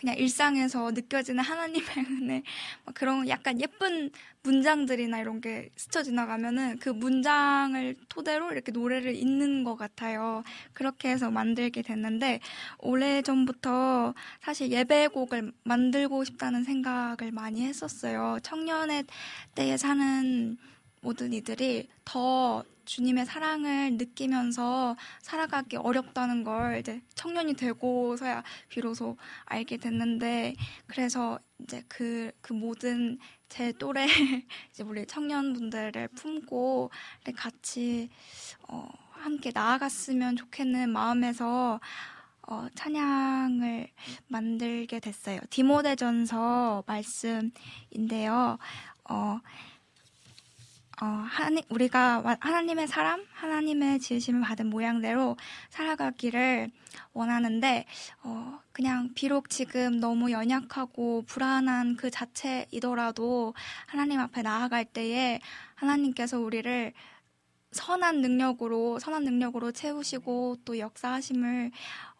그냥 0.04 0.18
일상에서 0.18 0.92
느껴지는 0.92 1.42
하나님의 1.42 1.88
은혜 2.12 2.44
막 2.86 2.94
그런 2.94 3.26
약간 3.30 3.62
예쁜 3.62 4.12
문장들이나 4.44 5.20
이런 5.20 5.40
게 5.40 5.70
스쳐 5.78 6.04
지나가면은 6.04 6.78
그 6.80 6.90
문장을 6.90 7.96
토대로 8.10 8.52
이렇게 8.52 8.74
노래를 8.74 9.16
잇는 9.16 9.64
것 9.64 9.78
같아요. 9.78 10.44
그렇게 10.74 11.10
해서 11.10 11.32
만들게 11.32 11.84
됐는데 11.84 12.42
오래 12.80 13.22
전부터 13.22 14.14
사실 14.42 14.72
예배곡을 14.74 15.54
만들고 15.64 16.26
싶다는 16.26 16.66
생각을 16.66 17.32
많이 17.32 17.66
했었어요. 17.66 18.40
청년의 18.44 19.06
때에 19.56 19.78
사는 19.78 20.58
모든 21.00 21.32
이들이 21.32 21.88
더 22.04 22.66
주님의 22.86 23.26
사랑을 23.26 23.94
느끼면서 23.98 24.96
살아가기 25.22 25.78
어렵다는 25.78 26.44
걸 26.44 26.80
이제 26.80 27.02
청년이 27.16 27.56
되고서야 27.56 28.44
비로소 28.70 29.18
알게 29.46 29.78
됐는데 29.78 30.56
그래서 30.88 31.40
이제 31.60 31.84
그, 31.88 32.32
그 32.42 32.54
모든 32.54 33.18
제 33.50 33.72
또래 33.74 34.06
이제 34.72 34.84
우리 34.84 35.06
청년분들을 35.06 36.10
품고 36.10 36.92
같이 37.36 38.10
어, 38.68 38.90
함께 39.12 39.52
나아갔으면 39.54 40.36
좋겠는 40.36 40.90
마음에서 40.90 41.80
어, 42.46 42.68
찬양을 42.76 43.90
만들게 44.28 45.00
됐어요. 45.00 45.40
디모데전서 45.50 46.84
말씀인데요. 46.86 48.58
어, 49.10 49.40
어, 51.04 51.06
하나님, 51.06 51.64
우리가 51.68 52.22
와- 52.22 52.38
하나님의 52.40 52.88
사람, 52.88 53.26
하나님의 53.34 54.00
지으심을 54.00 54.40
받은 54.40 54.70
모양대로 54.70 55.36
살아가기를 55.70 56.72
원하는데, 57.12 57.86
어, 58.24 58.62
그냥 58.72 59.10
비록 59.14 59.50
지금 59.50 60.00
너무 60.00 60.32
연약하고 60.32 61.24
불안한 61.28 61.98
그 61.98 62.10
자체이더라도 62.10 63.54
하나님 63.86 64.22
앞에 64.22 64.44
나아갈 64.44 64.86
때에 64.86 65.42
하나님께서 65.76 66.40
우리를 66.40 66.94
선한 67.74 68.22
능력으로, 68.22 68.98
선한 69.00 69.26
능력으로 69.26 69.74
채우시고 69.74 70.60
또 70.64 70.80
역사하심을 70.80 71.72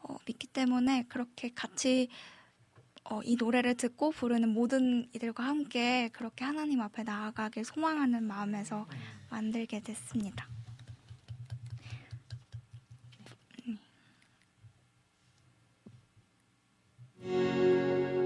어, 0.02 0.18
믿기 0.26 0.48
때문에 0.48 1.06
그렇게 1.08 1.54
같이 1.56 2.10
어, 3.06 3.22
이 3.24 3.36
노래를 3.38 3.76
듣고 3.76 4.12
부르는 4.12 4.50
모든 4.50 5.08
이들과 5.14 5.44
함께 5.44 6.10
그렇게 6.14 6.46
하나님 6.46 6.82
앞에 6.82 7.04
나아가길 7.04 7.66
소망하는 7.66 8.24
마음에서 8.24 8.88
만들게 9.30 9.82
됐습니다. 9.82 10.48
내 17.20 18.23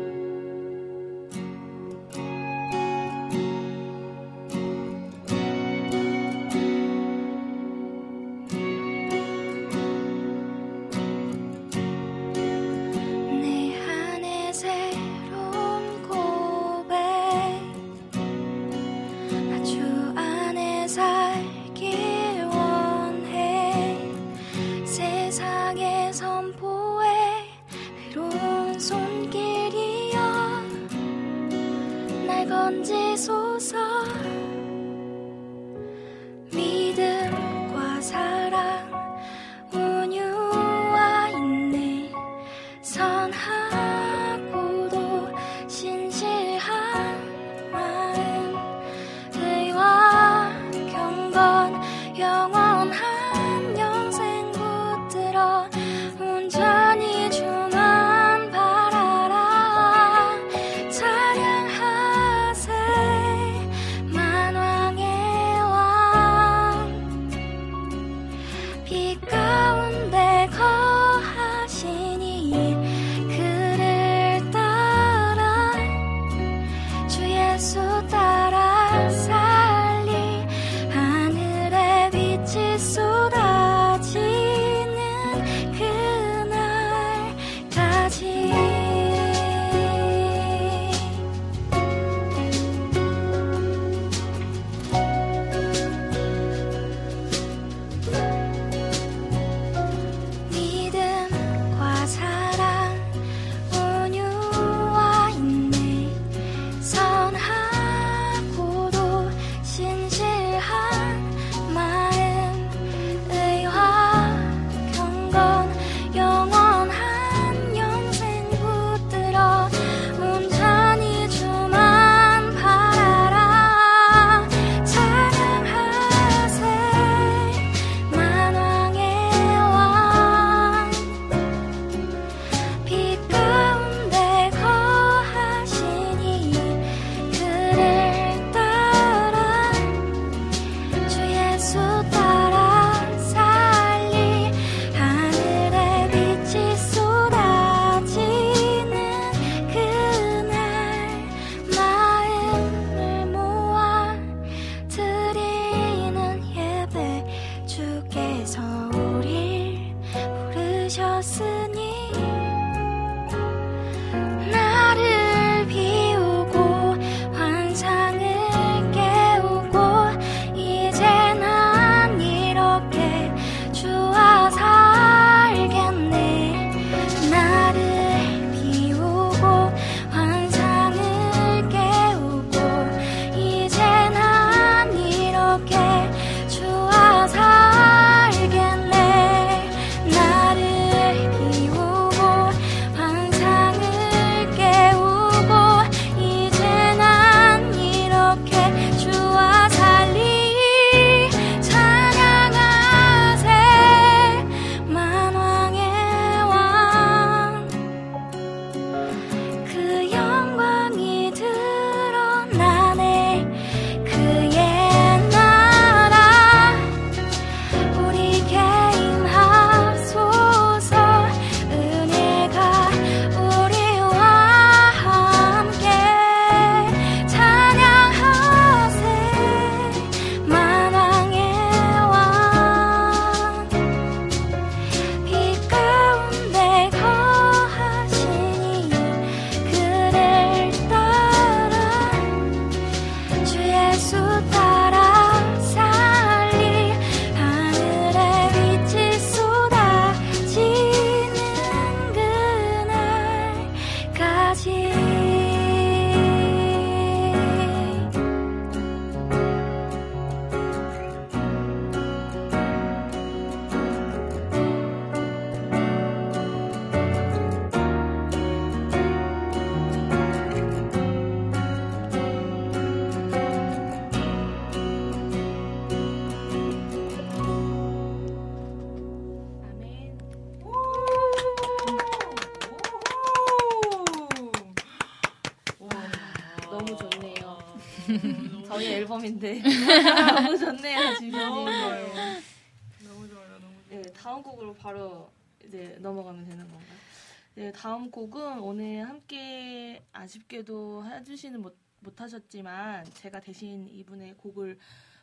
아쉽게도 300.27 301.05
해주시는 301.05 301.61
못, 301.61 301.77
못하셨지만 302.01 303.05
제가 303.13 303.39
대신 303.39 303.87
이분의 303.87 304.35
곡을 304.35 304.77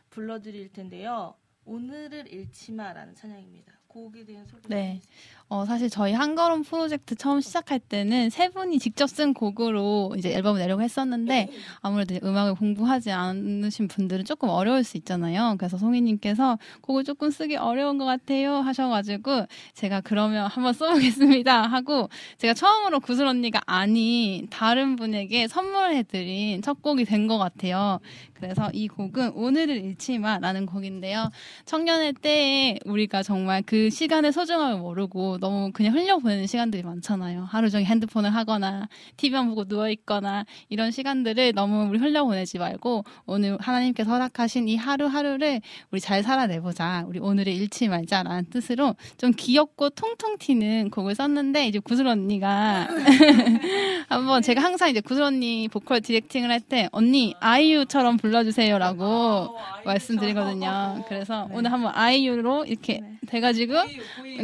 불러드릴 0.08 0.72
텐데요. 0.72 1.34
오늘을 1.66 2.26
잃지 2.32 2.72
마라는 2.72 3.14
찬양입니다. 3.14 3.83
곡에 3.94 4.24
대한 4.24 4.44
소개 4.46 4.62
네. 4.68 5.00
어, 5.48 5.64
사실 5.66 5.88
저희 5.88 6.12
한 6.14 6.34
걸음 6.34 6.62
프로젝트 6.62 7.14
처음 7.14 7.40
시작할 7.40 7.78
때는 7.78 8.28
세 8.30 8.48
분이 8.48 8.80
직접 8.80 9.06
쓴 9.08 9.32
곡으로 9.34 10.14
이제 10.18 10.32
앨범을 10.32 10.58
내려고 10.58 10.82
했었는데 10.82 11.48
아무래도 11.80 12.18
음악을 12.26 12.54
공부하지 12.56 13.12
않으신 13.12 13.86
분들은 13.86 14.24
조금 14.24 14.48
어려울 14.48 14.82
수 14.82 14.96
있잖아요. 14.96 15.54
그래서 15.58 15.76
송이님께서 15.78 16.58
곡을 16.80 17.04
조금 17.04 17.30
쓰기 17.30 17.56
어려운 17.56 17.98
것 17.98 18.04
같아요 18.04 18.54
하셔가지고 18.56 19.46
제가 19.74 20.00
그러면 20.00 20.46
한번 20.48 20.72
써보겠습니다 20.72 21.62
하고 21.62 22.08
제가 22.38 22.54
처음으로 22.54 22.98
구슬 23.00 23.26
언니가 23.26 23.60
아닌 23.66 24.48
다른 24.50 24.96
분에게 24.96 25.46
선물해드린 25.46 26.62
첫 26.62 26.82
곡이 26.82 27.04
된 27.04 27.24
것 27.24 27.38
같아요. 27.38 28.00
그래서 28.44 28.68
이 28.72 28.88
곡은 28.88 29.32
오늘을 29.34 29.76
잃지 29.76 30.18
마라는 30.18 30.66
곡인데요. 30.66 31.30
청년의 31.64 32.14
때에 32.14 32.78
우리가 32.84 33.22
정말 33.22 33.62
그 33.64 33.88
시간의 33.88 34.32
소중함을 34.32 34.78
모르고 34.80 35.38
너무 35.38 35.70
그냥 35.72 35.94
흘려보내는 35.94 36.46
시간들이 36.46 36.82
많잖아요. 36.82 37.44
하루 37.44 37.70
종일 37.70 37.86
핸드폰을 37.86 38.34
하거나 38.34 38.88
TV만 39.16 39.48
보고 39.48 39.64
누워 39.64 39.88
있거나 39.88 40.44
이런 40.68 40.90
시간들을 40.90 41.54
너무 41.54 41.88
우리 41.88 41.98
흘려보내지 41.98 42.58
말고 42.58 43.04
오늘 43.24 43.56
하나님께서 43.60 44.10
허락하신 44.10 44.68
이 44.68 44.76
하루하루를 44.76 45.62
우리 45.90 46.00
잘 46.00 46.22
살아내보자. 46.22 47.04
우리 47.08 47.20
오늘을 47.20 47.52
잃지 47.52 47.88
말자라는 47.88 48.50
뜻으로 48.50 48.94
좀 49.16 49.32
귀엽고 49.36 49.90
통통 49.90 50.36
튀는 50.38 50.90
곡을 50.90 51.14
썼는데 51.14 51.66
이제 51.68 51.78
구슬 51.78 52.06
언니가 52.06 52.88
한번 54.10 54.42
제가 54.42 54.62
항상 54.62 54.90
이제 54.90 55.00
구슬 55.00 55.22
언니 55.22 55.68
보컬 55.68 56.00
디렉팅을 56.00 56.50
할 56.50 56.64
때 56.64 56.88
언니 56.92 57.34
아이유처럼 57.40 58.16
불러 58.16 58.33
불러주세요라고 58.34 59.56
말씀드리거든요. 59.84 61.04
그래서 61.08 61.48
오늘 61.52 61.70
한번 61.72 61.92
아이유로 61.94 62.64
이렇게 62.64 63.00
돼가지고 63.26 63.74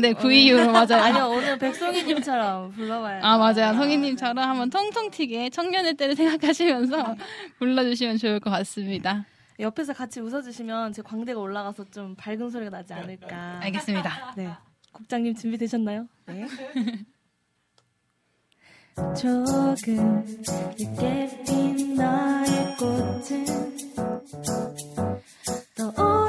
네 0.01 0.13
구이유로 0.13 0.71
맞아요. 0.71 1.03
아니요 1.03 1.29
오늘 1.29 1.59
백송이님처럼 1.59 2.73
불러봐요. 2.73 3.21
아 3.25 3.39
맞아요. 3.39 3.75
성희님처럼 3.75 4.39
한번 4.39 4.71
통통 4.71 5.11
튀게 5.11 5.51
청년의 5.51 5.95
때를 5.95 6.15
생각하시면서 6.15 7.17
불러주시면 7.59 8.19
좋을 8.19 8.39
것 8.39 8.51
같습니다. 8.51 9.25
옆에서 9.59 9.93
같이 9.93 10.21
웃어주시면 10.21 10.93
제 10.93 11.03
광대가 11.03 11.41
올라가서 11.41 11.85
좀 11.91 12.15
밝은 12.17 12.49
소리가 12.49 12.71
나지 12.71 12.95
않을까. 12.95 13.61
알겠습니다. 13.63 14.35
네. 14.37 14.49
국장님 14.93 15.35
준비되셨나요? 15.35 16.07
네. 16.27 16.47
조금 19.15 20.25
늦게 20.79 21.43
핀 21.45 21.95
너의 21.95 22.77
꽃은 22.79 23.47
더 25.77 26.20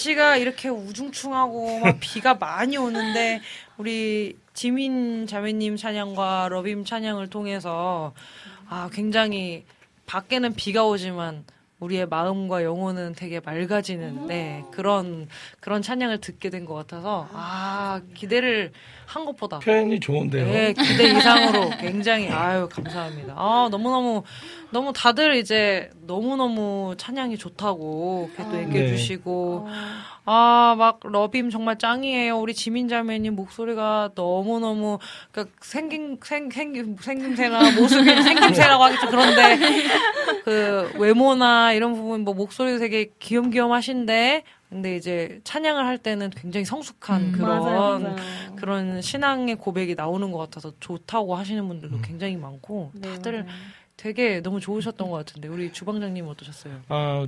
날씨가 0.00 0.36
이렇게 0.38 0.68
우중충하고 0.68 1.80
막 1.80 1.96
비가 2.00 2.34
많이 2.34 2.76
오는데 2.76 3.40
우리 3.76 4.36
지민 4.54 5.26
자매님 5.26 5.76
찬양과 5.76 6.48
러빔 6.50 6.84
찬양을 6.84 7.28
통해서 7.28 8.12
아 8.68 8.88
굉장히 8.92 9.64
밖에는 10.06 10.54
비가 10.54 10.84
오지만 10.86 11.44
우리의 11.80 12.06
마음과 12.06 12.62
영혼은 12.64 13.14
되게 13.14 13.40
맑아지는 13.40 14.26
네, 14.26 14.64
그런 14.70 15.28
그런 15.60 15.80
찬양을 15.82 16.20
듣게 16.20 16.50
된 16.50 16.64
것 16.66 16.74
같아서 16.74 17.28
아 17.32 18.00
기대를 18.14 18.72
한 19.10 19.24
것보다 19.24 19.58
표현이 19.58 19.98
좋은데요. 20.00 20.46
네, 20.46 20.72
기대 20.72 21.10
이상으로 21.10 21.70
굉장히 21.80 22.28
아유 22.28 22.68
감사합니다. 22.70 23.34
아 23.36 23.68
너무 23.70 23.90
너무 23.90 24.22
너무 24.70 24.92
다들 24.92 25.34
이제 25.34 25.90
너무 26.06 26.36
너무 26.36 26.94
찬양이 26.96 27.36
좋다고 27.36 28.30
또 28.36 28.58
얘기해 28.58 28.84
네. 28.84 28.88
주시고 28.88 29.66
아 30.26 30.76
막 30.78 31.00
러빔 31.02 31.50
정말 31.50 31.76
짱이에요. 31.78 32.38
우리 32.38 32.54
지민 32.54 32.88
자매님 32.88 33.34
목소리가 33.34 34.10
너무 34.14 34.60
너무 34.60 34.98
그러니까 35.32 35.54
생긴 35.60 36.18
생 36.24 36.50
생김 36.50 36.96
생김새나 37.00 37.72
모습이 37.72 38.04
생김새라고 38.22 38.84
하기 38.84 39.00
좀 39.00 39.10
그런데 39.10 39.58
그 40.44 40.92
외모나 40.98 41.72
이런 41.72 41.94
부분 41.94 42.22
뭐 42.22 42.34
목소리도 42.34 42.78
되게 42.78 43.10
귀염귀염하신데 43.18 44.44
근데 44.70 44.94
이제 44.96 45.40
찬양을 45.42 45.84
할 45.84 45.98
때는 45.98 46.30
굉장히 46.30 46.64
성숙한 46.64 47.22
음. 47.22 47.32
그런 47.32 47.58
맞아요, 47.64 47.98
맞아요. 47.98 48.16
그런 48.56 49.02
신앙의 49.02 49.56
고백이 49.56 49.96
나오는 49.96 50.30
것 50.30 50.38
같아서 50.38 50.72
좋다고 50.78 51.34
하시는 51.34 51.66
분들도 51.66 52.00
굉장히 52.02 52.36
많고 52.36 52.92
네, 52.94 53.08
다들 53.08 53.42
맞아요. 53.42 53.58
되게 53.96 54.40
너무 54.40 54.60
좋으셨던 54.60 55.10
것 55.10 55.16
같은데 55.26 55.48
우리 55.48 55.72
주방장님 55.72 56.24
어떠셨어요? 56.26 56.80
아, 56.88 57.26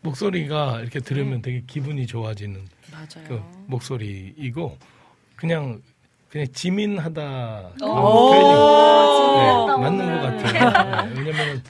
목소리가 0.00 0.80
이렇게 0.80 0.98
들으면 1.00 1.42
되게 1.42 1.62
기분이 1.66 2.06
좋아지는 2.06 2.66
맞아요. 2.90 3.28
그 3.28 3.42
목소리이고 3.66 4.78
그냥 5.36 5.82
그냥 6.30 6.46
지민하다 6.54 7.72
그 7.78 7.84
네, 7.84 9.52
맞는. 9.78 10.20
것 10.20 10.20
같아요. 10.22 11.08
네, 11.12 11.20
왜냐면 11.20 11.62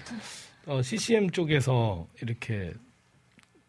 어, 0.67 0.81
CCM 0.81 1.31
쪽에서 1.31 2.07
이렇게 2.23 2.73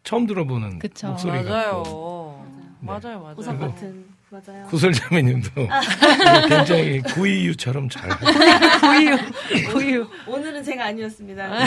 처음 0.04 0.26
들어보는 0.26 0.78
그쵸. 0.78 1.08
목소리 1.08 1.42
맞아요. 1.42 1.82
같고 1.82 2.44
맞아요, 2.80 3.20
맞아요. 3.20 3.34
보석 3.34 3.58
그리고 3.58 3.72
같은 3.74 4.04
맞아요. 4.30 4.66
구슬자매님도 4.66 5.50
굉장히 6.48 7.00
구이유처럼 7.00 7.88
잘 7.88 8.10
구이유, 8.18 9.16
구이유. 9.72 10.06
오늘은 10.26 10.62
제가 10.62 10.86
아니었습니다. 10.86 11.64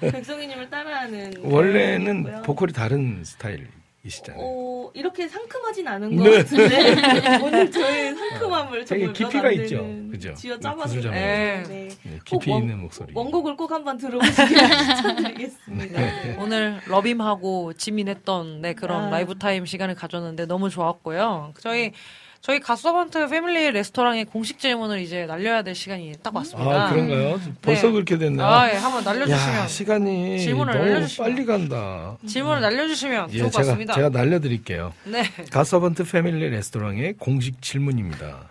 백송이님을 0.00 0.68
따라하는 0.68 1.32
원래는. 1.42 2.42
보컬이 2.42 2.72
다른 2.72 3.22
스타일 3.24 3.68
이시잖아요. 4.02 4.42
어, 4.42 4.90
이렇게 4.94 5.28
상큼하진 5.28 5.86
않은 5.86 6.16
것 6.16 6.24
네. 6.24 6.38
같은데 6.38 7.36
오늘 7.44 7.70
저의 7.70 8.14
상큼함을 8.14 8.84
되게 8.86 9.00
정말 9.06 9.12
깊이가 9.12 9.42
몇 9.42 9.50
있죠. 9.52 9.78
안 9.78 10.08
그죠? 10.10 10.34
쥐어 10.34 10.54
네, 10.54 10.60
짜봤어요. 10.60 11.10
네. 11.10 11.62
네, 11.68 11.88
꼭 12.30 12.38
깊이 12.40 12.50
원- 12.50 12.62
있는 12.62 12.78
목소리. 12.80 13.12
원곡을 13.14 13.56
꼭 13.56 13.70
한번 13.70 13.98
들어보시길 13.98 14.56
추천드리겠습니다. 14.96 16.00
네. 16.00 16.36
오늘 16.40 16.80
러빔하고 16.86 17.74
지민했던 17.74 18.62
네, 18.62 18.72
그런 18.74 19.04
아. 19.04 19.10
라이브 19.10 19.36
타임 19.38 19.66
시간을 19.66 19.94
가졌는데 19.94 20.46
너무 20.46 20.70
좋았고요. 20.70 21.52
저희 21.60 21.92
저희 22.40 22.58
가서번트 22.58 23.28
패밀리 23.28 23.70
레스토랑의 23.70 24.24
공식 24.24 24.58
질문을 24.58 25.00
이제 25.00 25.26
날려야 25.26 25.62
될 25.62 25.74
시간이 25.74 26.14
딱 26.22 26.34
왔습니다. 26.34 26.86
아 26.86 26.90
그런가요? 26.90 27.38
벌써 27.60 27.88
네. 27.88 27.92
그렇게 27.92 28.16
됐나요? 28.16 28.48
아, 28.48 28.70
예, 28.70 28.76
한번 28.76 29.04
날려주시면 29.04 29.54
야, 29.56 29.66
시간이 29.66 30.38
질문을 30.40 30.72
너무 30.72 30.84
날려주시면. 30.86 31.30
빨리 31.30 31.44
간다. 31.44 32.16
질문을 32.26 32.62
날려주시면 32.62 33.28
예, 33.34 33.38
좋을 33.38 33.50
것 33.50 33.58
제가 33.58 33.66
같습니다. 33.66 33.94
제가 33.94 34.08
날려드릴게요. 34.08 34.94
네. 35.04 35.24
가서번트 35.52 36.04
패밀리 36.04 36.48
레스토랑의 36.48 37.14
공식 37.18 37.60
질문입니다. 37.60 38.49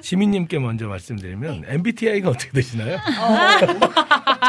시민님께 0.00 0.58
먼저 0.58 0.86
말씀드리면 0.88 1.64
MBTI가 1.66 2.30
어떻게 2.30 2.50
되시나요? 2.52 2.98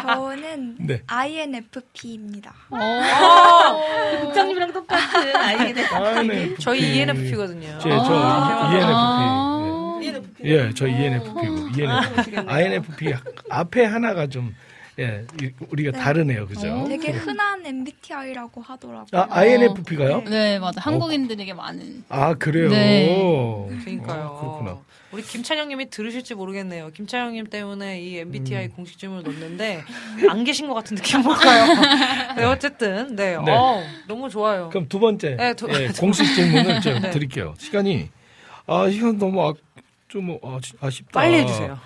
저는 0.03 0.75
네. 0.79 1.01
INFP입니다. 1.07 2.53
그 2.69 4.19
국장님이랑 4.25 4.73
똑같은. 4.73 5.35
INFP. 5.35 6.55
저희 6.59 6.81
E 6.81 6.97
ENFP거든요. 6.99 7.79
제, 7.79 7.89
저 7.89 8.05
아. 8.09 9.99
ENFP. 10.01 10.25
예, 10.45 10.71
저 10.75 10.87
ENFP고 10.87 11.69
ENFP. 11.77 12.37
INFP 12.47 13.13
앞에 13.49 13.85
하나가 13.85 14.27
좀 14.27 14.55
예, 14.97 15.25
이- 15.41 15.51
우리가 15.69 15.91
네. 15.91 15.99
다르네요, 15.99 16.47
그죠? 16.47 16.85
되게 16.87 17.11
흔한 17.11 17.65
MBTI라고 17.65 18.61
하더라고요. 18.61 19.07
아, 19.11 19.27
INFP가요? 19.29 20.21
네, 20.23 20.57
맞아. 20.59 20.79
한국인들에게 20.79 21.53
많은. 21.53 22.05
아, 22.07 22.33
그래요? 22.35 22.69
네. 22.69 23.67
그러니까요. 23.83 24.21
아, 24.37 24.39
그렇구나. 24.39 24.77
우리 25.11 25.21
김찬영님이 25.21 25.89
들으실지 25.89 26.33
모르겠네요. 26.35 26.91
김찬영님 26.91 27.47
때문에 27.47 28.01
이 28.01 28.17
MBTI 28.19 28.65
음. 28.65 28.69
공식 28.71 28.97
질문을 28.97 29.23
넣었는데 29.23 29.83
안 30.29 30.43
계신 30.43 30.67
것 30.67 30.73
같은 30.73 30.95
느낌 30.97 31.21
먹어요. 31.23 31.65
네, 32.35 32.43
어쨌든 32.45 33.15
네, 33.15 33.37
네. 33.37 33.51
어, 33.51 33.81
너무 34.07 34.29
좋아요. 34.29 34.69
그럼 34.69 34.87
두 34.89 34.99
번째 34.99 35.35
네, 35.35 35.53
두- 35.53 35.69
예, 35.71 35.87
공식 35.99 36.25
질문을 36.35 36.81
제가 36.81 36.99
네. 36.99 37.09
드릴게요. 37.11 37.53
시간이 37.57 38.09
아 38.67 38.87
이건 38.89 39.17
너무 39.17 39.47
아, 39.47 39.53
좀 40.09 40.37
아, 40.43 40.59
아쉽다. 40.81 41.11
빨리 41.13 41.35
해주세요. 41.39 41.79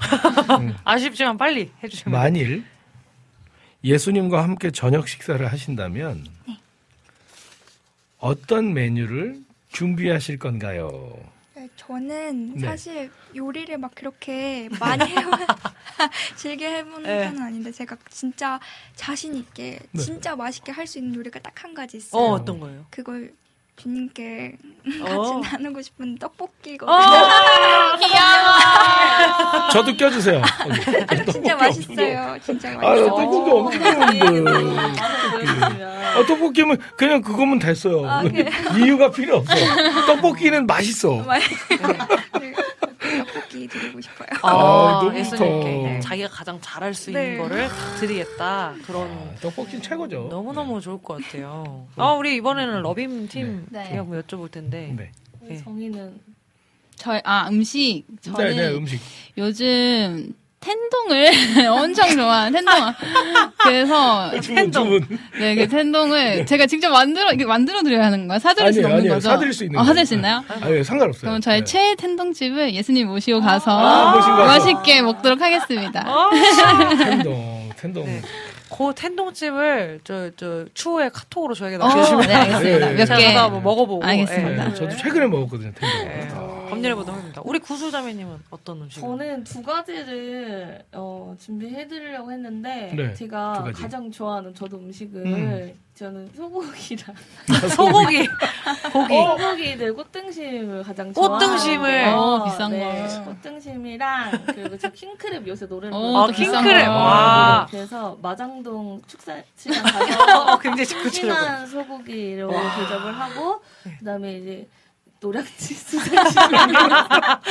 음. 0.60 0.76
아쉽지만 0.84 1.38
빨리 1.38 1.72
해주시면. 1.84 2.18
만일 2.20 2.64
예수님과 3.84 4.44
함께 4.44 4.72
저녁 4.72 5.08
식사를 5.08 5.46
하신다면 5.52 6.26
어떤 8.20 8.74
메뉴를 8.74 9.42
준비하실 9.70 10.40
건가요? 10.40 11.18
네, 11.56 11.70
저는 11.78 12.56
네. 12.56 12.68
사실 12.68 13.12
요리를 13.36 13.78
막 13.78 13.94
그렇게 13.96 14.68
많이 14.80 15.04
해본 15.08 15.34
즐겨 16.36 16.66
해보는 16.68 17.04
네. 17.04 17.26
편은 17.26 17.42
아닌데 17.42 17.72
제가 17.72 17.96
진짜 18.10 18.60
자신 18.96 19.36
있게 19.36 19.80
네. 19.92 20.02
진짜 20.02 20.36
맛있게 20.36 20.72
할 20.72 20.86
수 20.88 20.98
있는 21.00 21.16
요리가 21.16 21.40
딱 21.40 21.54
한 21.64 21.74
가지 21.74 21.98
있어요. 21.98 22.22
어, 22.22 22.32
어떤 22.34 22.60
거예요? 22.60 22.86
그걸 22.90 23.34
주님께 23.80 24.58
어. 25.02 25.06
같이 25.06 25.32
나누고 25.54 25.82
싶은 25.82 26.18
떡볶이거든요. 26.18 26.94
어, 26.94 27.00
저도 29.72 29.96
껴주세요. 29.96 30.42
진짜 31.32 31.56
맛있어요. 31.56 32.36
진짜 32.44 32.70
아, 32.70 32.74
나 32.74 32.80
맛있어요. 32.90 33.10
떡볶이 33.16 33.52
엄청 33.52 33.82
좋아하는데. 33.84 34.52
아, 36.16 36.26
떡볶이면 36.28 36.78
그냥 36.98 37.22
그거면 37.22 37.60
됐어요. 37.60 38.06
아? 38.10 38.24
이유가 38.78 39.10
필요 39.12 39.38
없어. 39.38 39.56
떡볶이는 40.08 40.66
맛있어. 40.66 41.24
네, 41.26 41.40
떡볶이 43.34 43.68
드리고 43.68 44.02
싶어요. 44.02 44.28
아, 44.42 44.50
아, 44.50 45.04
너무 45.04 45.18
예수님께 45.18 45.84
좋다. 45.84 46.00
자기가 46.02 46.30
가장 46.30 46.60
잘할 46.62 46.94
수 46.94 47.12
있는 47.12 47.32
네. 47.34 47.38
거를 47.38 47.68
드리겠다. 48.00 48.76
그런 48.86 49.36
떡볶이 49.42 49.82
최고죠. 49.82 50.28
너무 50.30 50.54
너무 50.54 50.82
좋을 50.82 51.02
것 51.02 51.22
같아요. 51.22 51.88
아, 51.96 52.14
우리 52.14 52.36
이번에는 52.38 52.82
러빔 52.82 53.28
팀 53.28 53.66
네. 53.70 53.86
제가 53.86 54.00
한번 54.00 54.22
여쭤볼 54.22 54.52
텐데. 54.52 54.94
네. 54.96 55.12
네. 55.42 55.58
정의는 55.64 56.20
저희, 56.96 57.22
아, 57.24 57.48
음식. 57.50 58.04
저는 58.22 58.56
네, 58.56 58.70
네, 58.70 58.76
음식. 58.76 59.00
요즘 59.38 60.34
텐동을 60.60 61.32
엄청 61.72 62.10
좋아하는 62.10 62.52
텐동. 62.52 62.94
그래서 63.64 64.32
텐동. 64.42 65.00
네, 65.40 65.56
그 65.56 65.68
텐동을 65.68 66.46
제가 66.46 66.66
직접 66.66 66.90
만들어 66.90 67.32
이게 67.32 67.46
만들어 67.46 67.82
드려야 67.82 68.06
하는 68.08 68.28
거예요. 68.28 68.40
사드릴 68.40 68.74
수 68.74 68.80
아니에요, 68.80 68.86
없는 68.86 69.00
아니에요. 69.00 69.14
거죠. 69.16 69.30
사드릴 69.30 69.54
수 69.54 69.64
있는 69.64 69.78
어, 69.80 69.82
거예요. 69.82 69.88
사드릴 69.88 70.06
수 70.06 70.14
있나요? 70.16 70.44
아니, 70.62 70.84
상관없어요. 70.84 71.22
그럼 71.30 71.42
저희 71.42 71.60
네. 71.60 71.64
최애 71.64 71.96
텐동 71.96 72.34
집을 72.34 72.74
예수님 72.74 73.08
모시고 73.08 73.40
가서 73.42 73.72
아. 73.80 74.46
맛있게 74.46 75.02
먹도록 75.02 75.42
하겠습니다. 75.42 76.06
텐동, 76.98 77.70
텐동. 77.78 78.06
네. 78.06 78.22
그 78.70 78.94
텐동집을 78.96 80.02
저, 80.04 80.30
저 80.38 80.66
추후에 80.74 81.10
카톡으로 81.10 81.56
저에게 81.56 81.76
어, 81.78 81.80
남겨주시면 81.80 82.28
네, 82.28 82.34
알겠습니다. 82.36 82.86
네, 82.88 82.94
몇 82.94 83.06
제가 83.06 83.18
개. 83.20 83.26
가서 83.34 83.46
한번 83.46 83.64
먹어보고 83.64 84.04
알겠습니다. 84.06 84.64
예. 84.66 84.68
네, 84.70 84.74
저도 84.76 84.96
최근에 84.96 85.26
먹었거든요, 85.26 85.72
텐동. 85.74 86.12
예. 86.12 86.59
검열해보도록 86.70 87.10
하겠습니다. 87.16 87.42
우리 87.46 87.60
구수자매님은 87.60 88.40
어떤 88.50 88.82
음식? 88.82 89.02
저는 89.02 89.44
두 89.44 89.62
가지를 89.62 90.84
어, 90.94 91.36
준비해드리려고 91.40 92.32
했는데 92.32 92.94
네, 92.96 93.12
두 93.14 93.20
제가 93.20 93.64
가지. 93.64 93.82
가장 93.82 94.12
좋아하는 94.12 94.54
저도 94.54 94.78
음식을 94.78 95.26
음. 95.26 95.74
저는 95.96 96.30
소고기랑 96.34 97.14
소고기, 97.76 98.26
고기. 98.94 99.14
소고기 99.14 99.78
들 99.78 99.94
꽃등심을 99.94 100.82
가장 100.84 101.12
꽃등심을. 101.12 102.04
좋아하는데요. 102.06 102.16
어, 102.16 102.44
비싼 102.46 102.72
네, 102.72 102.80
걸. 102.80 103.26
꽃등심이랑 103.26 104.32
그리고 104.46 104.78
저 104.78 104.90
킹크랩 104.90 105.46
요새 105.48 105.66
노래를 105.66 105.94
어, 105.94 106.24
아, 106.24 106.28
또 106.28 106.32
비싼 106.32 106.64
킹크랩. 106.64 106.86
거. 106.86 106.92
와. 106.92 107.68
그래서 107.70 108.18
마장동 108.22 109.02
축사시장 109.08 109.84
가서 109.84 110.54
어, 110.54 110.60
굉장히 110.60 111.04
구체적으로. 111.04 111.10
신한 111.36 111.68
소고기로 111.68 112.50
대접을 112.50 113.20
하고 113.20 113.62
그다음에 114.00 114.38
이제 114.38 114.68
노량진 115.22 115.76
수산시장 115.78 116.26
싱싱한 116.30 116.92
아, 117.02 117.42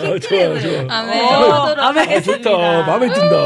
좋아, 0.00 0.14
킹크랩을 0.14 0.62
좋아. 0.62 0.96
아멘. 0.98 1.22
먹어보도록 1.24 1.78
아멘. 1.84 1.98
아, 1.98 2.10
하겠습니다. 2.10 2.50
좋다. 2.50 2.86
마음에 2.86 3.08
든다. 3.12 3.36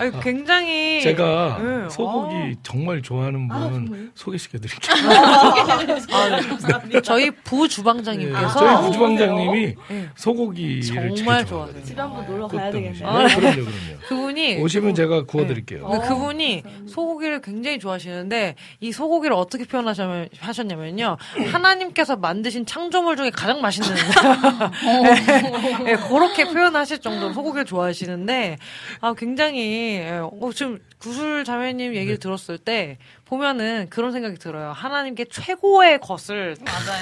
오. 0.00 0.02
아유, 0.02 0.12
굉장히 0.22 1.02
제가 1.02 1.58
네, 1.62 1.88
소고기 1.90 2.56
정말 2.62 3.02
좋아하는 3.02 3.48
분 3.48 3.60
정말요? 3.60 4.04
소개시켜 4.14 4.58
드릴게요. 4.58 5.10
아, 5.10 6.80
네. 6.88 7.00
저희 7.02 7.30
부 7.30 7.68
주방장님께서 7.68 8.46
네, 8.48 8.54
저희 8.58 8.82
부 8.86 8.92
주방장님이 8.92 9.74
네. 9.88 10.08
소고기를 10.16 11.14
정말 11.14 11.44
좋아하세요. 11.44 11.84
집에 11.84 12.00
한번 12.00 12.26
놀러 12.26 12.48
가야. 12.48 12.70
되겠네요. 12.70 13.18
네, 13.18 13.34
그럼요, 13.34 13.54
그럼요. 13.56 14.00
그분이 14.08 14.56
오시면 14.62 14.94
제가 14.94 15.24
구워 15.26 15.46
드릴게요. 15.46 15.86
근데 15.86 16.08
그분이 16.08 16.62
소고기를 16.88 17.42
굉장히 17.42 17.78
좋아하시는데 17.78 18.54
이 18.80 18.92
소고기를 18.92 19.36
어떻게 19.36 19.64
표현하셨냐면 19.64 20.28
하셨냐면요 20.38 21.16
하나님께서 21.52 22.16
만드신 22.16 22.64
창조물 22.64 23.16
중에 23.16 23.28
가장 23.30 23.60
맛있는 23.60 23.90
네, 25.84 25.96
그렇게 25.96 26.44
표현하실 26.44 27.00
정도로 27.00 27.32
소고기를 27.34 27.64
좋아하시는데 27.66 28.56
아 29.00 29.14
굉장히 29.14 29.89
예, 29.89 29.89
어, 29.98 30.52
지금 30.52 30.78
구슬 30.98 31.44
자매님 31.44 31.94
얘기를 31.94 32.18
들었을 32.18 32.58
때 32.58 32.98
보면은 33.30 33.86
그런 33.90 34.10
생각이 34.12 34.38
들어요 34.38 34.72
하나님께 34.72 35.26
최고의 35.26 36.00
것을 36.00 36.56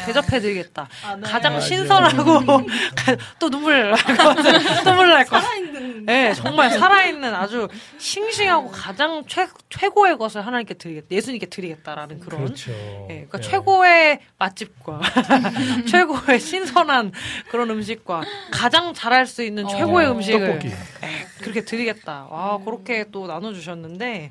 대접해드리겠다 0.06 0.86
아, 1.04 1.16
네. 1.16 1.22
가장 1.22 1.52
맞아요. 1.54 1.60
신선하고 1.66 2.40
가- 2.94 3.16
또 3.38 3.48
눈물 3.50 3.90
날 3.90 3.96
것 4.16 4.36
눈물 4.84 5.08
날 5.08 5.24
것 5.24 5.40
살아있는 5.40 6.04
네, 6.04 6.34
정말 6.34 6.70
살아있는 6.70 7.34
아주 7.34 7.68
싱싱하고 7.98 8.70
가장 8.70 9.24
최, 9.26 9.46
최고의 9.70 10.16
것을 10.18 10.46
하나님께 10.46 10.74
드리겠다, 10.74 11.06
예수님께 11.10 11.46
드리겠다라는 11.46 12.20
그런. 12.20 12.44
그렇죠. 12.44 12.70
예, 13.10 13.26
그러니까 13.28 13.38
네. 13.38 13.48
최고의 13.48 14.20
맛집과 14.38 15.00
최고의 15.88 16.40
신선한 16.40 17.12
그런 17.50 17.70
음식과 17.70 18.22
가장 18.50 18.94
잘할 18.94 19.26
수 19.26 19.42
있는 19.42 19.66
최고의 19.68 20.10
음식을 20.10 20.46
떡볶이. 20.46 20.68
예, 20.68 21.26
그렇게 21.40 21.64
드리겠다. 21.64 22.26
와, 22.30 22.58
그렇게 22.64 23.04
또 23.12 23.26
나눠주셨는데, 23.26 24.30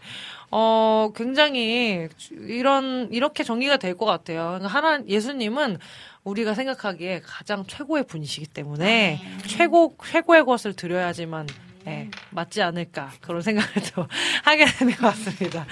어, 0.52 1.12
굉장히 1.16 2.08
이런, 2.32 3.10
이렇게 3.12 3.44
정리가 3.44 3.78
될 3.78 3.98
것 3.98 4.06
같아요. 4.06 4.60
하나, 4.64 5.02
예수님은 5.08 5.78
우리가 6.24 6.54
생각하기에 6.54 7.22
가장 7.26 7.66
최고의 7.66 8.04
분이시기 8.06 8.48
때문에 8.48 9.20
최고, 9.48 9.96
최고의 10.06 10.46
것을 10.46 10.74
드려야지만 10.74 11.48
예, 11.88 12.10
맞지 12.32 12.62
않을까 12.62 13.12
그런 13.22 13.42
생각을 13.42 13.70
또 13.96 14.06
하게 14.44 14.66
되는 14.66 14.94
것 14.94 15.08
같습니다. 15.08 15.66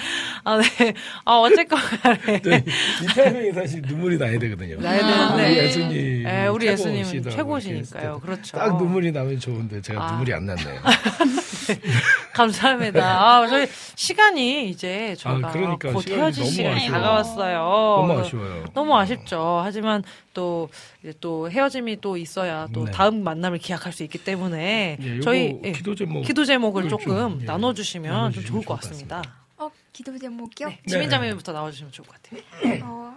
아, 0.46 0.58
네. 0.58 0.94
아, 1.26 1.34
어쨌건 1.40 1.78
간에. 1.78 2.40
네, 2.42 2.64
이 3.04 3.06
타이밍에 3.08 3.52
사실 3.52 3.82
눈물이 3.82 4.18
나야 4.18 4.40
되거든요. 4.40 4.78
나야 4.80 5.36
되는데. 5.36 5.44
우리 5.52 5.58
예수님. 5.58 6.24
예, 6.26 6.48
우리 6.48 6.68
예수님은 6.68 7.30
최고시니까요. 7.30 8.20
그렇죠. 8.22 8.58
딱 8.58 8.78
눈물이 8.78 9.12
나면 9.12 9.42
좋은데 9.42 9.82
제가 9.82 10.02
아. 10.06 10.12
눈물이 10.12 10.34
안 10.34 10.46
났네요. 10.46 10.80
감사합니다. 12.34 13.04
아, 13.04 13.48
저희 13.48 13.68
시간이 13.96 14.70
이제 14.70 15.16
저희가 15.18 15.50
아, 15.50 15.52
그러니까 15.52 15.92
곧 15.92 16.02
시간이 16.02 16.22
헤어질 16.22 16.46
시간이 16.46 16.76
아쉬워요. 16.76 17.02
다가왔어요. 17.02 17.58
너무 17.58 18.20
아쉬워요. 18.20 18.66
너무 18.74 18.98
아쉽죠. 18.98 19.62
하지만 19.64 20.04
또 20.34 20.70
이제 21.02 21.14
또 21.22 21.50
헤어짐이 21.50 22.02
또 22.02 22.18
있어야 22.18 22.68
또 22.74 22.86
네. 22.86 22.92
다음 22.92 23.24
만남을 23.24 23.60
기약할 23.60 23.94
수 23.94 24.04
있기 24.04 24.24
때문에 24.24 24.98
예, 25.02 25.20
저희 25.22 25.60
예, 25.64 25.72
기도 25.72 25.96
제목 25.96 26.22
기도 26.24 26.46
제목을 26.46 26.90
좀, 26.90 27.00
조금 27.00 27.40
예, 27.42 27.46
나눠주시면 27.46 28.12
좀 28.12 28.16
나눠주시면 28.16 28.32
좋을 28.32 28.44
것 28.44 28.52
좋을 28.52 28.66
것 28.66 28.82
같습니다. 28.82 29.22
어, 29.58 29.70
기도 29.94 30.18
제목이요? 30.18 30.68
네, 30.68 30.80
지민자매부터 30.88 31.54
나와주시면 31.54 31.92
좋을 31.92 32.08
것 32.08 32.16
같아요. 32.22 32.86
어, 32.86 33.16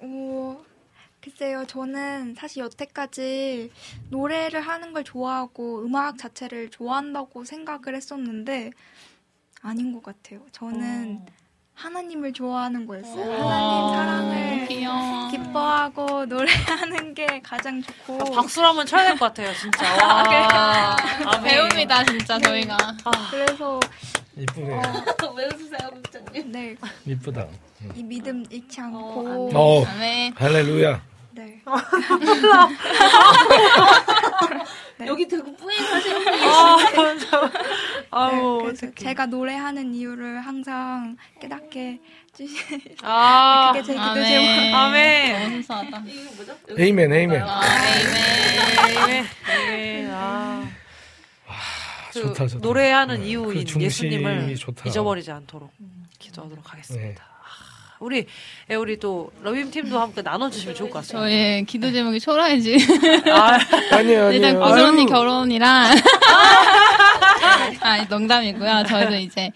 어, 0.00 0.58
글쎄요, 1.28 1.64
저는 1.66 2.34
사실 2.36 2.62
여태까지 2.62 3.70
노래를 4.10 4.60
하는 4.60 4.92
걸 4.92 5.04
좋아하고 5.04 5.82
음악 5.82 6.18
자체를 6.18 6.68
좋아한다고 6.68 7.44
생각을 7.44 7.94
했었는데 7.96 8.70
아닌 9.62 9.94
것 9.94 10.02
같아요. 10.02 10.40
저는 10.52 11.24
하나님을 11.72 12.34
좋아하는 12.34 12.86
거였어요. 12.86 13.24
하나님 13.48 13.94
사랑을 13.94 14.66
귀여워. 14.68 15.30
기뻐하고 15.30 16.26
노래하는 16.26 17.14
게 17.14 17.40
가장 17.42 17.80
좋고 17.82 18.20
아, 18.20 18.24
박수를 18.42 18.68
한번 18.68 18.84
쳐야 18.84 19.04
될 19.04 19.18
것 19.18 19.24
같아요, 19.28 19.50
진짜. 19.54 19.94
와. 20.04 20.94
아멘. 21.24 21.42
배웁니다 21.42 22.04
진짜 22.04 22.38
저희가. 22.38 22.76
그래서 23.30 23.80
이쁘네. 24.36 24.66
왜 25.36 25.46
웃으세요, 25.46 25.90
국장님? 25.90 26.52
네, 26.52 26.76
이쁘다. 27.06 27.46
이 27.94 28.02
믿음 28.02 28.44
잃지 28.50 28.78
않고 28.82 29.50
어, 29.54 29.84
아멘. 29.86 30.34
할렐루야. 30.36 31.13
네. 34.98 35.06
여기 35.06 35.26
되게 35.26 35.42
뿌잉하시는 35.42 36.24
분이 36.24 36.42
아, 36.44 36.76
저- 37.18 37.46
네, 37.48 37.52
아우, 38.10 38.62
그래서. 38.62 38.86
제가 38.96 39.26
노래하는 39.26 39.92
이유를 39.94 40.40
항상 40.40 41.16
깨닫게 41.40 42.00
주시. 42.36 42.56
아, 43.02 43.72
그게 43.72 43.84
제 43.84 43.92
기도. 43.94 44.14
제목. 44.14 44.74
아멘. 44.76 45.50
순수하다. 45.50 46.02
이거 46.06 46.32
뭐죠? 46.36 46.56
아. 47.44 47.60
아멘. 49.02 49.24
아. 50.12 50.68
그 52.12 52.20
좋다, 52.22 52.46
좋다. 52.46 52.60
노래하는 52.62 53.20
네, 53.20 53.26
이유인 53.30 53.64
그 53.66 53.80
예수님을 53.80 54.54
좋다. 54.54 54.88
잊어버리지 54.88 55.32
않도록 55.32 55.72
기도하도록 56.20 56.72
하겠습니다. 56.72 57.33
우리 58.04 58.26
예, 58.70 58.74
우리 58.74 58.98
또 58.98 59.30
러빔 59.42 59.70
팀도 59.70 59.98
함께 59.98 60.20
나눠주시면 60.20 60.74
좋을 60.74 60.90
것 60.90 60.98
같습니다. 60.98 61.26
저의 61.26 61.64
기도 61.64 61.90
제목이 61.90 62.20
초라해지. 62.20 62.76
아, 63.32 63.58
아니요, 63.96 64.30
일단 64.30 64.56
아니요. 64.56 64.60
구슬 64.60 64.84
언니 64.84 65.02
아유. 65.02 65.06
결혼이랑 65.08 65.84
아 67.80 68.04
농담이고요. 68.08 68.84
저희도 68.88 69.14
이제 69.16 69.50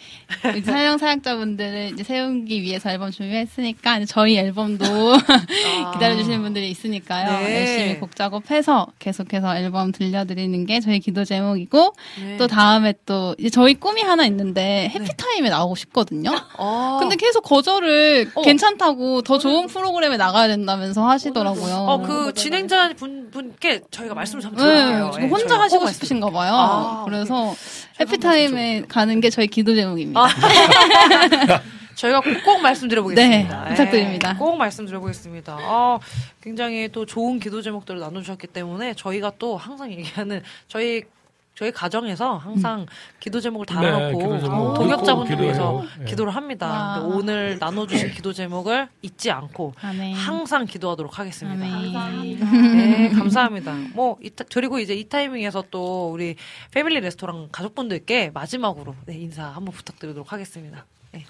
사령 0.64 0.98
사역자분들을 0.98 1.90
이제 1.92 2.02
세우기 2.04 2.62
위해서 2.62 2.90
앨범 2.90 3.10
준비했으니까 3.10 4.04
저희 4.06 4.36
앨범도 4.36 4.84
기다려주시는 5.94 6.42
분들이 6.42 6.70
있으니까요. 6.70 7.30
아. 7.30 7.40
네. 7.40 7.60
열심히 7.60 8.00
곡 8.00 8.14
작업해서 8.16 8.86
계속해서 8.98 9.56
앨범 9.56 9.92
들려드리는 9.92 10.66
게 10.66 10.80
저희 10.80 11.00
기도 11.00 11.24
제목이고 11.24 11.94
네. 12.20 12.36
또 12.36 12.46
다음에 12.46 12.94
또 13.06 13.34
이제 13.38 13.48
저희 13.50 13.74
꿈이 13.74 14.02
하나 14.02 14.24
있는데 14.26 14.90
해피타임에 14.94 15.48
나오고 15.48 15.74
싶거든요. 15.76 16.30
어. 16.56 16.98
근데 17.00 17.16
계속 17.16 17.42
거절을 17.42 18.30
어. 18.34 18.42
괜찮다고 18.42 19.22
더 19.22 19.38
좋은 19.38 19.66
프로그램에 19.66 20.16
나가야 20.16 20.48
된다면서 20.48 21.06
하시더라고요. 21.08 21.74
어, 21.74 22.02
그 22.02 22.32
진행자 22.34 22.94
분, 22.96 23.30
분께 23.30 23.80
저희가 23.90 24.14
말씀을 24.14 24.44
한번 24.44 24.66
네, 24.66 24.74
드릴게요. 24.76 25.10
예, 25.20 25.26
혼자 25.28 25.58
하시고 25.58 25.84
꼭 25.84 25.90
싶으신가 25.92 26.30
봐요. 26.30 26.52
아, 26.54 27.02
그래서 27.04 27.47
해피타임에 28.00 28.82
가는 28.88 29.20
게 29.20 29.30
저희 29.30 29.46
기도 29.46 29.74
제목입니다. 29.74 30.20
아, 30.20 30.28
저희가 31.94 32.20
꼭, 32.20 32.44
꼭 32.44 32.60
말씀드려보겠습니다. 32.60 33.64
네, 33.64 33.70
부탁드립니다. 33.70 34.36
꼭 34.38 34.56
말씀드려보겠습니다. 34.56 35.58
아, 35.60 35.98
굉장히 36.40 36.88
또 36.92 37.04
좋은 37.04 37.40
기도 37.40 37.60
제목들을 37.60 37.98
나눠주셨기 37.98 38.46
때문에 38.48 38.94
저희가 38.94 39.32
또 39.38 39.56
항상 39.56 39.90
얘기하는 39.90 40.42
저희 40.68 41.02
저희 41.58 41.72
가정에서 41.72 42.36
항상 42.36 42.86
기도 43.18 43.40
제목을 43.40 43.66
달아놓고 43.66 44.18
네, 44.18 44.24
기도 44.24 44.40
제목 44.40 44.74
동역자분들 44.74 45.30
듣고 45.32 45.42
위해서. 45.42 45.84
네. 45.98 46.04
기도를 46.04 46.36
합니다. 46.36 46.68
와. 46.68 47.00
근데 47.00 47.16
오늘 47.16 47.58
나눠주신 47.58 48.12
기도 48.12 48.32
제목을 48.32 48.88
잊지 49.02 49.32
않고 49.32 49.74
아멘. 49.80 50.14
항상 50.14 50.66
기도하도록 50.66 51.18
하겠습니다. 51.18 51.66
아멘. 51.66 52.38
네, 52.76 53.08
감사합니다. 53.08 53.74
뭐, 53.92 54.16
이, 54.22 54.30
타- 54.30 54.44
그리고 54.54 54.78
이제 54.78 54.94
이 54.94 55.08
타이밍에서 55.08 55.64
또 55.72 56.12
우리 56.12 56.36
패밀리 56.70 57.00
레스토랑 57.00 57.48
가족분들께 57.50 58.30
마지막으로 58.32 58.94
네, 59.06 59.16
인사 59.18 59.46
한번 59.48 59.74
부탁드리도록 59.74 60.32
하겠습니다. 60.32 60.86
네. 61.10 61.24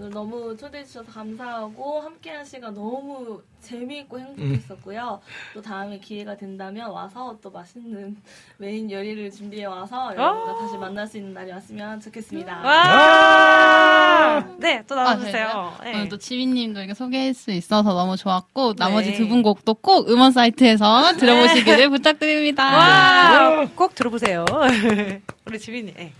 오늘 0.00 0.10
너무 0.10 0.56
초대해 0.56 0.84
주셔서 0.84 1.10
감사하고 1.10 2.00
함께한 2.00 2.44
시간 2.44 2.72
너무 2.72 3.42
재미있고 3.60 4.20
행복했었고요. 4.20 5.20
또 5.54 5.60
다음에 5.60 5.98
기회가 5.98 6.36
된다면 6.36 6.90
와서 6.90 7.36
또 7.42 7.50
맛있는 7.50 8.16
메인 8.58 8.88
요리를 8.88 9.28
준비해 9.32 9.64
와서 9.64 10.12
여러분과 10.14 10.60
다시 10.60 10.76
만날 10.76 11.04
수 11.08 11.18
있는 11.18 11.34
날이 11.34 11.50
왔으면 11.50 12.00
좋겠습니다. 12.00 12.60
와! 12.62 14.46
네, 14.58 14.84
또 14.86 14.94
아, 14.94 15.02
나와주세요. 15.02 15.78
네. 15.82 15.94
오늘 15.94 16.08
또 16.08 16.16
지민님도 16.16 16.78
이렇게 16.78 16.94
소개할 16.94 17.34
수 17.34 17.50
있어서 17.50 17.92
너무 17.92 18.16
좋았고 18.16 18.74
나머지 18.74 19.10
네. 19.10 19.16
두분 19.16 19.42
곡도 19.42 19.74
꼭 19.74 20.08
음원 20.08 20.30
사이트에서 20.30 21.12
들어보시기를 21.18 21.90
부탁드립니다. 21.90 22.64
와! 22.64 23.66
꼭 23.74 23.96
들어보세요. 23.96 24.44
우리 25.44 25.58
지민이. 25.58 25.94
네. 25.94 26.12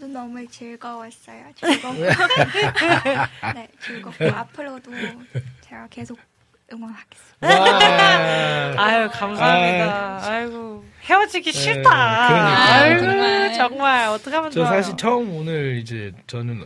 저도 0.00 0.12
너무 0.12 0.46
즐거웠어요. 0.48 1.44
즐겁고 1.54 1.92
네 3.54 3.68
즐겁고 3.80 4.24
앞으로도 4.34 4.90
제가 5.60 5.86
계속 5.90 6.18
응원하겠습니다. 6.72 7.46
와. 7.46 8.82
아유, 8.82 9.08
감사합니다. 9.12 10.18
아 10.26 10.40
이고, 10.40 10.84
헤어지기 11.02 11.52
싫다. 11.52 12.28
그러니까요. 12.28 12.82
아이고, 12.82 13.00
정말. 13.02 13.54
정말. 13.54 14.08
어떡하면 14.08 14.50
저 14.52 14.60
좋아요. 14.60 14.70
사실 14.80 14.96
처음 14.96 15.34
오늘 15.36 15.76
이제 15.76 16.12
저는 16.26 16.64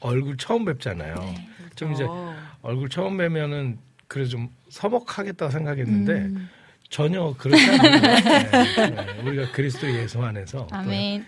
얼굴 0.00 0.36
처음 0.36 0.64
뵙잖아요. 0.64 1.34
좀 1.74 1.92
이제 1.92 2.04
어. 2.08 2.36
얼굴 2.62 2.88
처음 2.90 3.16
뵈면은 3.16 3.78
그래 4.06 4.26
좀 4.26 4.50
서먹하겠다 4.68 5.50
생각했는데 5.50 6.12
음. 6.12 6.48
전혀 6.90 7.34
그렇지 7.36 7.70
않아요. 7.70 8.00
네, 8.00 8.90
네. 8.90 9.06
우리가 9.24 9.52
그리스도 9.52 9.90
예수 9.94 10.22
안에서. 10.22 10.66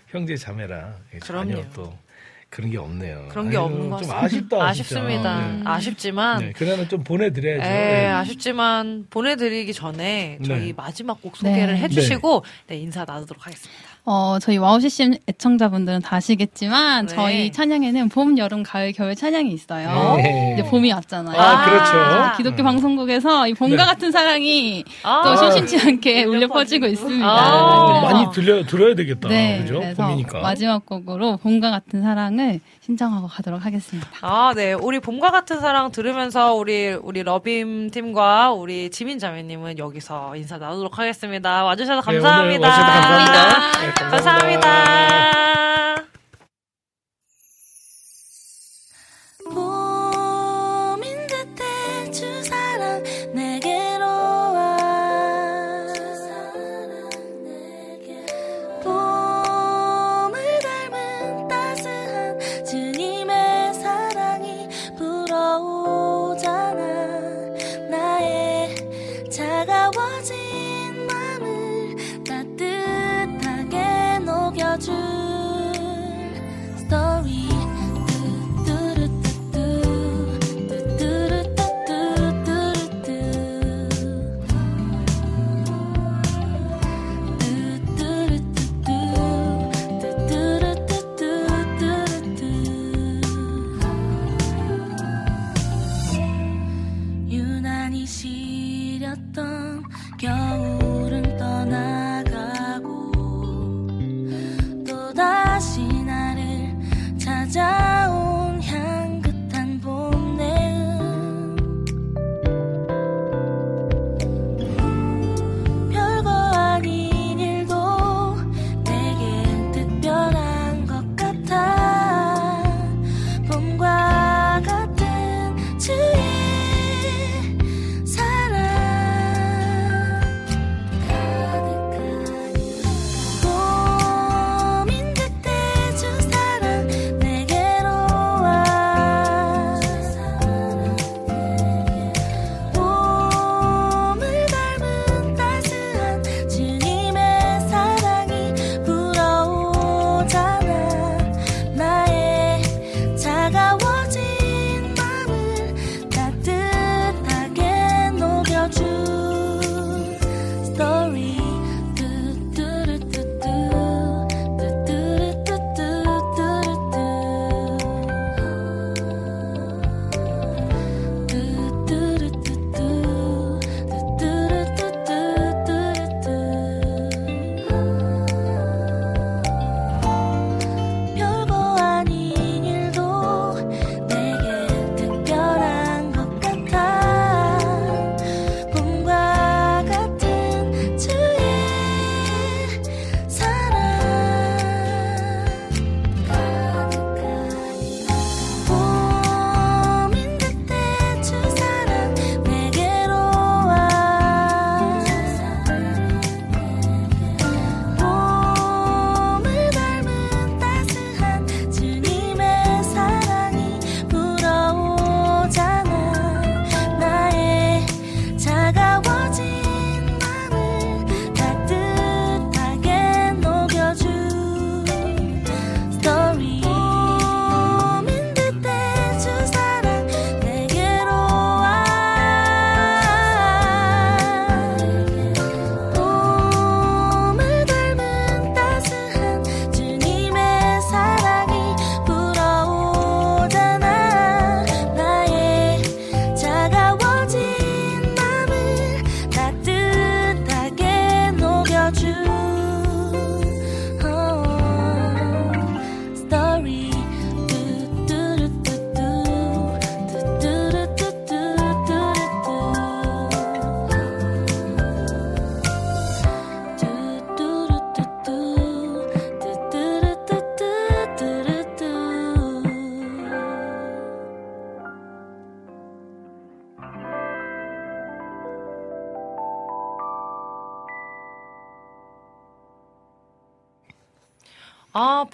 형제 0.09 0.37
자매라 0.37 0.95
전혀 1.23 1.57
그럼요. 1.57 1.73
또 1.75 1.99
그런 2.49 2.71
게 2.71 2.79
없네요. 2.79 3.29
그런 3.31 3.49
게 3.49 3.57
아유, 3.57 3.65
없는 3.67 3.91
것좀 3.91 4.09
같습니다. 4.09 4.25
아쉽다. 4.25 4.69
아쉽습니다. 4.69 5.47
네. 5.49 5.63
아쉽지만 5.65 6.39
네, 6.41 6.53
그날은 6.53 6.89
좀 6.89 7.05
보내드려야죠. 7.05 7.63
에 7.63 7.69
네. 7.69 8.07
아쉽지만 8.09 9.07
보내드리기 9.09 9.73
전에 9.73 10.39
저희 10.45 10.67
네. 10.69 10.73
마지막 10.77 11.23
곡 11.23 11.37
소개를 11.37 11.75
네. 11.75 11.81
해주시고 11.83 12.45
네, 12.67 12.77
인사 12.79 13.05
나누도록 13.05 13.47
하겠습니다. 13.47 13.90
어, 14.05 14.39
저희 14.41 14.57
와우 14.57 14.81
CCM 14.81 15.15
애청자분들은 15.29 16.01
다 16.01 16.17
아시겠지만 16.17 17.07
네. 17.07 17.15
저희 17.15 17.53
찬양에는 17.53 18.09
봄, 18.09 18.39
여름, 18.39 18.63
가을, 18.63 18.93
겨울 18.93 19.15
찬양이 19.15 19.53
있어요. 19.53 20.17
네. 20.17 20.55
이제 20.59 20.69
봄이 20.69 20.93
왔잖아요. 20.93 21.39
아, 21.39 21.65
그렇죠. 21.65 22.37
기독교 22.37 22.63
음. 22.63 22.65
방송국에서 22.65 23.47
이 23.49 23.55
봄과 23.55 23.77
네. 23.77 23.85
같은 23.85 24.11
사랑이 24.11 24.85
아. 25.03 25.23
또 25.23 25.37
심심치 25.37 25.79
않게 25.87 26.25
울려 26.25 26.49
퍼지고 26.49 26.87
있습니다. 26.87 27.27
아. 27.27 28.01
그래서 28.01 28.15
많이 28.15 28.33
들려 28.33 28.65
들어야 28.65 28.95
되겠다. 28.95 29.29
네, 29.29 29.61
그죠? 29.63 29.81
봄이니까. 29.97 30.41
마지막 30.41 30.87
곡으로 30.87 31.37
봄과 31.37 31.71
같은 31.71 32.03
사랑을 32.03 32.61
신청하고 32.91 33.29
가도록 33.29 33.65
하겠습니다. 33.65 34.09
아, 34.21 34.53
네. 34.55 34.73
우리 34.73 34.99
봄과 34.99 35.31
같은 35.31 35.61
사랑 35.61 35.93
들으면서 35.93 36.55
우리 36.55 36.91
우리 36.91 37.23
러빔 37.23 37.91
팀과 37.91 38.53
우리 38.53 38.91
지민 38.91 39.19
자매님은 39.19 39.79
여기서 39.79 40.35
인사 40.37 40.59
나누도록 40.59 40.99
하겠습니다. 40.99 41.65
와주셔서 41.65 42.03
네, 42.03 42.19
오늘 42.19 42.23
감사합니다. 42.23 42.69
와주셔서 42.69 42.91
감사합니다. 42.91 43.81
네, 43.81 43.93
감사합니다. 44.11 45.95
봄인 45.95 46.10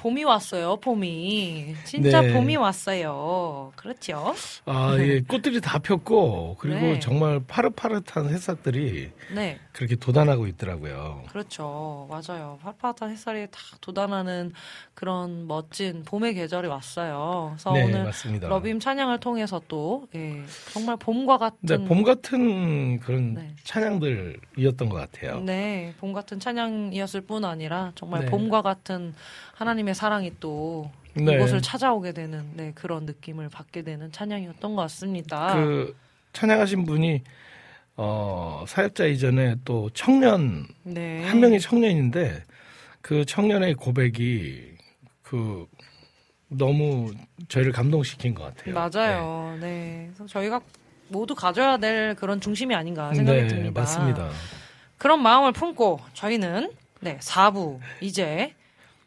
봄이 0.06 0.22
왔어요, 0.22 0.76
봄이. 0.76 1.74
진짜 1.84 2.20
네. 2.20 2.32
봄이 2.32 2.54
왔어요. 2.54 3.45
그렇죠. 3.86 4.34
아, 4.64 4.96
예, 4.98 5.20
꽃들이 5.20 5.60
다 5.60 5.78
폈고 5.78 6.56
그리고 6.58 6.80
네. 6.80 6.98
정말 6.98 7.40
파릇파릇한 7.46 8.28
새싹들이 8.30 9.12
네. 9.32 9.60
그렇게 9.70 9.94
돋아나고 9.94 10.48
있더라고요. 10.48 11.22
그렇죠. 11.28 12.08
맞아요. 12.10 12.58
파릇파릇한 12.62 13.12
햇살이 13.12 13.46
다 13.48 13.60
돋아나는 13.80 14.52
그런 14.94 15.46
멋진 15.46 16.02
봄의 16.02 16.34
계절이 16.34 16.66
왔어요. 16.66 17.50
그래서 17.52 17.72
네, 17.72 17.84
오늘 17.84 18.04
맞습니다. 18.04 18.48
러빔 18.48 18.80
찬양을 18.80 19.20
통해서 19.20 19.62
또 19.68 20.08
예, 20.16 20.42
정말 20.72 20.96
봄과 20.96 21.38
같은 21.38 21.58
네, 21.62 21.78
봄 21.84 22.02
같은 22.02 22.98
그런 22.98 23.34
네. 23.34 23.54
찬양들이었던 23.62 24.88
것 24.88 24.96
같아요. 24.96 25.40
네, 25.40 25.94
봄 26.00 26.12
같은 26.12 26.40
찬양이었을 26.40 27.20
뿐 27.20 27.44
아니라 27.44 27.92
정말 27.94 28.22
네. 28.22 28.26
봄과 28.26 28.62
같은 28.62 29.14
하나님의 29.54 29.94
사랑이 29.94 30.32
또 30.40 30.90
네. 31.24 31.34
이곳을 31.34 31.62
찾아오게 31.62 32.12
되는 32.12 32.50
네, 32.54 32.72
그런 32.74 33.06
느낌을 33.06 33.48
받게 33.48 33.82
되는 33.82 34.10
찬양이었던 34.12 34.74
것 34.74 34.82
같습니다. 34.82 35.54
그 35.54 35.96
찬양하신 36.32 36.84
분이 36.84 37.22
어, 37.96 38.64
사역자 38.68 39.06
이전에 39.06 39.56
또 39.64 39.88
청년 39.90 40.66
네. 40.82 41.24
한 41.24 41.40
명이 41.40 41.60
청년인데 41.60 42.42
그 43.00 43.24
청년의 43.24 43.74
고백이 43.74 44.76
그 45.22 45.66
너무 46.48 47.10
저희를 47.48 47.72
감동시킨 47.72 48.34
것 48.34 48.54
같아요. 48.54 48.74
맞아요. 48.74 49.56
네. 49.60 50.10
그래서 50.14 50.26
저희가 50.26 50.60
모두 51.08 51.34
가져야 51.34 51.76
될 51.78 52.14
그런 52.14 52.40
중심이 52.40 52.74
아닌가 52.74 53.12
생각이 53.14 53.42
네, 53.42 53.48
듭니다. 53.48 53.80
맞습니다. 53.80 54.30
그런 54.98 55.22
마음을 55.22 55.52
품고 55.52 56.00
저희는 56.14 56.72
네, 57.00 57.18
4부 57.18 57.78
이제 58.00 58.54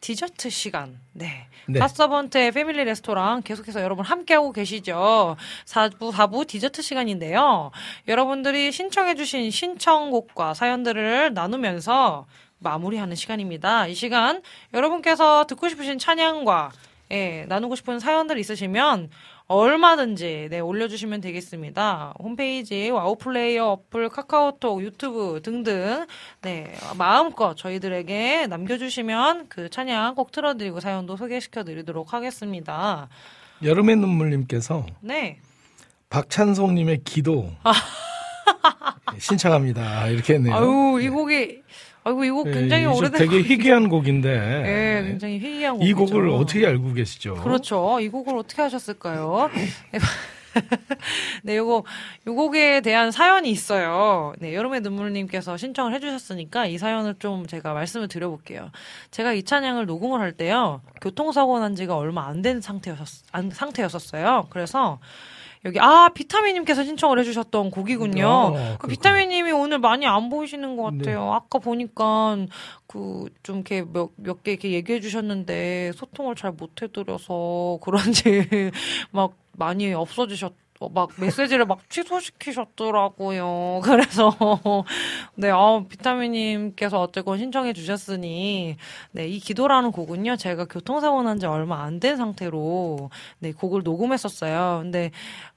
디저트 0.02 0.50
시간. 0.50 0.98
네. 1.14 1.48
네. 1.72 1.80
갓서번트의 1.80 2.52
패밀리 2.52 2.84
레스토랑 2.84 3.44
계속해서 3.44 3.82
여러분 3.82 4.04
함께하고 4.04 4.52
계시죠. 4.52 5.36
4부, 5.66 6.12
4부 6.12 6.48
디저트 6.48 6.82
시간인데요. 6.82 7.72
여러분들이 8.08 8.72
신청해주신 8.72 9.52
신청곡과 9.52 10.56
사연들을 10.56 11.34
나누면서 11.34 12.26
마무리하는 12.58 13.16
시간입니다. 13.16 13.88
이 13.88 13.94
시간 13.94 14.42
여러분께서 14.74 15.46
듣고 15.46 15.70
싶으신 15.70 16.00
찬양과 16.00 16.72
예, 17.12 17.46
나누고 17.48 17.76
싶은 17.76 18.00
사연들 18.00 18.38
있으시면 18.38 19.10
얼마든지 19.50 20.48
네, 20.52 20.60
올려주시면 20.60 21.22
되겠습니다. 21.22 22.14
홈페이지 22.20 22.92
와우플레이어 22.92 23.66
어플 23.66 24.10
카카오톡 24.10 24.84
유튜브 24.84 25.42
등등 25.44 26.06
네, 26.44 26.72
마음껏 27.00 27.56
저희들에게 27.56 28.46
남겨주시면 28.46 29.48
그 29.50 29.68
찬양 29.72 30.14
꼭 30.14 30.32
틀어드리고 30.32 30.80
사연도 30.80 31.18
소개시켜드리도록 31.18 32.14
하겠습니다. 32.14 33.10
여름의 33.64 33.96
눈물님께서 33.96 34.86
네. 35.02 35.40
박찬송님의 36.12 37.04
기도 37.04 37.50
신청합니다. 39.18 40.10
이렇게 40.10 40.36
했네요. 40.36 40.54
아유 40.54 41.00
이 41.02 41.10
곡이 41.10 41.64
아이고 42.10 42.24
이곡 42.26 42.48
네, 42.48 42.54
굉장히 42.54 42.84
좀 42.86 42.94
오래된 42.94 43.20
되게. 43.20 43.42
희귀한 43.42 43.88
곡인데 43.90 44.30
예, 44.30 45.08
굉장히 45.08 45.40
희귀한 45.40 45.76
곡이죠. 45.78 45.90
이 45.90 45.94
곡을 45.94 46.30
어떻게 46.30 46.66
알고 46.66 46.94
계시죠? 46.94 47.36
그렇죠. 47.36 48.00
이 48.00 48.10
곡을 48.10 48.36
어떻게 48.38 48.62
하셨을까요? 48.62 49.50
네, 49.54 50.00
네, 51.44 51.58
요거, 51.58 51.84
요 52.28 52.36
곡에 52.36 52.82
대한 52.82 53.12
사연이 53.12 53.52
있어요. 53.52 54.34
네, 54.40 54.56
여름의 54.56 54.82
눈물님께서 54.82 55.58
신청을 55.58 55.94
해주셨으니까 55.94 56.66
이 56.66 56.78
사연을 56.78 57.16
좀 57.20 57.46
제가 57.46 57.74
말씀을 57.74 58.08
드려볼게요. 58.08 58.72
제가 59.12 59.34
이 59.34 59.44
찬양을 59.44 59.86
녹음을 59.86 60.20
할 60.20 60.32
때요, 60.32 60.82
교통사고 61.02 61.60
난 61.60 61.76
지가 61.76 61.96
얼마 61.96 62.26
안 62.28 62.42
된 62.42 62.62
상태였었, 62.62 63.26
안, 63.32 63.52
상태였었어요. 63.52 64.48
그래서, 64.50 65.00
여기, 65.66 65.78
아, 65.80 66.10
비타민님께서 66.14 66.84
신청을 66.86 67.20
해주셨던 67.20 67.72
곡이군요. 67.72 68.28
아, 68.56 68.78
그. 68.80 68.88
비타민님이 68.88 69.52
오늘 69.52 69.80
많이 69.80 70.06
안 70.08 70.30
보이시는 70.30 70.78
것 70.78 70.84
같아요. 70.84 71.34
아까 71.34 71.60
보니까 71.60 72.38
그 72.88 73.28
좀 73.44 73.58
이렇게 73.58 73.84
몇 73.84 74.10
몇 74.18 74.42
개 74.44 74.52
이렇게 74.52 74.72
얘기해 74.72 75.00
주셨는데 75.02 75.92
소통을 75.96 76.36
잘 76.36 76.54
못 76.54 76.82
해드려서 76.82 77.80
그런지 77.82 78.48
막 79.12 79.34
많이 79.54 79.94
없어지셨. 79.94 80.54
어, 80.82 80.88
막 80.90 81.10
메시지를 81.20 81.66
막 81.66 81.80
취소시키셨더라고요. 81.90 83.82
그래서 83.84 84.34
네, 85.36 85.50
아, 85.52 85.84
비타민님께서 85.90 87.02
어쨌건 87.02 87.38
신청해 87.38 87.74
주셨으니 87.74 88.78
네, 89.12 89.28
이 89.28 89.40
기도라는 89.40 89.92
곡은요. 89.92 90.38
제가 90.38 90.66
교통사고 90.66 91.22
난 91.24 91.40
지 91.40 91.46
얼마 91.46 91.84
안 91.84 92.00
된 92.00 92.16
상태로 92.16 93.10
네, 93.40 93.52
곡을 93.52 93.84
녹음했었어요. 93.84 94.80
근데 94.84 95.12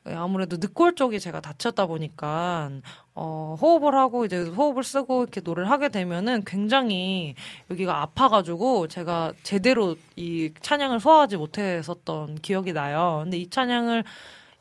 아무래도 0.07 0.57
늑골 0.61 0.97
쪽이 0.97 1.21
제가 1.21 1.41
다쳤다 1.41 1.87
보니까 1.87 2.71
어, 3.15 3.57
호흡을 3.61 3.95
하고 3.95 4.25
이제 4.25 4.41
호흡을 4.43 4.83
쓰고 4.83 5.23
이렇게 5.23 5.41
노래를 5.41 5.71
하게 5.71 5.89
되면은 5.89 6.43
굉장히 6.45 7.37
여기가 7.71 8.03
아파가지고 8.03 8.89
제가 8.89 9.35
제대로 9.45 9.95
이 10.17 10.51
찬양을 10.63 10.99
소화하지 10.99 11.37
못했었던 11.37 12.37
기억이 12.43 12.73
나요. 12.73 13.21
근데 13.23 13.37
이 13.39 13.49
찬양을 13.49 14.03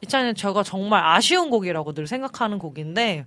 이 0.01 0.07
찬양 0.07 0.35
제가 0.35 0.63
정말 0.63 1.03
아쉬운 1.03 1.49
곡이라고 1.49 1.93
늘 1.93 2.07
생각하는 2.07 2.59
곡인데 2.59 3.25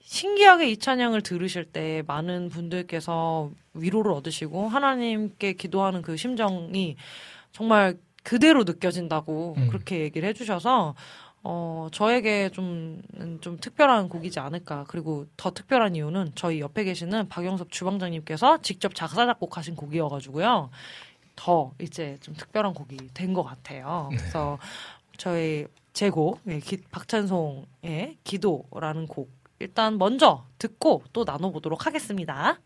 신기하게 0.00 0.70
이 0.70 0.76
찬양을 0.76 1.22
들으실 1.22 1.64
때 1.64 2.02
많은 2.06 2.48
분들께서 2.50 3.50
위로를 3.74 4.12
얻으시고 4.12 4.68
하나님께 4.68 5.54
기도하는 5.54 6.02
그 6.02 6.16
심정이 6.16 6.96
정말 7.52 7.96
그대로 8.22 8.64
느껴진다고 8.64 9.54
음. 9.56 9.68
그렇게 9.68 10.00
얘기를 10.00 10.28
해주셔서 10.28 10.94
어, 11.44 11.88
저에게 11.90 12.50
좀, 12.50 13.02
음, 13.18 13.38
좀 13.40 13.58
특별한 13.58 14.08
곡이지 14.08 14.38
않을까. 14.38 14.84
그리고 14.86 15.26
더 15.36 15.50
특별한 15.50 15.96
이유는 15.96 16.32
저희 16.36 16.60
옆에 16.60 16.84
계시는 16.84 17.28
박영섭 17.28 17.72
주방장님께서 17.72 18.58
직접 18.62 18.94
작사, 18.94 19.26
작곡하신 19.26 19.74
곡이어가지고요. 19.74 20.70
더 21.34 21.72
이제 21.80 22.16
좀 22.20 22.34
특별한 22.34 22.74
곡이 22.74 22.96
된 23.14 23.34
것 23.34 23.42
같아요. 23.42 24.10
그래서 24.10 24.58
저희 25.16 25.66
제곡, 25.92 26.40
예, 26.48 26.58
기- 26.60 26.82
박찬송의 26.90 28.18
기도라는 28.24 29.06
곡. 29.06 29.30
일단 29.58 29.98
먼저 29.98 30.44
듣고 30.58 31.02
또 31.12 31.24
나눠보도록 31.24 31.86
하겠습니다. 31.86 32.58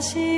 ら。 0.00 0.37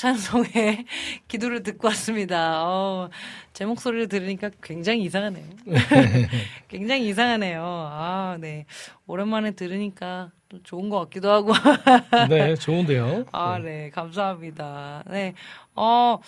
찬성의 0.00 0.86
기도를 1.28 1.62
듣고 1.62 1.88
왔습니다. 1.88 2.64
어, 2.64 3.10
제 3.52 3.66
목소리를 3.66 4.08
들으니까 4.08 4.48
굉장히 4.62 5.02
이상하네요. 5.02 5.44
굉장히 6.68 7.06
이상하네요. 7.08 7.62
아, 7.62 8.38
네. 8.40 8.64
오랜만에 9.06 9.50
들으니까 9.50 10.30
또 10.48 10.62
좋은 10.62 10.88
것 10.88 11.00
같기도 11.00 11.30
하고. 11.30 11.52
네, 12.30 12.54
좋은데요. 12.54 13.26
아, 13.32 13.58
네. 13.58 13.90
감사합니다. 13.90 15.04
네. 15.10 15.34
어, 15.74 16.18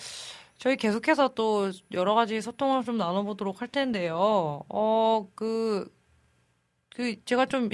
저희 0.58 0.76
계속해서 0.76 1.28
또 1.28 1.70
여러 1.92 2.14
가지 2.14 2.42
소통을 2.42 2.84
좀 2.84 2.98
나눠보도록 2.98 3.62
할 3.62 3.68
텐데요. 3.68 4.64
어, 4.68 5.28
그, 5.34 5.90
그, 6.90 7.24
제가 7.24 7.46
좀, 7.46 7.70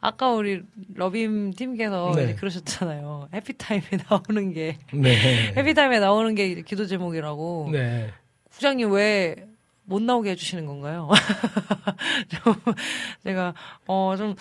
아까 0.00 0.30
우리 0.32 0.62
러빔 0.94 1.52
팀께서 1.52 2.12
네. 2.14 2.34
그러셨잖아요. 2.34 3.28
해피타임에 3.34 3.82
나오는 4.08 4.52
게. 4.52 4.78
네. 4.92 5.52
해피타임에 5.56 6.00
나오는 6.00 6.34
게 6.34 6.60
기도 6.62 6.86
제목이라고. 6.86 7.68
네. 7.72 8.10
부장님 8.50 8.92
왜 8.92 9.52
못 9.84 10.00
나오게 10.02 10.30
해주시는 10.30 10.66
건가요? 10.66 11.08
좀, 12.28 12.54
제가, 13.24 13.54
어, 13.86 14.14
좀, 14.16 14.34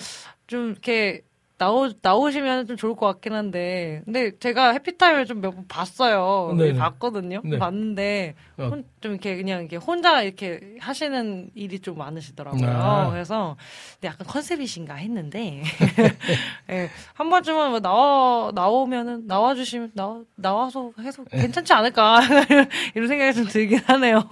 좀, 0.48 0.72
이렇게, 0.72 1.22
나오, 1.62 1.88
나오시면 2.02 2.66
좀 2.66 2.76
좋을 2.76 2.96
것 2.96 3.06
같긴 3.06 3.34
한데. 3.34 4.02
근데 4.06 4.32
제가 4.40 4.72
해피타임을 4.72 5.28
좀 5.28 5.42
몇 5.42 5.54
번 5.54 5.68
봤어요. 5.68 6.56
네네. 6.58 6.80
봤거든요. 6.80 7.42
네. 7.44 7.60
봤는데, 7.60 8.34
어. 8.58 8.64
혼- 8.72 8.84
좀 9.00 9.12
이렇게 9.12 9.36
그냥 9.36 9.60
이렇게 9.62 9.76
혼자 9.76 10.24
이렇게 10.24 10.60
하시는 10.80 11.52
일이 11.54 11.80
좀 11.80 12.00
많으시더라고요. 12.00 12.68
아. 12.68 13.10
그래서, 13.12 13.58
근데 13.96 14.08
약간 14.08 14.26
컨셉이신가 14.26 14.96
했는데, 14.96 15.62
예, 16.70 16.90
한 17.14 17.30
번쯤은 17.30 17.70
뭐 17.72 17.80
나와, 17.80 18.52
나오면은, 18.54 19.28
나와주시면, 19.28 19.92
나와, 19.94 20.22
나와서 20.36 20.92
해서 21.00 21.24
괜찮지 21.26 21.74
않을까. 21.74 22.22
이런 22.96 23.08
생각이 23.08 23.34
좀 23.36 23.46
들긴 23.48 23.80
하네요. 23.86 24.24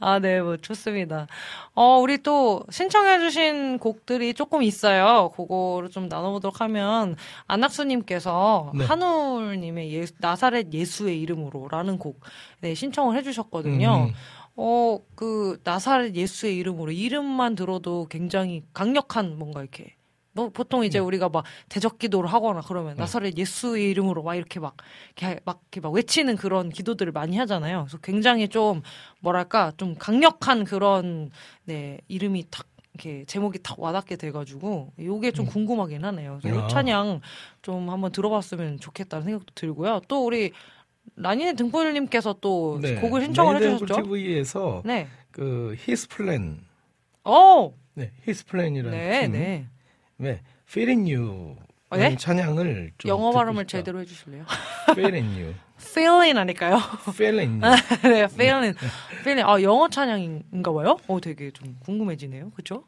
아, 0.00 0.18
네, 0.20 0.40
뭐, 0.40 0.56
좋습니다. 0.56 1.26
어, 1.80 2.00
우리 2.00 2.20
또 2.24 2.64
신청해주신 2.70 3.78
곡들이 3.78 4.34
조금 4.34 4.64
있어요. 4.64 5.30
그거를 5.36 5.90
좀 5.90 6.08
나눠보도록 6.08 6.60
하면, 6.60 7.14
안학수님께서 7.46 8.72
네. 8.74 8.84
한울님의 8.84 9.94
예, 9.94 10.04
나사렛 10.18 10.72
예수의 10.72 11.20
이름으로라는 11.20 11.98
곡, 11.98 12.18
네, 12.62 12.74
신청을 12.74 13.16
해주셨거든요. 13.18 14.08
음. 14.08 14.12
어, 14.56 14.98
그, 15.14 15.60
나사렛 15.62 16.16
예수의 16.16 16.56
이름으로, 16.56 16.90
이름만 16.90 17.54
들어도 17.54 18.08
굉장히 18.10 18.64
강력한 18.72 19.38
뭔가 19.38 19.60
이렇게, 19.60 19.94
뭐, 20.38 20.50
보통 20.50 20.84
이제 20.84 20.98
우리가 20.98 21.28
막 21.28 21.44
대적 21.68 21.98
기도를 21.98 22.32
하거나 22.32 22.60
그러면 22.60 22.96
나사렛 22.96 23.36
예수의 23.36 23.90
이름으로 23.90 24.22
막 24.22 24.36
이렇게 24.36 24.60
막, 24.60 24.76
이렇게 25.16 25.40
막, 25.44 25.62
이렇게 25.64 25.80
막 25.80 25.92
외치는 25.92 26.36
그런 26.36 26.70
기도들을 26.70 27.10
많이 27.12 27.36
하잖아요. 27.38 27.84
그래서 27.84 27.98
굉장히 27.98 28.48
좀, 28.48 28.82
뭐랄까, 29.20 29.72
좀 29.76 29.96
강력한 29.96 30.64
그런, 30.64 31.30
네, 31.64 31.98
이름이 32.06 32.46
탁, 32.50 32.66
이렇게 32.94 33.24
제목이 33.26 33.60
탁 33.62 33.80
와닿게 33.80 34.16
돼가지고, 34.16 34.92
요게 35.00 35.32
좀 35.32 35.46
궁금하긴 35.46 36.04
하네요. 36.04 36.38
그래서 36.40 36.60
아. 36.60 36.64
이 36.66 36.68
찬양 36.70 37.20
좀 37.62 37.90
한번 37.90 38.12
들어봤으면 38.12 38.78
좋겠다는 38.80 39.24
생각도 39.24 39.52
들고요. 39.54 40.02
또 40.08 40.24
우리, 40.24 40.52
라니네 41.16 41.54
등불님께서 41.54 42.36
또 42.40 42.78
곡을 43.00 43.22
신청을 43.22 43.56
해주셨죠? 43.56 44.02
TV에서 44.04 44.82
네. 44.84 45.08
그 45.32 45.74
히스 45.78 46.08
플랜, 46.08 46.60
오! 47.24 47.74
네, 47.94 48.12
히스 48.24 48.46
플랜이라는 48.46 48.96
네, 48.96 49.22
팀, 49.22 49.32
네. 49.32 49.66
네, 50.18 50.40
Feeling 50.68 51.14
You 51.14 51.56
어, 51.90 51.96
네? 51.96 52.16
찬양을 52.16 52.92
좀 52.98 53.08
영어 53.08 53.30
발음을 53.30 53.62
싶다. 53.62 53.78
제대로 53.78 54.00
해주실래요? 54.00 54.44
Feeling 54.90 55.40
You, 55.40 55.54
feeling 55.80 56.38
아닐까요? 56.38 56.78
Feeling. 57.14 57.60
네, 58.02 58.24
feeling. 58.24 58.76
feeling. 59.20 59.42
아, 59.44 59.62
영어 59.62 59.88
찬양인가 59.88 60.72
봐요? 60.72 60.96
어, 61.06 61.20
되게 61.20 61.50
좀 61.52 61.76
궁금해지네요. 61.80 62.50
그쵸? 62.50 62.84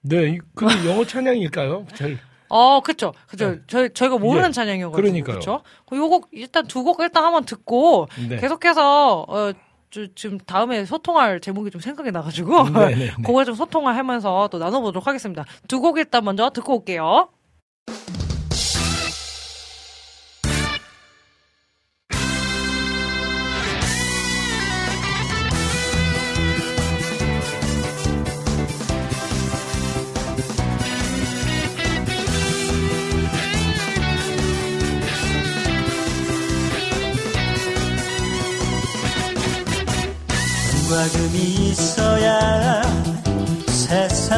네, 0.00 0.30
이- 0.30 0.38
근데 0.54 0.88
영어 0.90 1.04
찬양일까요? 1.04 1.86
잘 1.94 2.18
어, 2.48 2.80
그쵸. 2.80 3.12
그쵸. 3.26 3.56
저희, 3.66 3.90
저희가 3.92 4.18
모르는 4.18 4.48
예, 4.50 4.52
찬양이어가지고. 4.52 4.96
그러니까요. 5.02 5.38
그쵸? 5.38 5.62
요곡, 5.92 6.28
일단 6.32 6.66
두 6.66 6.84
곡 6.84 7.00
일단 7.00 7.24
한번 7.24 7.44
듣고, 7.44 8.06
네. 8.28 8.36
계속해서, 8.36 9.24
어, 9.28 9.52
저, 9.52 9.58
지금 10.14 10.38
다음에 10.38 10.84
소통할 10.84 11.40
제목이 11.40 11.70
좀 11.70 11.80
생각이 11.80 12.10
나가지고, 12.10 12.68
네, 12.70 12.86
네, 12.88 12.94
네. 12.94 13.10
그거 13.24 13.44
좀 13.44 13.54
소통을 13.54 13.96
하면서 13.96 14.48
또 14.50 14.58
나눠보도록 14.58 15.06
하겠습니다. 15.06 15.44
두 15.68 15.80
곡 15.80 15.98
일단 15.98 16.24
먼저 16.24 16.50
듣고 16.50 16.76
올게요. 16.78 17.28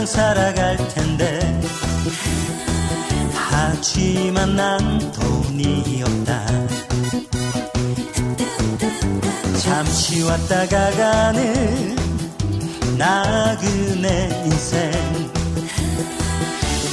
살아갈 0.07 0.77
텐데. 0.89 1.61
하지만 3.35 4.55
난 4.55 5.13
돈이 5.13 6.03
없다. 6.03 6.47
잠시 9.59 10.23
왔다가 10.23 10.91
가는 10.93 11.97
나그네 12.97 14.43
인생. 14.45 14.93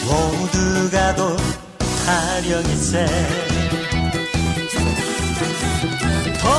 모두가 0.05 1.15
도 1.15 1.37
타령일세. 2.05 3.05
돈, 6.41 6.51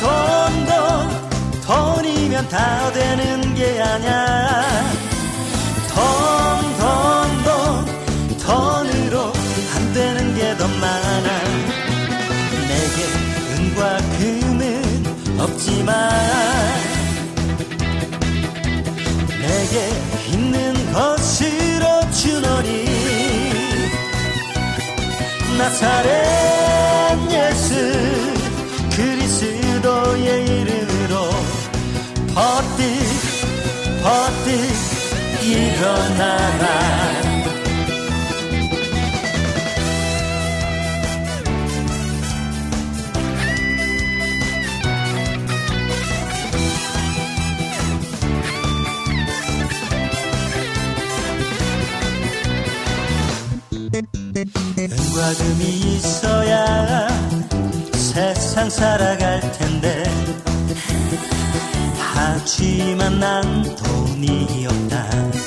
돈, 0.00 0.66
돈, 0.66 1.94
돈이면 1.94 2.48
다 2.48 2.92
되는 2.92 3.54
게 3.54 3.80
아냐. 3.80 5.08
돈, 5.98 6.02
돈, 6.78 6.86
돈, 7.44 8.38
돈으로 8.38 9.16
안 9.74 9.92
되는 9.94 10.34
게 10.36 10.56
더 10.56 10.66
많아. 10.68 11.28
내게 12.68 12.98
은과 13.54 13.98
금은 14.18 14.56
없지만, 15.40 15.92
내게 19.40 19.74
있는 20.32 20.92
것으로 20.92 21.84
주노니, 22.12 22.68
나사렛 25.58 27.32
예수 27.32 27.74
그리스도의 28.94 30.26
이름으로 30.44 31.14
버뜩 32.34 32.82
버뜩 34.02 34.97
일어나라. 35.48 37.08
은과 54.78 55.34
금이 55.38 55.64
있어야 55.96 57.08
세상 57.94 58.68
살아갈 58.70 59.40
텐데. 59.52 60.04
하지만 61.96 63.18
난 63.18 63.76
돈이 63.76 64.66
없다 64.66 65.37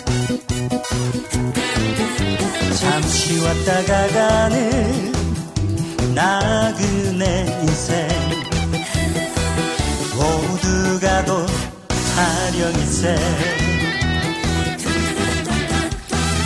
왔다 3.52 3.84
가 3.84 4.08
가는 4.08 5.12
나그네 6.16 7.46
인생 7.64 8.08
모두가 10.16 11.26
돈 11.26 11.46
타령일세 12.16 13.18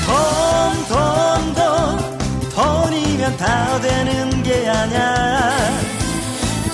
돈, 0.07 0.87
돈, 0.87 1.53
돈, 1.53 2.49
돈이면 2.55 3.37
다 3.37 3.79
되는 3.81 4.43
게 4.43 4.67
아냐. 4.67 5.57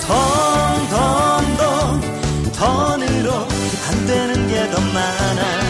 돈, 0.06 0.88
돈, 0.90 1.56
돈, 1.56 2.52
돈으로 2.52 3.32
안 3.88 4.06
되는 4.06 4.48
게 4.48 4.70
더 4.70 4.80
많아. 4.80 5.61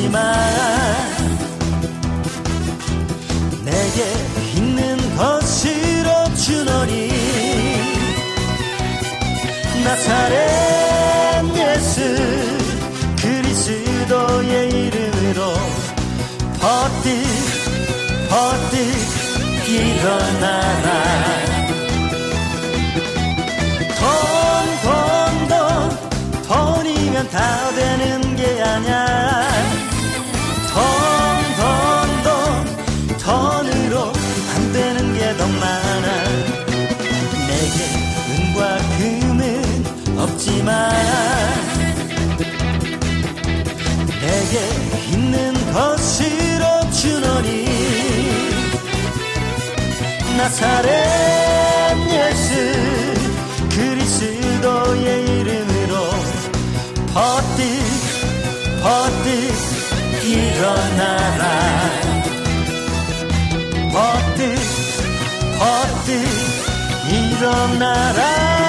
없지만, 0.00 0.22
내게 3.64 4.56
있는 4.56 5.16
것으로 5.16 6.34
주노니, 6.34 7.10
나사렛 9.84 11.56
예수 11.56 12.00
그리스도의 13.20 14.68
이름으로 14.68 15.54
버뜩 16.60 17.08
버뜩 18.28 18.76
일어나라 19.68 20.88
돈, 23.98 24.08
돈, 24.82 25.48
돈, 25.48 26.84
돈이면 26.84 27.30
다 27.30 27.70
되는 27.74 28.36
게 28.36 28.62
아냐. 28.62 29.89
없지만, 40.50 40.90
내게 44.20 45.12
있는 45.12 45.54
것으로 45.72 46.90
주노니, 46.90 47.66
나사렛 50.36 50.90
예수 52.10 52.54
그리스도의 53.70 55.24
이름으로 55.24 55.94
버뜩 57.14 57.60
버뜩 58.82 59.28
일어나라. 60.24 61.44
버뜩 63.92 64.56
버뜩 65.58 66.10
일어나라 67.10 68.59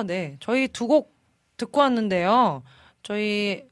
아, 0.00 0.02
네. 0.04 0.36
저희 0.40 0.68
두 0.68 0.86
곡 0.86 1.14
듣고 1.56 1.80
왔는데요. 1.80 2.62
저희 3.02 3.62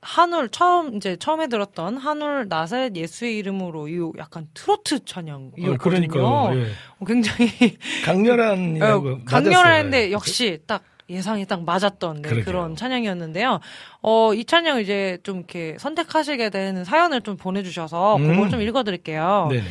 한울 0.00 0.48
처음 0.50 0.96
이제 0.96 1.16
처음에 1.16 1.46
들었던 1.46 1.96
한울 1.96 2.46
나셋 2.48 2.94
예수의 2.96 3.36
이름으로 3.38 3.88
이 3.88 3.98
약간 4.18 4.48
트로트 4.54 5.04
찬양 5.04 5.52
이었거든요. 5.56 5.74
어, 5.74 5.76
그러니까요. 5.78 6.60
예. 6.60 6.66
어, 6.98 7.04
굉장히 7.06 7.48
강렬한이라고 8.04 9.08
어, 9.08 9.18
강렬한데 9.24 10.12
역시 10.12 10.58
딱 10.66 10.82
예상이 11.10 11.44
딱 11.46 11.64
맞았던 11.64 12.22
네. 12.22 12.42
그런 12.42 12.76
찬양이었는데요. 12.76 13.60
어, 14.00 14.34
이 14.34 14.44
찬양 14.44 14.80
이제 14.80 15.18
좀 15.22 15.38
이렇게 15.38 15.76
선택하시게 15.78 16.48
되는 16.50 16.84
사연을 16.84 17.20
좀 17.20 17.36
보내주셔서 17.36 18.16
음. 18.16 18.28
그걸 18.28 18.48
좀 18.50 18.62
읽어드릴게요. 18.62 19.48
네네. 19.50 19.64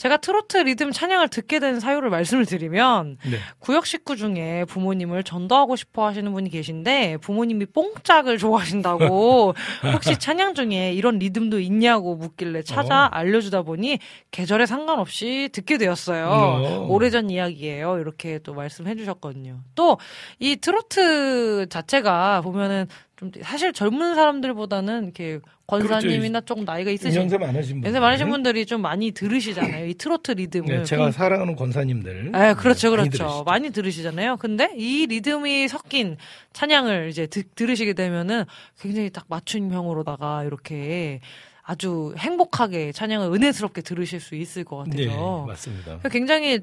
제가 0.00 0.16
트로트 0.16 0.56
리듬 0.56 0.92
찬양을 0.92 1.28
듣게 1.28 1.60
된 1.60 1.78
사유를 1.78 2.08
말씀을 2.08 2.46
드리면 2.46 3.18
네. 3.30 3.36
구역 3.58 3.84
식구 3.86 4.16
중에 4.16 4.64
부모님을 4.64 5.22
전도하고 5.24 5.76
싶어 5.76 6.06
하시는 6.06 6.32
분이 6.32 6.48
계신데 6.48 7.18
부모님이 7.18 7.66
뽕짝을 7.66 8.38
좋아하신다고 8.38 9.54
혹시 9.92 10.18
찬양 10.18 10.54
중에 10.54 10.94
이런 10.94 11.18
리듬도 11.18 11.60
있냐고 11.60 12.16
묻길래 12.16 12.62
찾아 12.62 13.04
어. 13.04 13.08
알려주다 13.12 13.62
보니 13.62 13.98
계절에 14.30 14.64
상관없이 14.64 15.50
듣게 15.52 15.76
되었어요. 15.76 16.26
어. 16.28 16.86
오래전 16.88 17.28
이야기예요. 17.28 17.98
이렇게 17.98 18.38
또 18.38 18.54
말씀해 18.54 18.96
주셨거든요. 18.96 19.60
또 19.74 19.98
이 20.38 20.56
트로트 20.56 21.66
자체가 21.68 22.40
보면은 22.40 22.86
좀 23.16 23.30
사실 23.42 23.72
젊은 23.72 24.14
사람들보다는 24.14 25.04
이렇게 25.04 25.40
권사님이나 25.70 26.40
조금 26.42 26.64
나이가 26.64 26.90
있으신 26.90 27.20
연세 27.22 27.38
많으신 27.38 27.80
분. 27.80 27.86
연세 27.86 28.00
많으신 28.00 28.28
분들이 28.28 28.66
좀 28.66 28.82
많이 28.82 29.12
들으시잖아요. 29.12 29.86
이 29.86 29.94
트로트 29.94 30.32
리듬을. 30.32 30.78
네, 30.78 30.82
제가 30.84 31.06
그- 31.06 31.12
사랑하는 31.12 31.56
권사님들. 31.56 32.32
네, 32.32 32.54
그렇죠, 32.54 32.90
많이 32.90 33.08
그렇죠. 33.08 33.18
들으시죠. 33.18 33.44
많이 33.44 33.70
들으시잖아요. 33.70 34.36
근데 34.38 34.70
이 34.76 35.06
리듬이 35.06 35.68
섞인 35.68 36.16
찬양을 36.52 37.08
이제 37.08 37.26
듣, 37.26 37.54
들으시게 37.54 37.92
되면은 37.94 38.44
굉장히 38.80 39.10
딱 39.10 39.24
맞춤형으로다가 39.28 40.44
이렇게 40.44 41.20
아주 41.62 42.12
행복하게 42.18 42.92
찬양을 42.92 43.32
은혜스럽게 43.32 43.82
들으실 43.82 44.18
수 44.20 44.34
있을 44.34 44.64
것 44.64 44.88
네, 44.88 45.06
같아서 45.06 45.44
맞습니다. 45.46 45.98
굉장히 46.10 46.60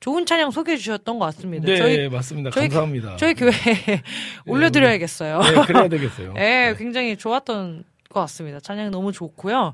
좋은 0.00 0.24
찬양 0.24 0.50
소개해 0.50 0.76
주셨던 0.78 1.18
것 1.18 1.26
같습니다. 1.26 1.66
네, 1.66 1.76
저희 1.76 2.08
맞습니다. 2.08 2.50
저희- 2.50 2.68
감사합니다. 2.68 3.16
저희 3.16 3.34
교회에 3.34 3.52
올려드려야겠어요. 4.46 5.40
네, 5.42 5.62
그래야 5.66 5.88
되겠어요. 5.88 6.32
네, 6.36 6.74
굉장히 6.76 7.16
좋았던 7.16 7.84
것 8.10 8.20
같습니다. 8.20 8.60
찬양 8.60 8.90
너무 8.90 9.12
좋고요. 9.12 9.72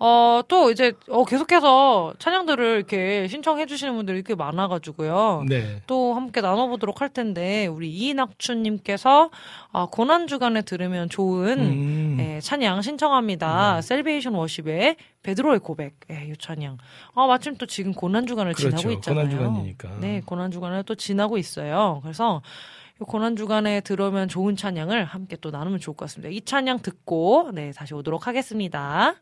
어, 0.00 0.40
또 0.46 0.70
이제, 0.70 0.92
어, 1.08 1.24
계속해서 1.24 2.14
찬양들을 2.18 2.76
이렇게 2.76 3.26
신청해 3.26 3.66
주시는 3.66 3.96
분들이 3.96 4.22
꽤 4.22 4.34
많아 4.36 4.68
가지고요. 4.68 5.44
네. 5.48 5.82
또 5.88 6.14
함께 6.14 6.40
나눠 6.40 6.68
보도록 6.68 7.00
할 7.00 7.08
텐데, 7.08 7.66
우리 7.66 7.90
이낙춘님께서, 7.90 9.30
아, 9.72 9.86
고난 9.90 10.28
주간에 10.28 10.62
들으면 10.62 11.08
좋은, 11.08 11.58
음. 11.58 12.16
예, 12.20 12.40
찬양 12.40 12.82
신청합니다. 12.82 13.80
셀베이션 13.80 14.34
워십의 14.34 14.96
베드로의 15.24 15.58
고백, 15.58 15.96
예, 16.12 16.28
이 16.30 16.36
찬양. 16.38 16.78
아, 17.14 17.26
마침 17.26 17.56
또 17.56 17.66
지금 17.66 17.92
고난 17.92 18.26
주간을 18.26 18.52
그렇죠. 18.52 18.76
지나고 18.76 18.94
있잖아요. 18.98 19.24
고난 19.24 19.36
주간이니까. 19.36 19.88
네, 20.00 20.22
고난 20.24 20.52
주간을 20.52 20.84
또 20.84 20.94
지나고 20.94 21.38
있어요. 21.38 21.98
그래서, 22.04 22.42
이 22.42 22.77
고난 23.06 23.36
주간에 23.36 23.80
들으면 23.80 24.28
좋은 24.28 24.56
찬양을 24.56 25.04
함께 25.04 25.36
또 25.40 25.50
나누면 25.50 25.78
좋을 25.78 25.96
것 25.96 26.06
같습니다. 26.06 26.30
이 26.30 26.40
찬양 26.40 26.80
듣고, 26.80 27.50
네, 27.54 27.72
다시 27.72 27.94
오도록 27.94 28.26
하겠습니다. 28.26 29.14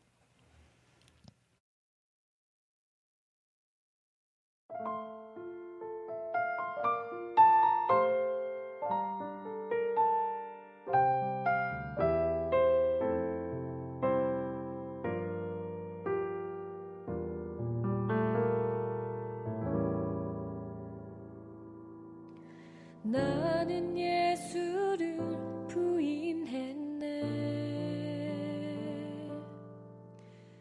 나는 23.66 23.98
예수를 23.98 25.18
부인했네. 25.66 27.22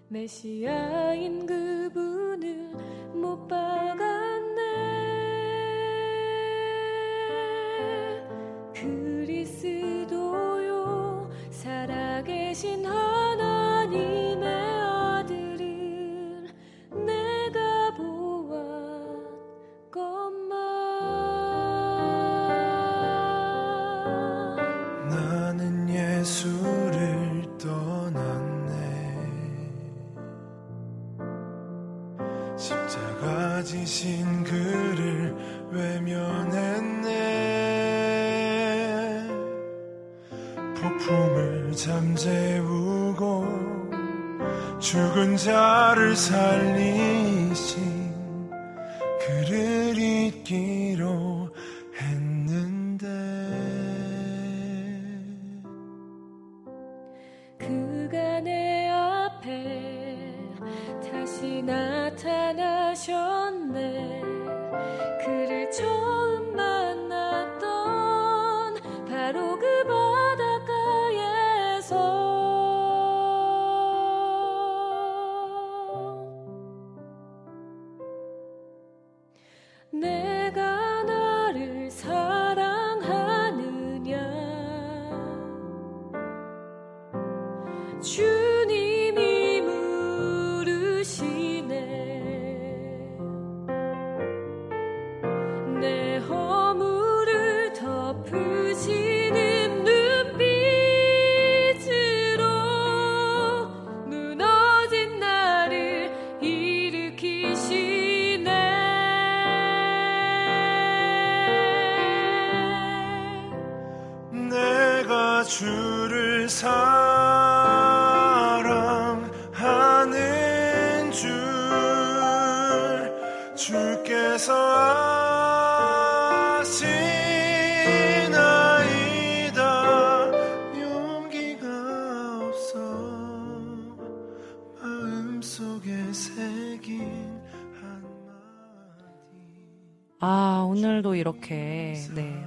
메시아인 0.07 1.45
그분을 1.45 2.71
못 3.13 3.47
박았 3.47 4.14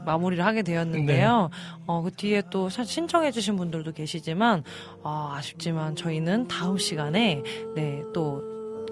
마무리를 0.09 0.45
하게 0.45 0.63
되었는데요. 0.63 1.51
어, 1.87 2.03
그 2.03 2.11
뒤에 2.11 2.43
또 2.51 2.69
사- 2.69 2.85
신청해주신 2.85 3.57
분들도 3.57 3.93
계시지만, 3.93 4.65
아, 5.03 5.35
아쉽지만 5.37 5.95
저희는 5.97 6.49
다음 6.49 6.79
시간에, 6.79 7.43
네, 7.75 8.03
또 8.15 8.43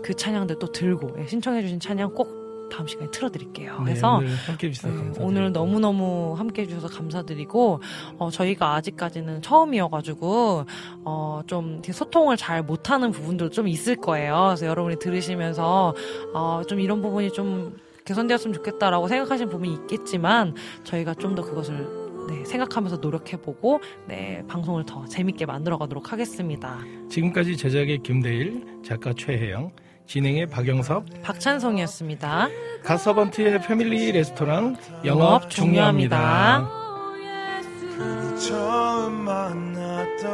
그 0.02 0.14
찬양들 0.14 0.58
또 0.60 0.70
들고, 0.70 1.16
예, 1.18 1.26
신청해주신 1.26 1.80
찬양 1.80 2.14
꼭 2.14 2.68
다음 2.70 2.86
시간에 2.86 3.10
틀어드릴게요. 3.10 3.78
네, 3.78 3.84
그래서 3.84 4.16
오늘 4.18 4.28
해주셔서 4.28 4.88
음, 4.88 4.94
감사드립니다. 4.94 5.24
오늘 5.24 5.52
너무너무 5.52 6.34
함께 6.36 6.62
해주셔서 6.62 6.88
감사드리고, 6.88 7.80
어, 8.18 8.30
저희가 8.30 8.74
아직까지는 8.74 9.42
처음이어가지고, 9.42 10.64
어, 11.04 11.40
좀 11.48 11.80
소통을 11.84 12.36
잘 12.36 12.62
못하는 12.62 13.10
부분도 13.10 13.50
좀 13.50 13.66
있을 13.66 13.96
거예요. 13.96 14.44
그래서 14.48 14.66
여러분이 14.66 14.96
들으시면서, 15.00 15.94
어, 16.34 16.62
좀 16.68 16.78
이런 16.78 17.02
부분이 17.02 17.32
좀 17.32 17.76
개선되었으면 18.06 18.54
좋겠다라고 18.54 19.08
생각하시는 19.08 19.50
부분이 19.50 19.74
있겠지만, 19.74 20.54
저희가 20.84 21.14
좀 21.14 21.34
더 21.34 21.42
그것을 21.42 22.06
네, 22.28 22.44
생각하면서 22.44 22.96
노력해보고, 22.96 23.80
네, 24.08 24.42
방송을 24.48 24.84
더 24.86 25.04
재밌게 25.06 25.46
만들어가도록 25.46 26.12
하겠습니다. 26.12 26.78
지금까지 27.08 27.56
제작의 27.56 27.98
김대일, 28.02 28.64
작가 28.84 29.12
최혜영, 29.12 29.70
진행의 30.06 30.46
박영섭, 30.46 31.04
박찬성이었습니다. 31.22 32.48
갓서번트의 32.84 33.60
패밀리 33.62 34.10
레스토랑 34.12 34.76
영업 35.04 35.48
중요합니다. 35.50 36.68
중요합니다. 36.68 38.36
처음 38.38 39.12
만났던 39.24 40.26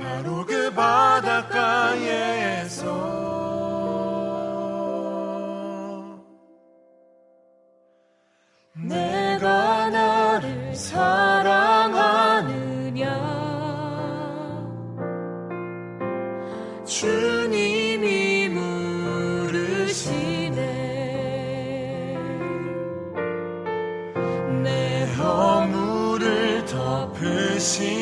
바로 0.00 0.44
그 0.46 0.70
바닷가에서 1.92 3.21
내가 8.82 9.88
나를 9.90 10.74
사랑하느냐? 10.74 12.02
주님이 16.84 18.48
물으시네. 18.48 19.82
내 24.62 25.04
허물을 25.16 26.64
덮으시는 26.66 28.01